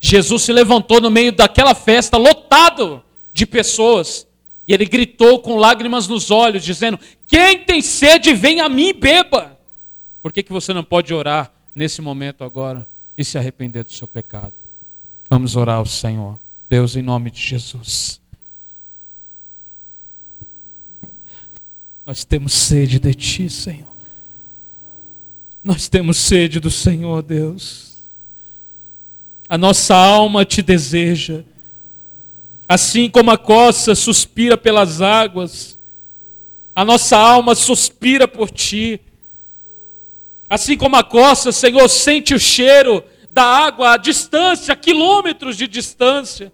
Jesus 0.00 0.42
se 0.42 0.52
levantou 0.52 0.98
no 0.98 1.10
meio 1.10 1.30
daquela 1.30 1.74
festa, 1.74 2.16
lotado 2.16 3.04
de 3.34 3.44
pessoas. 3.44 4.26
E 4.66 4.72
ele 4.72 4.86
gritou 4.86 5.40
com 5.40 5.56
lágrimas 5.56 6.08
nos 6.08 6.30
olhos, 6.30 6.64
dizendo: 6.64 6.98
Quem 7.28 7.62
tem 7.64 7.82
sede, 7.82 8.32
vem 8.32 8.60
a 8.60 8.68
mim 8.68 8.88
e 8.88 8.92
beba. 8.94 9.58
Por 10.22 10.32
que, 10.32 10.42
que 10.42 10.52
você 10.52 10.72
não 10.72 10.82
pode 10.82 11.12
orar 11.12 11.52
nesse 11.74 12.00
momento 12.00 12.42
agora 12.42 12.86
e 13.16 13.24
se 13.24 13.36
arrepender 13.36 13.84
do 13.84 13.92
seu 13.92 14.08
pecado? 14.08 14.52
Vamos 15.28 15.54
orar 15.54 15.76
ao 15.76 15.86
Senhor. 15.86 16.38
Deus, 16.68 16.96
em 16.96 17.02
nome 17.02 17.30
de 17.30 17.40
Jesus. 17.40 18.20
Nós 22.06 22.24
temos 22.24 22.52
sede 22.52 22.98
de 22.98 23.14
Ti, 23.14 23.50
Senhor. 23.50 23.90
Nós 25.62 25.88
temos 25.88 26.16
sede 26.16 26.58
do 26.58 26.70
Senhor, 26.70 27.22
Deus. 27.22 27.89
A 29.50 29.58
nossa 29.58 29.96
alma 29.96 30.44
te 30.44 30.62
deseja. 30.62 31.42
Assim 32.68 33.10
como 33.10 33.32
a 33.32 33.36
coça 33.36 33.96
suspira 33.96 34.56
pelas 34.56 35.02
águas, 35.02 35.76
a 36.72 36.84
nossa 36.84 37.16
alma 37.16 37.56
suspira 37.56 38.28
por 38.28 38.48
Ti. 38.48 39.00
Assim 40.48 40.76
como 40.76 40.94
a 40.94 41.02
coça, 41.02 41.50
Senhor, 41.50 41.88
sente 41.88 42.32
o 42.32 42.38
cheiro 42.38 43.02
da 43.32 43.42
água 43.42 43.94
à 43.94 43.96
distância, 43.96 44.76
quilômetros 44.76 45.56
de 45.56 45.66
distância. 45.66 46.52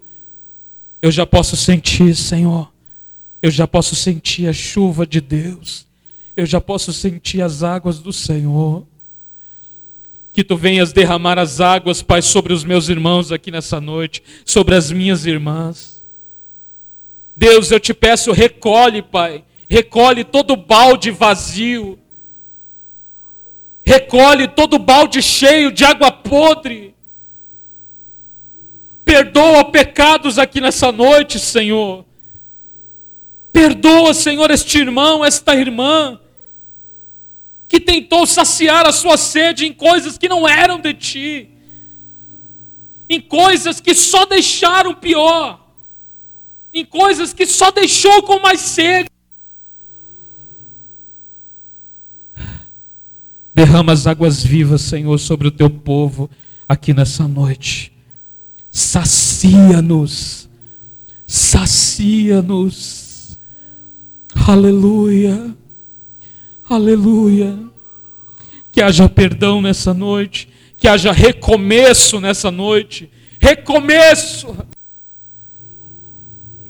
Eu 0.99 1.11
já 1.11 1.25
posso 1.25 1.55
sentir, 1.55 2.15
Senhor, 2.15 2.67
eu 3.43 3.51
já 3.51 3.67
posso 3.67 3.95
sentir 3.95 4.47
a 4.47 4.53
chuva 4.53 5.05
de 5.05 5.21
Deus. 5.21 5.85
Eu 6.35 6.47
já 6.47 6.59
posso 6.59 6.91
sentir 6.91 7.43
as 7.43 7.61
águas 7.61 7.99
do 7.99 8.11
Senhor. 8.11 8.83
Que 10.37 10.43
tu 10.43 10.55
venhas 10.55 10.93
derramar 10.93 11.39
as 11.39 11.59
águas, 11.59 12.03
Pai, 12.03 12.21
sobre 12.21 12.53
os 12.53 12.63
meus 12.63 12.89
irmãos 12.89 13.31
aqui 13.31 13.49
nessa 13.49 13.81
noite, 13.81 14.21
sobre 14.45 14.75
as 14.75 14.91
minhas 14.91 15.25
irmãs. 15.25 16.05
Deus, 17.35 17.71
eu 17.71 17.79
te 17.79 17.91
peço, 17.91 18.31
recolhe, 18.31 19.01
Pai, 19.01 19.43
recolhe 19.67 20.23
todo 20.23 20.55
balde 20.55 21.09
vazio, 21.09 21.97
recolhe 23.83 24.47
todo 24.47 24.77
balde 24.77 25.23
cheio 25.23 25.71
de 25.71 25.83
água 25.83 26.11
podre. 26.11 26.93
Perdoa 29.03 29.65
pecados 29.71 30.37
aqui 30.37 30.61
nessa 30.61 30.91
noite, 30.91 31.39
Senhor. 31.39 32.05
Perdoa, 33.51 34.13
Senhor, 34.13 34.51
este 34.51 34.77
irmão, 34.77 35.25
esta 35.25 35.55
irmã, 35.55 36.19
que 37.67 37.79
tentou 37.79 38.25
saciar 38.25 38.87
a 38.87 38.91
sua 38.91 39.17
sede 39.17 39.65
em 39.65 39.73
coisas 39.73 40.17
que 40.17 40.29
não 40.29 40.47
eram 40.47 40.79
de 40.79 40.93
ti, 40.93 41.49
em 43.09 43.19
coisas 43.19 43.79
que 43.79 43.93
só 43.93 44.25
deixaram 44.25 44.93
pior, 44.93 45.59
em 46.73 46.85
coisas 46.85 47.33
que 47.33 47.45
só 47.45 47.71
deixou 47.71 48.23
com 48.23 48.39
mais 48.39 48.61
sede. 48.61 49.09
Derrama 53.53 53.91
as 53.93 54.05
águas 54.05 54.43
vivas, 54.43 54.81
Senhor, 54.81 55.17
sobre 55.17 55.47
o 55.47 55.51
teu 55.51 55.69
povo 55.69 56.29
aqui 56.67 56.93
nessa 56.93 57.27
noite. 57.27 57.91
Sacia-nos, 58.69 60.47
sacia-nos 61.25 63.07
Aleluia. 64.45 65.53
Aleluia. 66.69 67.57
Que 68.71 68.81
haja 68.81 69.07
perdão 69.07 69.61
nessa 69.61 69.93
noite, 69.93 70.49
que 70.75 70.87
haja 70.87 71.13
recomeço 71.13 72.19
nessa 72.19 72.51
noite. 72.51 73.09
Recomeço. 73.39 74.55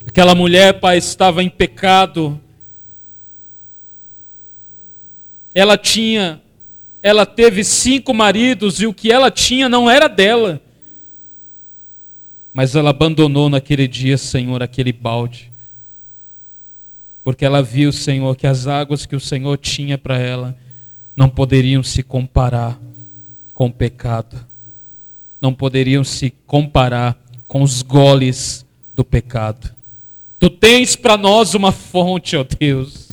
Aquela 0.07 0.35
mulher, 0.35 0.79
pai, 0.79 0.97
estava 0.97 1.43
em 1.43 1.49
pecado. 1.49 2.39
Ela 5.53 5.77
tinha, 5.77 6.41
ela 7.01 7.25
teve 7.25 7.63
cinco 7.63 8.13
maridos 8.13 8.79
e 8.79 8.85
o 8.85 8.93
que 8.93 9.11
ela 9.11 9.31
tinha 9.31 9.67
não 9.67 9.89
era 9.89 10.07
dela. 10.07 10.61
Mas 12.53 12.75
ela 12.75 12.91
abandonou 12.91 13.49
naquele 13.49 13.87
dia, 13.87 14.17
Senhor, 14.17 14.61
aquele 14.61 14.93
balde 14.93 15.51
porque 17.27 17.43
ela 17.43 17.61
viu, 17.61 17.91
Senhor, 17.91 18.37
que 18.37 18.47
as 18.47 18.67
águas 18.67 19.05
que 19.05 19.13
o 19.13 19.19
Senhor 19.19 19.57
tinha 19.57 19.97
para 19.97 20.17
ela 20.17 20.57
não 21.13 21.27
poderiam 21.27 21.83
se 21.83 22.01
comparar 22.01 22.79
com 23.53 23.65
o 23.65 23.73
pecado, 23.73 24.39
não 25.41 25.53
poderiam 25.53 26.05
se 26.05 26.33
comparar 26.45 27.21
com 27.45 27.61
os 27.61 27.81
goles 27.81 28.65
do 28.95 29.03
pecado. 29.03 29.75
Tu 30.39 30.49
tens 30.49 30.95
para 30.95 31.17
nós 31.17 31.53
uma 31.53 31.73
fonte, 31.73 32.37
ó 32.37 32.45
Deus. 32.45 33.11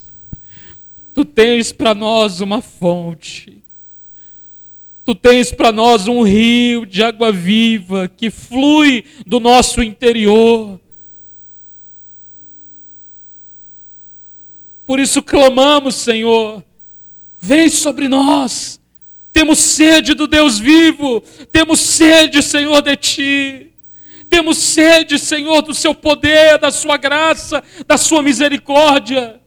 Tu 1.12 1.24
tens 1.24 1.72
para 1.72 1.92
nós 1.92 2.40
uma 2.40 2.62
fonte. 2.62 3.58
Tu 5.04 5.12
tens 5.16 5.50
para 5.50 5.72
nós 5.72 6.06
um 6.06 6.22
rio 6.22 6.86
de 6.86 7.02
água 7.02 7.32
viva 7.32 8.06
que 8.06 8.30
flui 8.30 9.04
do 9.26 9.40
nosso 9.40 9.82
interior. 9.82 10.78
Por 14.86 15.00
isso 15.00 15.22
clamamos, 15.22 15.94
Senhor, 15.94 16.62
vem 17.40 17.68
sobre 17.68 18.08
nós. 18.08 18.78
Temos 19.32 19.58
sede 19.58 20.14
do 20.14 20.26
Deus 20.26 20.58
vivo, 20.58 21.20
temos 21.50 21.80
sede, 21.80 22.42
Senhor, 22.42 22.80
de 22.82 22.96
Ti. 22.96 23.70
Temos 24.28 24.58
sede, 24.58 25.18
Senhor, 25.18 25.62
do 25.62 25.74
Seu 25.74 25.94
poder, 25.94 26.58
da 26.58 26.70
Sua 26.70 26.96
graça, 26.96 27.62
da 27.86 27.96
Sua 27.96 28.22
misericórdia. 28.22 29.40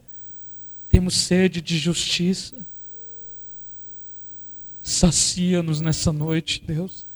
Temos 0.88 1.14
sede 1.14 1.60
de 1.60 1.78
justiça. 1.78 2.66
Sacia-nos 4.82 5.80
nessa 5.80 6.12
noite, 6.12 6.62
Deus. 6.66 7.06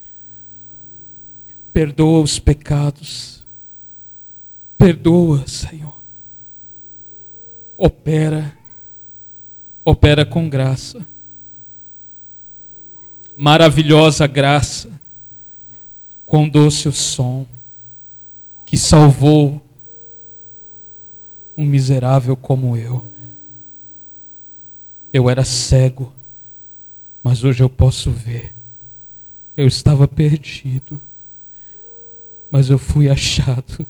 Perdoa 1.73 2.21
os 2.21 2.39
pecados. 2.39 3.47
Perdoa, 4.77 5.47
Senhor. 5.47 5.92
Opera. 7.85 8.57
Opera 9.85 10.25
com 10.25 10.49
graça. 10.49 11.05
Maravilhosa 13.37 14.25
graça. 14.29 14.89
Com 16.25 16.49
doce 16.49 16.87
o 16.87 16.93
som 16.93 17.45
que 18.65 18.79
salvou 18.79 19.61
um 21.57 21.67
miserável 21.67 22.37
como 22.37 22.77
eu. 22.77 23.05
Eu 25.13 25.29
era 25.29 25.43
cego, 25.43 26.13
mas 27.21 27.43
hoje 27.43 27.65
eu 27.65 27.69
posso 27.69 28.13
ver. 28.13 28.55
Eu 29.57 29.67
estava 29.67 30.07
perdido, 30.07 31.01
mas 32.49 32.71
eu 32.71 32.79
fui 32.79 33.11
achado. 33.11 33.85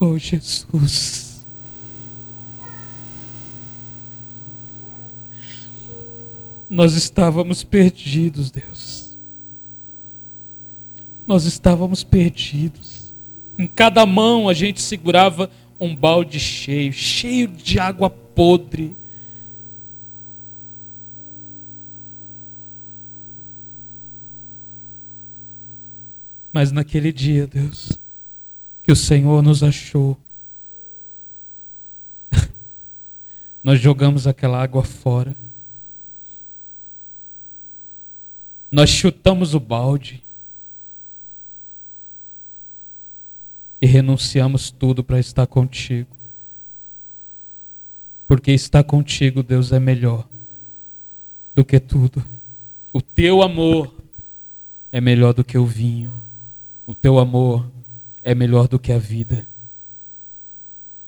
Oh 0.00 0.18
Jesus. 0.18 1.46
Nós 6.68 6.94
estávamos 6.94 7.62
perdidos, 7.62 8.50
Deus 8.50 9.00
nós 11.30 11.44
estávamos 11.44 12.02
perdidos. 12.02 13.14
Em 13.56 13.64
cada 13.68 14.04
mão 14.04 14.48
a 14.48 14.52
gente 14.52 14.82
segurava 14.82 15.48
um 15.78 15.94
balde 15.94 16.40
cheio, 16.40 16.92
cheio 16.92 17.46
de 17.46 17.78
água 17.78 18.10
podre. 18.10 18.96
Mas 26.52 26.72
naquele 26.72 27.12
dia, 27.12 27.46
Deus, 27.46 27.96
que 28.90 28.92
o 28.92 28.96
Senhor 28.96 29.40
nos 29.40 29.62
achou, 29.62 30.18
nós 33.62 33.80
jogamos 33.80 34.26
aquela 34.26 34.60
água 34.60 34.82
fora. 34.82 35.36
Nós 38.68 38.90
chutamos 38.90 39.54
o 39.54 39.60
balde. 39.60 40.20
e 43.80 43.86
renunciamos 43.86 44.70
tudo 44.70 45.04
para 45.04 45.20
estar 45.20 45.46
contigo. 45.46 46.08
Porque 48.26 48.50
estar 48.50 48.82
contigo, 48.82 49.40
Deus, 49.40 49.70
é 49.70 49.78
melhor 49.78 50.26
do 51.54 51.64
que 51.64 51.78
tudo. 51.78 52.22
O 52.92 53.00
teu 53.00 53.40
amor 53.40 53.94
é 54.90 55.00
melhor 55.00 55.32
do 55.32 55.44
que 55.44 55.56
o 55.56 55.64
vinho. 55.64 56.12
O 56.86 56.94
teu 56.94 57.18
amor 57.18 57.64
é 58.22 58.34
melhor 58.34 58.68
do 58.68 58.78
que 58.78 58.92
a 58.92 58.98
vida. 58.98 59.46